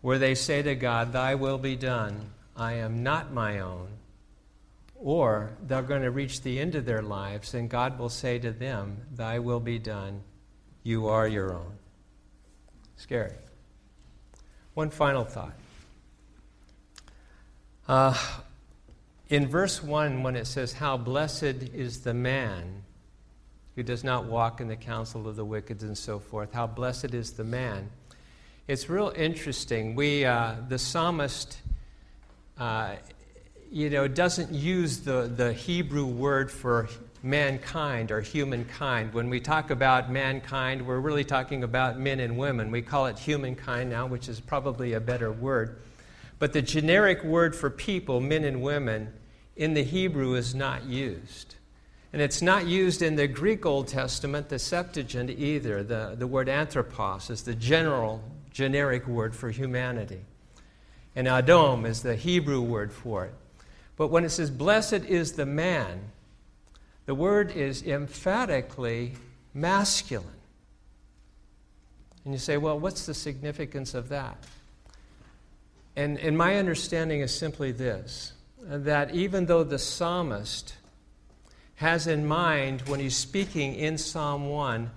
where 0.00 0.18
they 0.18 0.36
say 0.36 0.62
to 0.62 0.74
God, 0.76 1.12
Thy 1.12 1.34
will 1.34 1.58
be 1.58 1.74
done. 1.74 2.30
I 2.58 2.74
am 2.74 3.04
not 3.04 3.32
my 3.32 3.60
own. 3.60 3.88
Or 4.96 5.56
they're 5.62 5.82
going 5.82 6.02
to 6.02 6.10
reach 6.10 6.42
the 6.42 6.58
end 6.58 6.74
of 6.74 6.84
their 6.84 7.02
lives 7.02 7.54
and 7.54 7.70
God 7.70 7.98
will 7.98 8.08
say 8.08 8.38
to 8.40 8.50
them, 8.50 8.98
Thy 9.14 9.38
will 9.38 9.60
be 9.60 9.78
done. 9.78 10.22
You 10.82 11.06
are 11.06 11.28
your 11.28 11.54
own. 11.54 11.72
Scary. 12.96 13.32
One 14.74 14.90
final 14.90 15.24
thought. 15.24 15.54
Uh, 17.86 18.18
in 19.28 19.46
verse 19.46 19.82
1, 19.82 20.22
when 20.22 20.34
it 20.34 20.46
says, 20.46 20.72
How 20.72 20.96
blessed 20.96 21.42
is 21.72 22.00
the 22.00 22.14
man 22.14 22.82
who 23.76 23.84
does 23.84 24.02
not 24.02 24.24
walk 24.24 24.60
in 24.60 24.66
the 24.66 24.76
counsel 24.76 25.28
of 25.28 25.36
the 25.36 25.44
wicked 25.44 25.82
and 25.82 25.96
so 25.96 26.18
forth, 26.18 26.52
how 26.52 26.66
blessed 26.66 27.14
is 27.14 27.32
the 27.32 27.44
man. 27.44 27.88
It's 28.66 28.88
real 28.88 29.12
interesting. 29.14 29.94
We, 29.94 30.24
uh, 30.24 30.56
the 30.68 30.78
psalmist, 30.78 31.58
uh, 32.58 32.96
you 33.70 33.90
know, 33.90 34.08
doesn't 34.08 34.52
use 34.52 35.00
the, 35.00 35.30
the 35.34 35.52
Hebrew 35.52 36.06
word 36.06 36.50
for 36.50 36.88
mankind 37.22 38.10
or 38.10 38.20
humankind. 38.20 39.12
When 39.12 39.28
we 39.28 39.40
talk 39.40 39.70
about 39.70 40.10
mankind, 40.10 40.86
we're 40.86 41.00
really 41.00 41.24
talking 41.24 41.64
about 41.64 41.98
men 41.98 42.20
and 42.20 42.38
women. 42.38 42.70
We 42.70 42.82
call 42.82 43.06
it 43.06 43.18
humankind 43.18 43.90
now, 43.90 44.06
which 44.06 44.28
is 44.28 44.40
probably 44.40 44.94
a 44.94 45.00
better 45.00 45.32
word. 45.32 45.80
But 46.38 46.52
the 46.52 46.62
generic 46.62 47.24
word 47.24 47.54
for 47.54 47.68
people, 47.68 48.20
men 48.20 48.44
and 48.44 48.62
women, 48.62 49.12
in 49.56 49.74
the 49.74 49.82
Hebrew 49.82 50.34
is 50.34 50.54
not 50.54 50.84
used. 50.84 51.56
And 52.12 52.22
it's 52.22 52.40
not 52.40 52.66
used 52.66 53.02
in 53.02 53.16
the 53.16 53.26
Greek 53.26 53.66
Old 53.66 53.88
Testament, 53.88 54.48
the 54.48 54.58
Septuagint 54.58 55.30
either. 55.30 55.82
The, 55.82 56.14
the 56.16 56.26
word 56.26 56.48
anthropos 56.48 57.28
is 57.28 57.42
the 57.42 57.54
general, 57.54 58.22
generic 58.50 59.06
word 59.06 59.34
for 59.34 59.50
humanity. 59.50 60.20
And 61.18 61.26
Adom 61.26 61.84
is 61.84 62.02
the 62.02 62.14
Hebrew 62.14 62.60
word 62.60 62.92
for 62.92 63.24
it. 63.24 63.34
But 63.96 64.06
when 64.06 64.22
it 64.22 64.28
says, 64.28 64.52
blessed 64.52 65.04
is 65.04 65.32
the 65.32 65.46
man, 65.46 66.12
the 67.06 67.14
word 67.16 67.50
is 67.50 67.82
emphatically 67.82 69.14
masculine. 69.52 70.28
And 72.24 72.32
you 72.32 72.38
say, 72.38 72.56
well, 72.56 72.78
what's 72.78 73.04
the 73.04 73.14
significance 73.14 73.94
of 73.94 74.10
that? 74.10 74.36
And, 75.96 76.20
and 76.20 76.38
my 76.38 76.54
understanding 76.54 77.20
is 77.20 77.36
simply 77.36 77.72
this 77.72 78.32
that 78.62 79.12
even 79.12 79.46
though 79.46 79.64
the 79.64 79.80
psalmist 79.80 80.76
has 81.76 82.06
in 82.06 82.28
mind 82.28 82.82
when 82.82 83.00
he's 83.00 83.16
speaking 83.16 83.74
in 83.74 83.98
Psalm 83.98 84.50
1 84.50 84.88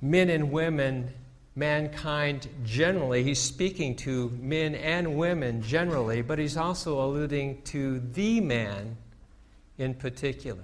men 0.00 0.30
and 0.30 0.50
women, 0.50 1.12
mankind 1.58 2.48
generally, 2.64 3.24
he's 3.24 3.40
speaking 3.40 3.96
to 3.96 4.30
men 4.40 4.76
and 4.76 5.16
women 5.16 5.60
generally, 5.60 6.22
but 6.22 6.38
he's 6.38 6.56
also 6.56 7.04
alluding 7.04 7.60
to 7.62 7.98
the 7.98 8.40
man 8.40 8.96
in 9.76 9.92
particular. 9.92 10.62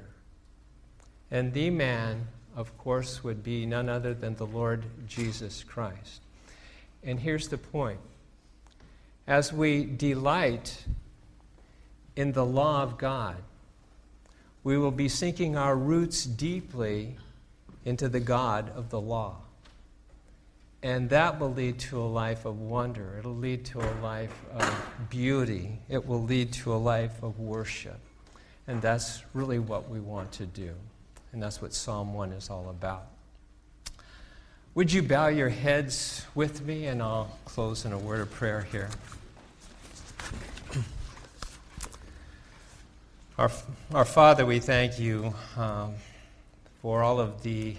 And 1.30 1.52
the 1.52 1.70
man, 1.70 2.28
of 2.54 2.76
course, 2.78 3.24
would 3.24 3.42
be 3.42 3.66
none 3.66 3.88
other 3.88 4.14
than 4.14 4.36
the 4.36 4.46
Lord 4.46 4.84
Jesus 5.08 5.64
Christ. 5.64 6.22
And 7.02 7.18
here's 7.18 7.48
the 7.48 7.58
point 7.58 8.00
as 9.26 9.52
we 9.52 9.84
delight 9.84 10.84
in 12.14 12.32
the 12.32 12.44
law 12.44 12.82
of 12.82 12.98
God, 12.98 13.36
we 14.62 14.78
will 14.78 14.92
be 14.92 15.08
sinking 15.08 15.56
our 15.56 15.74
roots 15.74 16.24
deeply 16.24 17.16
into 17.84 18.08
the 18.08 18.20
God 18.20 18.70
of 18.76 18.90
the 18.90 19.00
law. 19.00 19.43
And 20.84 21.08
that 21.08 21.40
will 21.40 21.52
lead 21.52 21.78
to 21.78 21.98
a 21.98 22.04
life 22.04 22.44
of 22.44 22.60
wonder. 22.60 23.16
It'll 23.18 23.34
lead 23.34 23.64
to 23.66 23.80
a 23.80 23.92
life 24.02 24.38
of 24.52 24.86
beauty. 25.08 25.78
It 25.88 26.06
will 26.06 26.22
lead 26.22 26.52
to 26.52 26.74
a 26.74 26.76
life 26.76 27.22
of 27.22 27.40
worship. 27.40 27.98
And 28.66 28.82
that's 28.82 29.22
really 29.32 29.58
what 29.58 29.88
we 29.88 29.98
want 29.98 30.30
to 30.32 30.44
do. 30.44 30.74
And 31.32 31.42
that's 31.42 31.62
what 31.62 31.72
Psalm 31.72 32.12
1 32.12 32.32
is 32.32 32.50
all 32.50 32.68
about. 32.68 33.06
Would 34.74 34.92
you 34.92 35.02
bow 35.02 35.28
your 35.28 35.48
heads 35.48 36.26
with 36.34 36.62
me? 36.66 36.84
And 36.84 37.02
I'll 37.02 37.38
close 37.46 37.86
in 37.86 37.92
a 37.94 37.98
word 37.98 38.20
of 38.20 38.30
prayer 38.30 38.66
here. 38.70 38.90
Our, 43.38 43.50
our 43.94 44.04
Father, 44.04 44.44
we 44.44 44.58
thank 44.58 44.98
you 44.98 45.32
um, 45.56 45.94
for 46.82 47.02
all 47.02 47.20
of 47.20 47.42
the 47.42 47.74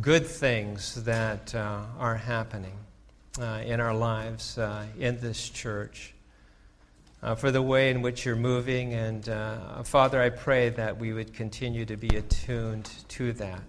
good 0.00 0.26
things 0.26 1.04
that 1.04 1.54
uh, 1.54 1.80
are 1.98 2.16
happening 2.16 2.76
uh, 3.40 3.62
in 3.64 3.80
our 3.80 3.94
lives, 3.94 4.58
uh, 4.58 4.84
in 4.98 5.18
this 5.20 5.48
church, 5.48 6.12
uh, 7.22 7.34
for 7.34 7.50
the 7.50 7.62
way 7.62 7.90
in 7.90 8.02
which 8.02 8.24
you're 8.26 8.36
moving. 8.36 8.92
And 8.92 9.26
uh, 9.28 9.82
Father, 9.84 10.20
I 10.20 10.30
pray 10.30 10.68
that 10.70 10.98
we 10.98 11.14
would 11.14 11.32
continue 11.32 11.86
to 11.86 11.96
be 11.96 12.08
attuned 12.08 12.90
to 13.08 13.32
that. 13.34 13.62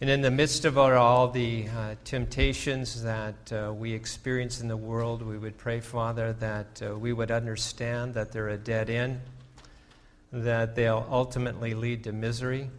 And 0.00 0.08
in 0.08 0.22
the 0.22 0.30
midst 0.30 0.64
of 0.64 0.78
all 0.78 1.28
the 1.28 1.68
uh, 1.68 1.94
temptations 2.04 3.02
that 3.02 3.76
we 3.76 3.92
experience 3.92 4.60
in 4.60 4.66
the 4.66 4.76
world, 4.76 5.22
we 5.22 5.38
would 5.38 5.58
pray, 5.58 5.80
Father, 5.80 6.32
that 6.34 6.80
we 6.98 7.12
would 7.12 7.30
understand 7.30 8.14
that 8.14 8.32
they're 8.32 8.48
a 8.48 8.56
dead 8.56 8.90
end, 8.90 9.20
that 10.32 10.74
they'll 10.74 11.06
ultimately 11.10 11.74
lead 11.74 12.02
to 12.04 12.12
misery 12.12 12.70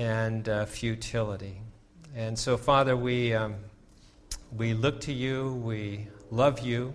and 0.00 0.48
uh, 0.48 0.64
futility. 0.64 1.60
And 2.16 2.38
so, 2.38 2.56
Father, 2.56 2.96
we, 2.96 3.34
um, 3.34 3.56
we 4.56 4.72
look 4.72 4.98
to 5.02 5.12
you, 5.12 5.60
we 5.62 6.06
love 6.30 6.60
you, 6.60 6.94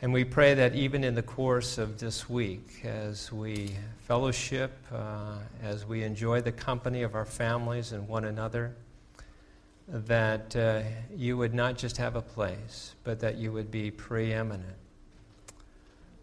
and 0.00 0.12
we 0.12 0.22
pray 0.22 0.54
that 0.54 0.76
even 0.76 1.02
in 1.02 1.16
the 1.16 1.22
course 1.22 1.76
of 1.76 1.98
this 1.98 2.30
week, 2.30 2.84
as 2.84 3.32
we 3.32 3.72
fellowship, 4.06 4.70
uh, 4.92 5.38
as 5.64 5.84
we 5.84 6.04
enjoy 6.04 6.40
the 6.40 6.52
company 6.52 7.02
of 7.02 7.16
our 7.16 7.24
families 7.24 7.90
and 7.90 8.06
one 8.06 8.26
another, 8.26 8.76
that 9.88 10.54
uh, 10.54 10.80
you 11.16 11.36
would 11.36 11.54
not 11.54 11.76
just 11.76 11.96
have 11.96 12.14
a 12.14 12.22
place, 12.22 12.94
but 13.02 13.18
that 13.18 13.36
you 13.36 13.50
would 13.50 13.72
be 13.72 13.90
preeminent. 13.90 14.76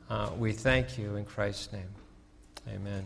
Uh, 0.09 0.29
we 0.37 0.53
thank 0.53 0.97
you 0.97 1.17
in 1.17 1.25
Christ's 1.25 1.73
name. 1.73 1.89
Amen. 2.69 3.05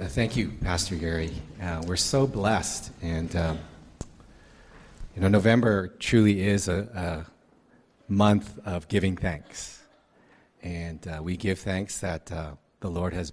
Uh, 0.00 0.06
thank 0.06 0.36
you, 0.36 0.52
Pastor 0.62 0.94
Gary. 0.94 1.32
Uh, 1.60 1.82
we're 1.84 1.96
so 1.96 2.24
blessed. 2.24 2.92
And, 3.02 3.34
um, 3.34 3.58
you 5.16 5.20
know, 5.20 5.26
November 5.26 5.88
truly 5.98 6.46
is 6.46 6.68
a, 6.68 7.26
a 8.08 8.12
month 8.12 8.60
of 8.64 8.86
giving 8.86 9.16
thanks. 9.16 9.82
And 10.62 11.04
uh, 11.08 11.20
we 11.20 11.36
give 11.36 11.58
thanks 11.58 11.98
that 11.98 12.30
uh, 12.30 12.52
the 12.78 12.88
Lord 12.88 13.12
has 13.12 13.32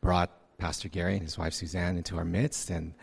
brought 0.00 0.32
Pastor 0.58 0.88
Gary 0.88 1.12
and 1.12 1.22
his 1.22 1.38
wife 1.38 1.52
Suzanne 1.52 1.96
into 1.96 2.16
our 2.16 2.24
midst. 2.24 2.70
And 2.70 2.94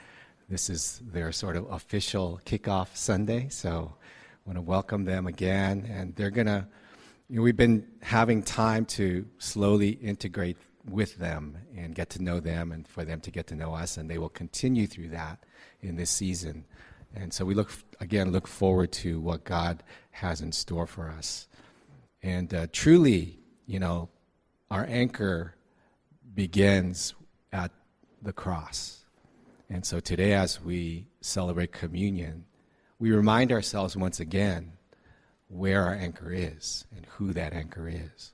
this 0.49 0.69
is 0.69 1.01
their 1.09 1.31
sort 1.31 1.55
of 1.55 1.71
official 1.71 2.41
kickoff 2.45 2.97
Sunday. 2.97 3.47
So 3.47 3.93
I 3.95 4.49
want 4.49 4.57
to 4.57 4.61
welcome 4.61 5.05
them 5.05 5.25
again. 5.25 5.89
And 5.89 6.13
they're 6.17 6.31
going 6.31 6.47
to, 6.47 6.67
you 7.29 7.37
know, 7.37 7.43
we've 7.43 7.55
been 7.55 7.87
having 8.01 8.43
time 8.43 8.83
to 8.87 9.25
slowly 9.37 9.91
integrate 9.91 10.57
with 10.91 11.17
them 11.17 11.57
and 11.75 11.95
get 11.95 12.09
to 12.11 12.21
know 12.21 12.39
them 12.39 12.71
and 12.71 12.87
for 12.87 13.03
them 13.05 13.19
to 13.21 13.31
get 13.31 13.47
to 13.47 13.55
know 13.55 13.73
us 13.73 13.97
and 13.97 14.09
they 14.09 14.17
will 14.17 14.29
continue 14.29 14.87
through 14.87 15.09
that 15.09 15.43
in 15.81 15.95
this 15.95 16.09
season. 16.09 16.65
And 17.15 17.33
so 17.33 17.45
we 17.45 17.53
look 17.53 17.71
again 17.99 18.31
look 18.31 18.47
forward 18.47 18.91
to 18.93 19.19
what 19.19 19.43
god 19.43 19.83
has 20.11 20.41
in 20.41 20.51
store 20.51 20.87
for 20.87 21.09
us. 21.09 21.47
And 22.21 22.53
uh, 22.53 22.67
truly 22.71 23.39
you 23.65 23.79
know 23.79 24.09
our 24.69 24.85
anchor 24.85 25.55
begins 26.33 27.15
at 27.51 27.71
the 28.21 28.33
cross. 28.33 29.05
And 29.69 29.85
so 29.85 29.99
today 29.99 30.33
as 30.33 30.61
we 30.61 31.07
celebrate 31.21 31.71
communion 31.71 32.45
we 32.99 33.11
remind 33.11 33.51
ourselves 33.51 33.95
once 33.95 34.19
again 34.19 34.73
where 35.47 35.83
our 35.83 35.93
anchor 35.93 36.31
is 36.31 36.85
and 36.95 37.05
who 37.05 37.33
that 37.33 37.53
anchor 37.53 37.87
is 37.87 38.33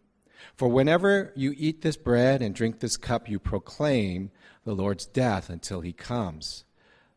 For 0.55 0.67
whenever 0.67 1.31
you 1.35 1.53
eat 1.57 1.81
this 1.81 1.97
bread 1.97 2.41
and 2.41 2.53
drink 2.53 2.79
this 2.79 2.97
cup, 2.97 3.29
you 3.29 3.39
proclaim 3.39 4.31
the 4.63 4.75
Lord's 4.75 5.05
death 5.05 5.49
until 5.49 5.81
he 5.81 5.93
comes. 5.93 6.63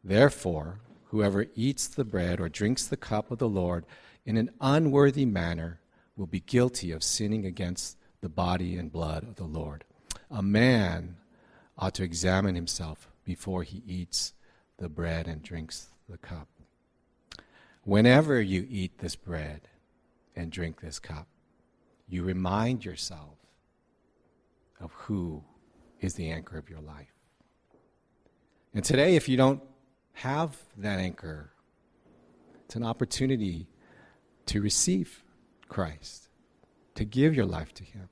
Therefore, 0.03 0.81
whoever 1.07 1.47
eats 1.55 1.87
the 1.87 2.05
bread 2.05 2.41
or 2.41 2.49
drinks 2.49 2.87
the 2.87 2.97
cup 2.97 3.31
of 3.31 3.39
the 3.39 3.49
Lord 3.49 3.85
in 4.27 4.37
an 4.37 4.51
unworthy 4.61 5.25
manner 5.25 5.81
will 6.17 6.27
be 6.27 6.41
guilty 6.41 6.93
of 6.93 7.03
sinning 7.03 7.45
against 7.45 7.97
the 8.21 8.29
body 8.29 8.77
and 8.77 8.91
blood 8.91 9.23
of 9.23 9.37
the 9.37 9.45
Lord. 9.45 9.85
A 10.31 10.43
man 10.43 11.17
ought 11.77 11.95
to 11.95 12.05
examine 12.05 12.55
himself 12.55 13.09
before 13.25 13.63
he 13.63 13.83
eats 13.87 14.33
the 14.79 14.89
bread 14.89 15.27
and 15.27 15.43
drinks 15.43 15.89
the 16.09 16.19
cup. 16.19 16.49
Whenever 17.83 18.41
you 18.41 18.67
eat 18.71 18.99
this 18.99 19.17
bread 19.17 19.69
and 20.35 20.51
drink 20.51 20.81
this 20.81 20.99
cup, 20.99 21.27
you 22.15 22.23
remind 22.23 22.85
yourself 22.85 23.37
of 24.81 24.93
who 24.93 25.43
is 26.01 26.15
the 26.15 26.31
anchor 26.31 26.57
of 26.57 26.71
your 26.71 26.81
life. 26.81 27.13
And 28.73 28.85
today, 28.85 29.17
if 29.17 29.29
you 29.29 29.37
don't 29.37 29.61
have 30.13 30.57
that 30.77 31.01
anchor, 31.01 31.51
it's 32.65 32.77
an 32.77 32.85
opportunity 32.85 33.67
to 34.47 34.61
receive 34.61 35.25
Christ, 35.69 36.29
to 36.95 37.05
give 37.05 37.35
your 37.35 37.47
life 37.47 37.75
to 37.75 37.85
Him. 37.85 38.09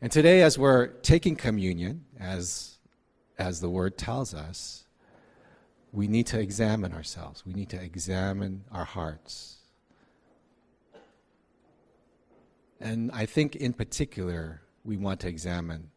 And 0.00 0.10
today, 0.10 0.42
as 0.42 0.58
we're 0.58 0.88
taking 0.88 1.36
communion, 1.36 2.04
as, 2.18 2.78
as 3.38 3.60
the 3.60 3.70
word 3.70 3.96
tells 3.96 4.34
us, 4.34 4.86
we 5.92 6.08
need 6.08 6.26
to 6.26 6.40
examine 6.40 6.92
ourselves. 6.92 7.46
We 7.46 7.54
need 7.54 7.70
to 7.70 7.80
examine 7.80 8.64
our 8.70 8.84
hearts. 8.84 9.55
And 12.80 13.10
I 13.12 13.26
think 13.26 13.56
in 13.56 13.72
particular, 13.72 14.62
we 14.84 14.96
want 14.96 15.20
to 15.20 15.28
examine 15.28 15.90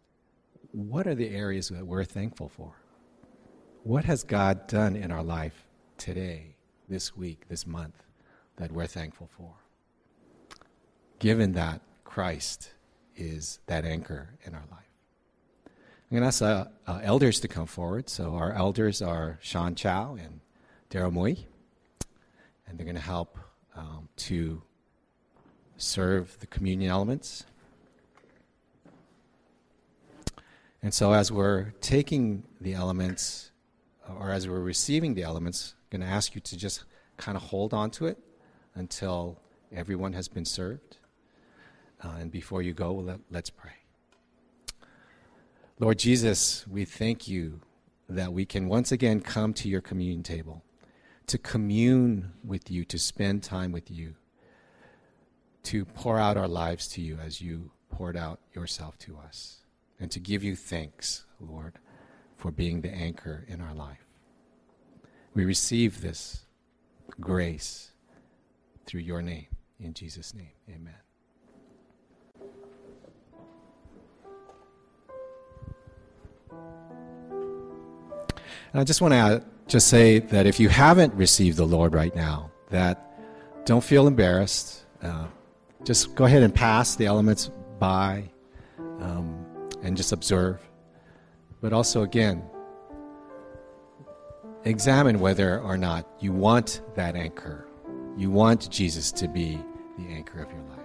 what 0.72 1.07
are 1.07 1.15
the 1.15 1.30
areas 1.30 1.69
that 1.69 1.85
we're 1.85 2.03
thankful 2.03 2.49
for? 2.49 2.73
What 3.84 4.06
has 4.06 4.23
God 4.23 4.68
done 4.68 4.95
in 4.95 5.11
our 5.11 5.23
life 5.23 5.65
today, 5.97 6.56
this 6.88 7.15
week, 7.15 7.47
this 7.49 7.65
month, 7.65 8.03
that 8.57 8.72
we're 8.72 8.88
thankful 8.88 9.30
for? 9.35 9.53
Given 11.19 11.53
that 11.53 11.81
Christ 12.03 12.72
is 13.15 13.60
that 13.68 13.85
anchor 13.85 14.30
in 14.45 14.53
our 14.53 14.64
life. 14.72 14.80
I'm 15.65 16.18
going 16.18 16.22
to 16.22 16.27
ask 16.27 16.41
uh, 16.41 16.65
uh, 16.88 17.01
elders 17.03 17.39
to 17.41 17.47
come 17.47 17.68
forward. 17.68 18.10
So 18.10 18.34
our 18.34 18.53
elders 18.53 19.01
are 19.01 19.38
Sean 19.41 19.76
Chow 19.76 20.18
and 20.19 20.39
Daryl 20.89 21.14
Mui, 21.14 21.45
and 22.68 22.77
they're 22.77 22.85
going 22.85 22.95
to 22.95 23.01
help 23.01 23.38
um, 23.76 24.10
to 24.18 24.64
serve 25.80 26.38
the 26.39 26.47
communion 26.47 26.91
elements. 26.91 27.45
And 30.81 30.93
so, 30.93 31.14
as 31.14 31.31
we're 31.31 31.72
taking 31.81 32.43
the 32.61 32.73
elements, 32.73 33.51
or 34.18 34.31
as 34.31 34.47
we're 34.47 34.60
receiving 34.60 35.14
the 35.14 35.23
elements, 35.23 35.76
I'm 35.91 35.99
going 35.99 36.07
to 36.10 36.14
ask 36.14 36.35
you 36.35 36.41
to 36.41 36.57
just 36.57 36.84
kind 37.18 37.35
of 37.35 37.43
hold 37.43 37.73
on 37.73 37.91
to 37.91 38.07
it 38.07 38.18
until 38.76 39.38
everyone 39.73 40.14
has 40.14 40.27
been 40.27 40.45
served. 40.45 40.97
Uh, 42.01 42.15
and 42.19 42.31
before 42.31 42.61
you 42.61 42.73
go, 42.73 42.93
let, 42.93 43.19
let's 43.30 43.49
pray. 43.49 43.72
Lord 45.80 45.99
Jesus, 45.99 46.65
we 46.68 46.85
thank 46.85 47.27
you 47.27 47.60
that 48.07 48.31
we 48.31 48.45
can 48.45 48.68
once 48.68 48.91
again 48.91 49.19
come 49.19 49.53
to 49.56 49.69
your 49.69 49.81
communion 49.81 50.23
table, 50.23 50.64
to 51.27 51.38
commune 51.38 52.31
with 52.43 52.72
you, 52.72 52.85
to 52.85 52.97
spend 52.97 53.43
time 53.43 53.72
with 53.72 53.91
you 53.91 54.15
to 55.64 55.86
pour 55.86 56.18
out 56.18 56.38
our 56.38 56.48
lives 56.48 56.88
to 56.90 57.02
you 57.02 57.18
as 57.18 57.41
you 57.41 57.72
poured 57.91 58.15
out 58.15 58.40
yourself 58.53 58.98
to 58.99 59.18
us, 59.18 59.57
and 59.99 60.10
to 60.11 60.19
give 60.19 60.44
you 60.44 60.56
thanks, 60.56 61.26
Lord, 61.40 61.80
for 62.38 62.52
being 62.52 62.81
the 62.81 62.91
anchor 62.91 63.45
in 63.48 63.61
our 63.61 63.73
life. 63.73 64.06
We 65.34 65.45
receive 65.45 66.02
this 66.02 66.45
grace 67.19 67.91
through 68.86 69.02
your 69.02 69.22
name. 69.22 69.48
In 69.80 69.94
Jesus' 69.94 70.34
name, 70.34 70.52
amen. 70.69 70.94
And 78.72 78.80
I 78.81 78.84
just 78.84 79.02
want 79.02 79.14
to 79.14 79.44
just 79.68 79.88
say 79.88 80.19
that 80.19 80.45
if 80.45 80.60
you 80.60 80.69
haven't 80.69 81.14
received 81.15 81.57
the 81.57 81.65
Lord 81.65 81.94
right 81.94 82.15
now, 82.15 82.52
that 82.69 83.19
don't 83.65 83.84
feel 83.84 84.07
embarrassed. 84.07 84.84
Uh, 85.02 85.26
just 85.84 86.15
go 86.15 86.26
ahead 86.26 86.43
and 86.43 86.53
pass 86.53 86.95
the 86.95 87.06
elements 87.06 87.51
by 87.80 88.30
um, 88.99 89.45
and 89.81 89.95
just 89.95 90.11
observe. 90.11 90.60
But 91.61 91.73
also, 91.73 92.03
again, 92.03 92.43
examine 94.65 95.19
whether 95.19 95.60
or 95.60 95.77
not 95.77 96.07
you 96.19 96.31
want 96.31 96.81
that 96.95 97.15
anchor. 97.15 97.68
You 98.18 98.30
want 98.30 98.69
Jesus 98.69 99.11
to 99.14 99.27
be 99.27 99.60
the 99.97 100.07
anchor 100.07 100.41
of 100.41 100.51
your 100.51 100.61
life. 100.64 100.78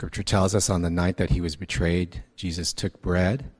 Scripture 0.00 0.22
tells 0.22 0.54
us 0.54 0.70
on 0.70 0.80
the 0.80 0.88
night 0.88 1.18
that 1.18 1.28
he 1.28 1.42
was 1.42 1.56
betrayed, 1.56 2.24
Jesus 2.34 2.72
took 2.72 3.02
bread 3.02 3.50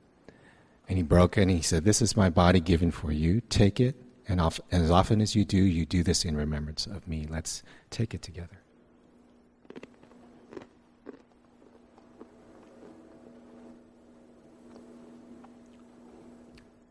and 0.89 0.97
he 0.97 1.03
broke 1.03 1.37
it 1.37 1.43
and 1.43 1.51
he 1.51 1.61
said, 1.61 1.85
This 1.85 2.01
is 2.01 2.17
my 2.17 2.31
body 2.31 2.59
given 2.59 2.89
for 2.89 3.11
you. 3.11 3.41
Take 3.41 3.79
it, 3.79 3.95
and, 4.27 4.41
as 4.71 4.89
often 4.89 5.21
as 5.21 5.35
you 5.35 5.45
do, 5.45 5.61
you 5.61 5.85
do 5.85 6.01
this 6.01 6.25
in 6.25 6.35
remembrance 6.35 6.87
of 6.87 7.07
me. 7.07 7.27
Let's 7.29 7.61
take 7.91 8.15
it 8.15 8.23
together. 8.23 8.59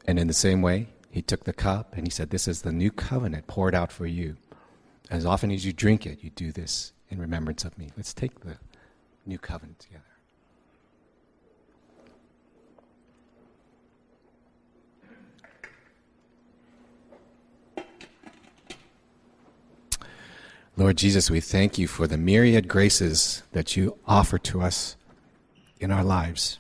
And 0.07 0.21
in 0.21 0.29
the 0.29 0.33
same 0.33 0.63
way, 0.63 0.91
he 1.11 1.23
took 1.23 1.43
the 1.43 1.53
cup 1.53 1.97
and 1.97 2.07
he 2.07 2.11
said, 2.13 2.31
This 2.31 2.47
is 2.47 2.63
the 2.63 2.71
new 2.71 2.93
covenant 2.93 3.49
poured 3.49 3.75
out 3.75 3.91
for 3.91 4.07
you. 4.07 4.37
As 5.11 5.27
often 5.27 5.51
as 5.51 5.67
you 5.67 5.73
drink 5.73 6.07
it, 6.07 6.23
you 6.23 6.31
do 6.31 6.53
this 6.53 6.93
in 7.09 7.19
remembrance 7.19 7.65
of 7.65 7.77
me. 7.77 7.91
Let's 7.97 8.15
take 8.15 8.43
the 8.45 8.59
new 9.27 9.39
covenant 9.39 9.79
together. 9.79 10.05
Lord 20.77 20.97
Jesus, 20.97 21.31
we 21.31 21.41
thank 21.41 21.79
you 21.79 21.87
for 21.87 22.07
the 22.07 22.17
myriad 22.17 22.67
graces 22.67 23.43
that 23.53 23.77
you 23.77 23.99
offer 24.07 24.39
to 24.39 24.63
us 24.63 24.97
in 25.79 25.91
our 25.91 26.05
lives 26.05 26.59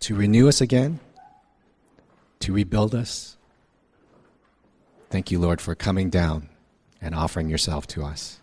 to 0.00 0.14
renew 0.14 0.48
us 0.48 0.60
again, 0.60 1.00
to 2.38 2.52
rebuild 2.52 2.94
us. 2.94 3.36
Thank 5.10 5.30
you, 5.30 5.38
Lord, 5.38 5.60
for 5.60 5.74
coming 5.74 6.10
down 6.10 6.48
and 7.00 7.14
offering 7.14 7.48
yourself 7.48 7.86
to 7.88 8.04
us 8.04 8.40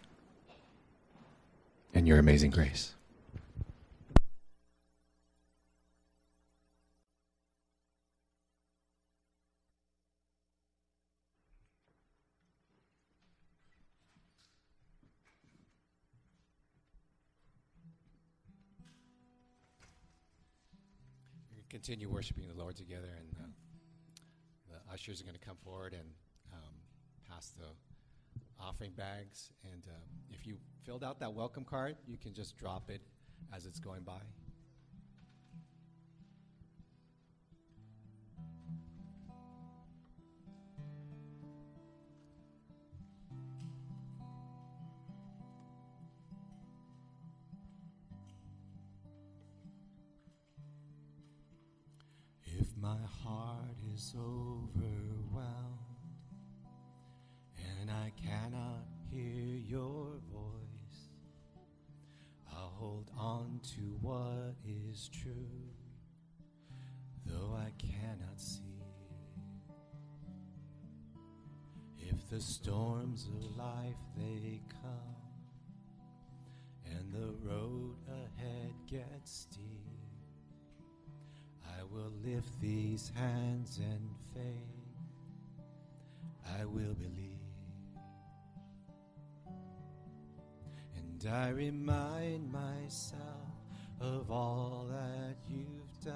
and 1.94 2.08
your 2.08 2.20
amazing 2.20 2.52
grace. 2.52 2.96
continue 21.72 22.10
worshiping 22.10 22.48
the 22.50 22.54
Lord 22.54 22.76
together, 22.76 23.08
and 23.18 23.36
uh, 23.40 23.48
the 24.70 24.94
ushers 24.94 25.22
are 25.22 25.24
going 25.24 25.38
to 25.40 25.44
come 25.44 25.56
forward 25.64 25.94
and 25.94 26.10
um, 26.54 26.76
pass 27.28 27.48
the 27.58 27.66
offering. 28.62 28.92
bags. 28.92 29.52
And 29.64 29.84
uh, 29.88 29.94
if 30.30 30.46
you 30.46 30.58
filled 30.86 31.04
out 31.04 31.20
that 31.20 31.34
welcome 31.34 31.64
card, 31.64 31.96
you 32.08 32.18
can 32.18 32.34
just 32.34 32.58
drop 32.58 32.90
it 32.90 33.02
as 33.56 33.66
it's 33.66 33.80
going 33.80 34.04
by. 34.04 34.22
If 52.60 52.68
my 52.78 52.98
heart 53.24 53.78
is 53.94 54.14
overwhelmed 54.16 55.81
and 57.82 57.90
I 57.90 58.12
cannot 58.22 58.86
hear 59.12 59.58
your 59.68 60.20
voice, 60.32 61.10
I'll 62.52 62.74
hold 62.78 63.10
on 63.18 63.60
to 63.76 63.82
what 64.02 64.56
is 64.64 65.10
true, 65.12 65.34
though 67.26 67.58
I 67.58 67.72
cannot 67.80 68.40
see. 68.40 68.62
If 71.98 72.30
the 72.30 72.40
storms 72.40 73.28
of 73.28 73.58
life 73.58 73.96
they 74.16 74.62
come 74.70 75.16
and 76.86 77.12
the 77.12 77.34
road 77.50 77.96
ahead 78.08 78.74
gets 78.88 79.48
steep, 79.50 79.88
I 81.66 81.84
will 81.92 82.14
lift 82.24 82.62
these 82.62 83.12
hands 83.16 83.80
and 83.80 84.10
faith. 84.36 84.72
I 86.60 86.66
will 86.66 86.94
believe. 86.94 87.31
And 91.24 91.36
I 91.36 91.50
remind 91.50 92.52
myself 92.52 93.22
of 94.00 94.32
all 94.32 94.88
that 94.90 95.36
you've 95.48 96.04
done. 96.04 96.16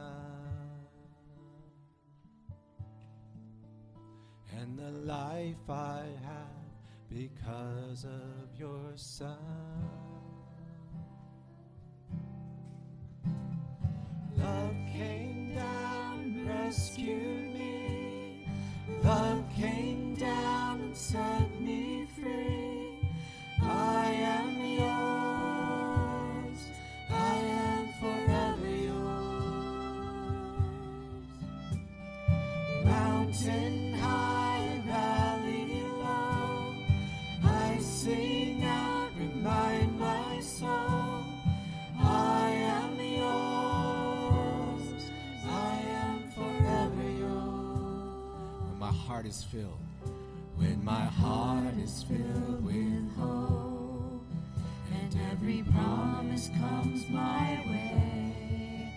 And 4.57 4.79
the 4.79 4.91
life 5.05 5.69
I 5.69 6.01
have 6.23 7.09
because 7.09 8.05
of 8.05 8.59
your 8.59 8.93
Son. 8.95 9.37
Love 14.37 14.75
came 14.91 15.53
down, 15.53 16.47
rescued 16.47 17.53
me. 17.53 18.47
Love 19.03 19.43
came 19.55 20.15
down 20.15 20.81
and 20.81 20.97
set 20.97 21.61
me 21.61 22.07
free. 22.15 22.74
Heart 49.25 49.33
is 49.33 49.43
filled, 49.45 49.79
when 50.55 50.85
my 50.85 51.05
heart 51.05 51.73
is 51.83 52.03
filled 52.03 52.63
with 52.63 53.17
hope, 53.17 54.23
and 54.93 55.17
every 55.31 55.63
promise 55.63 56.49
comes 56.59 57.09
my 57.09 57.59
way. 57.67 58.93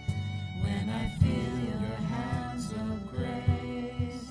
When 0.63 0.91
I 0.91 1.09
feel 1.19 1.59
your 1.65 1.97
hands 2.13 2.71
of 2.73 3.09
grace 3.11 4.31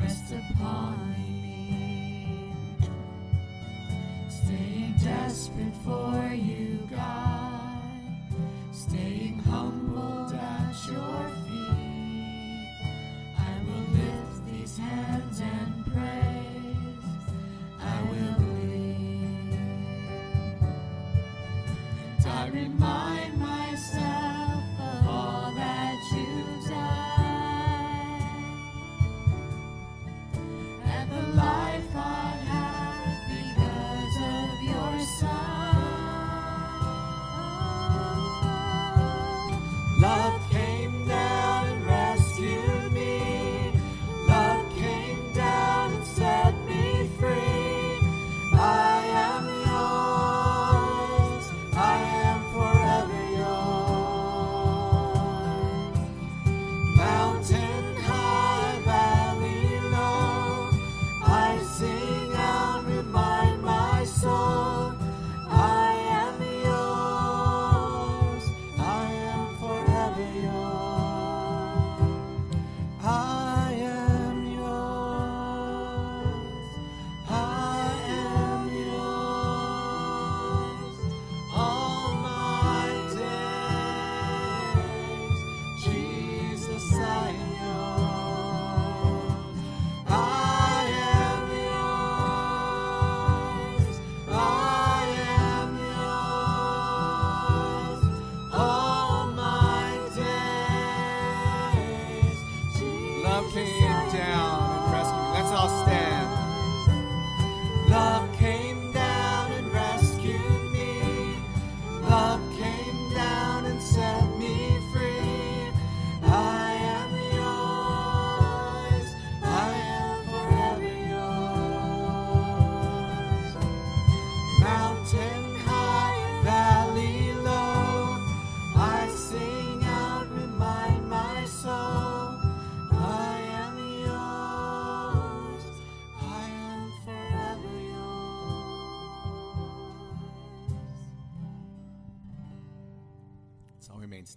rest 0.00 0.32
upon 0.32 1.10
me. 1.12 2.54
Staying 4.30 4.94
desperate 5.02 5.76
for 5.84 6.19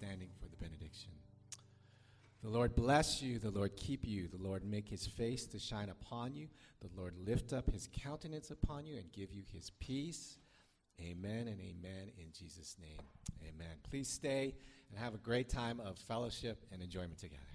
standing 0.03 0.29
for 0.41 0.49
the 0.49 0.57
benediction. 0.57 1.11
The 2.43 2.49
Lord 2.49 2.75
bless 2.75 3.21
you, 3.21 3.39
the 3.39 3.51
Lord 3.51 3.77
keep 3.77 4.05
you, 4.05 4.27
the 4.27 4.41
Lord 4.41 4.65
make 4.65 4.89
his 4.89 5.07
face 5.07 5.45
to 5.47 5.59
shine 5.59 5.87
upon 5.87 6.35
you, 6.35 6.49
the 6.81 6.89
Lord 6.99 7.13
lift 7.25 7.53
up 7.53 7.69
his 7.69 7.87
countenance 7.93 8.51
upon 8.51 8.85
you 8.85 8.97
and 8.97 9.09
give 9.13 9.31
you 9.31 9.43
his 9.53 9.69
peace. 9.79 10.39
Amen 10.99 11.47
and 11.47 11.59
amen 11.61 12.11
in 12.17 12.25
Jesus' 12.37 12.75
name. 12.81 12.99
Amen. 13.43 13.75
Please 13.89 14.09
stay 14.09 14.55
and 14.89 14.99
have 14.99 15.13
a 15.13 15.19
great 15.19 15.47
time 15.47 15.79
of 15.79 15.97
fellowship 15.97 16.65
and 16.73 16.81
enjoyment 16.81 17.17
together. 17.17 17.52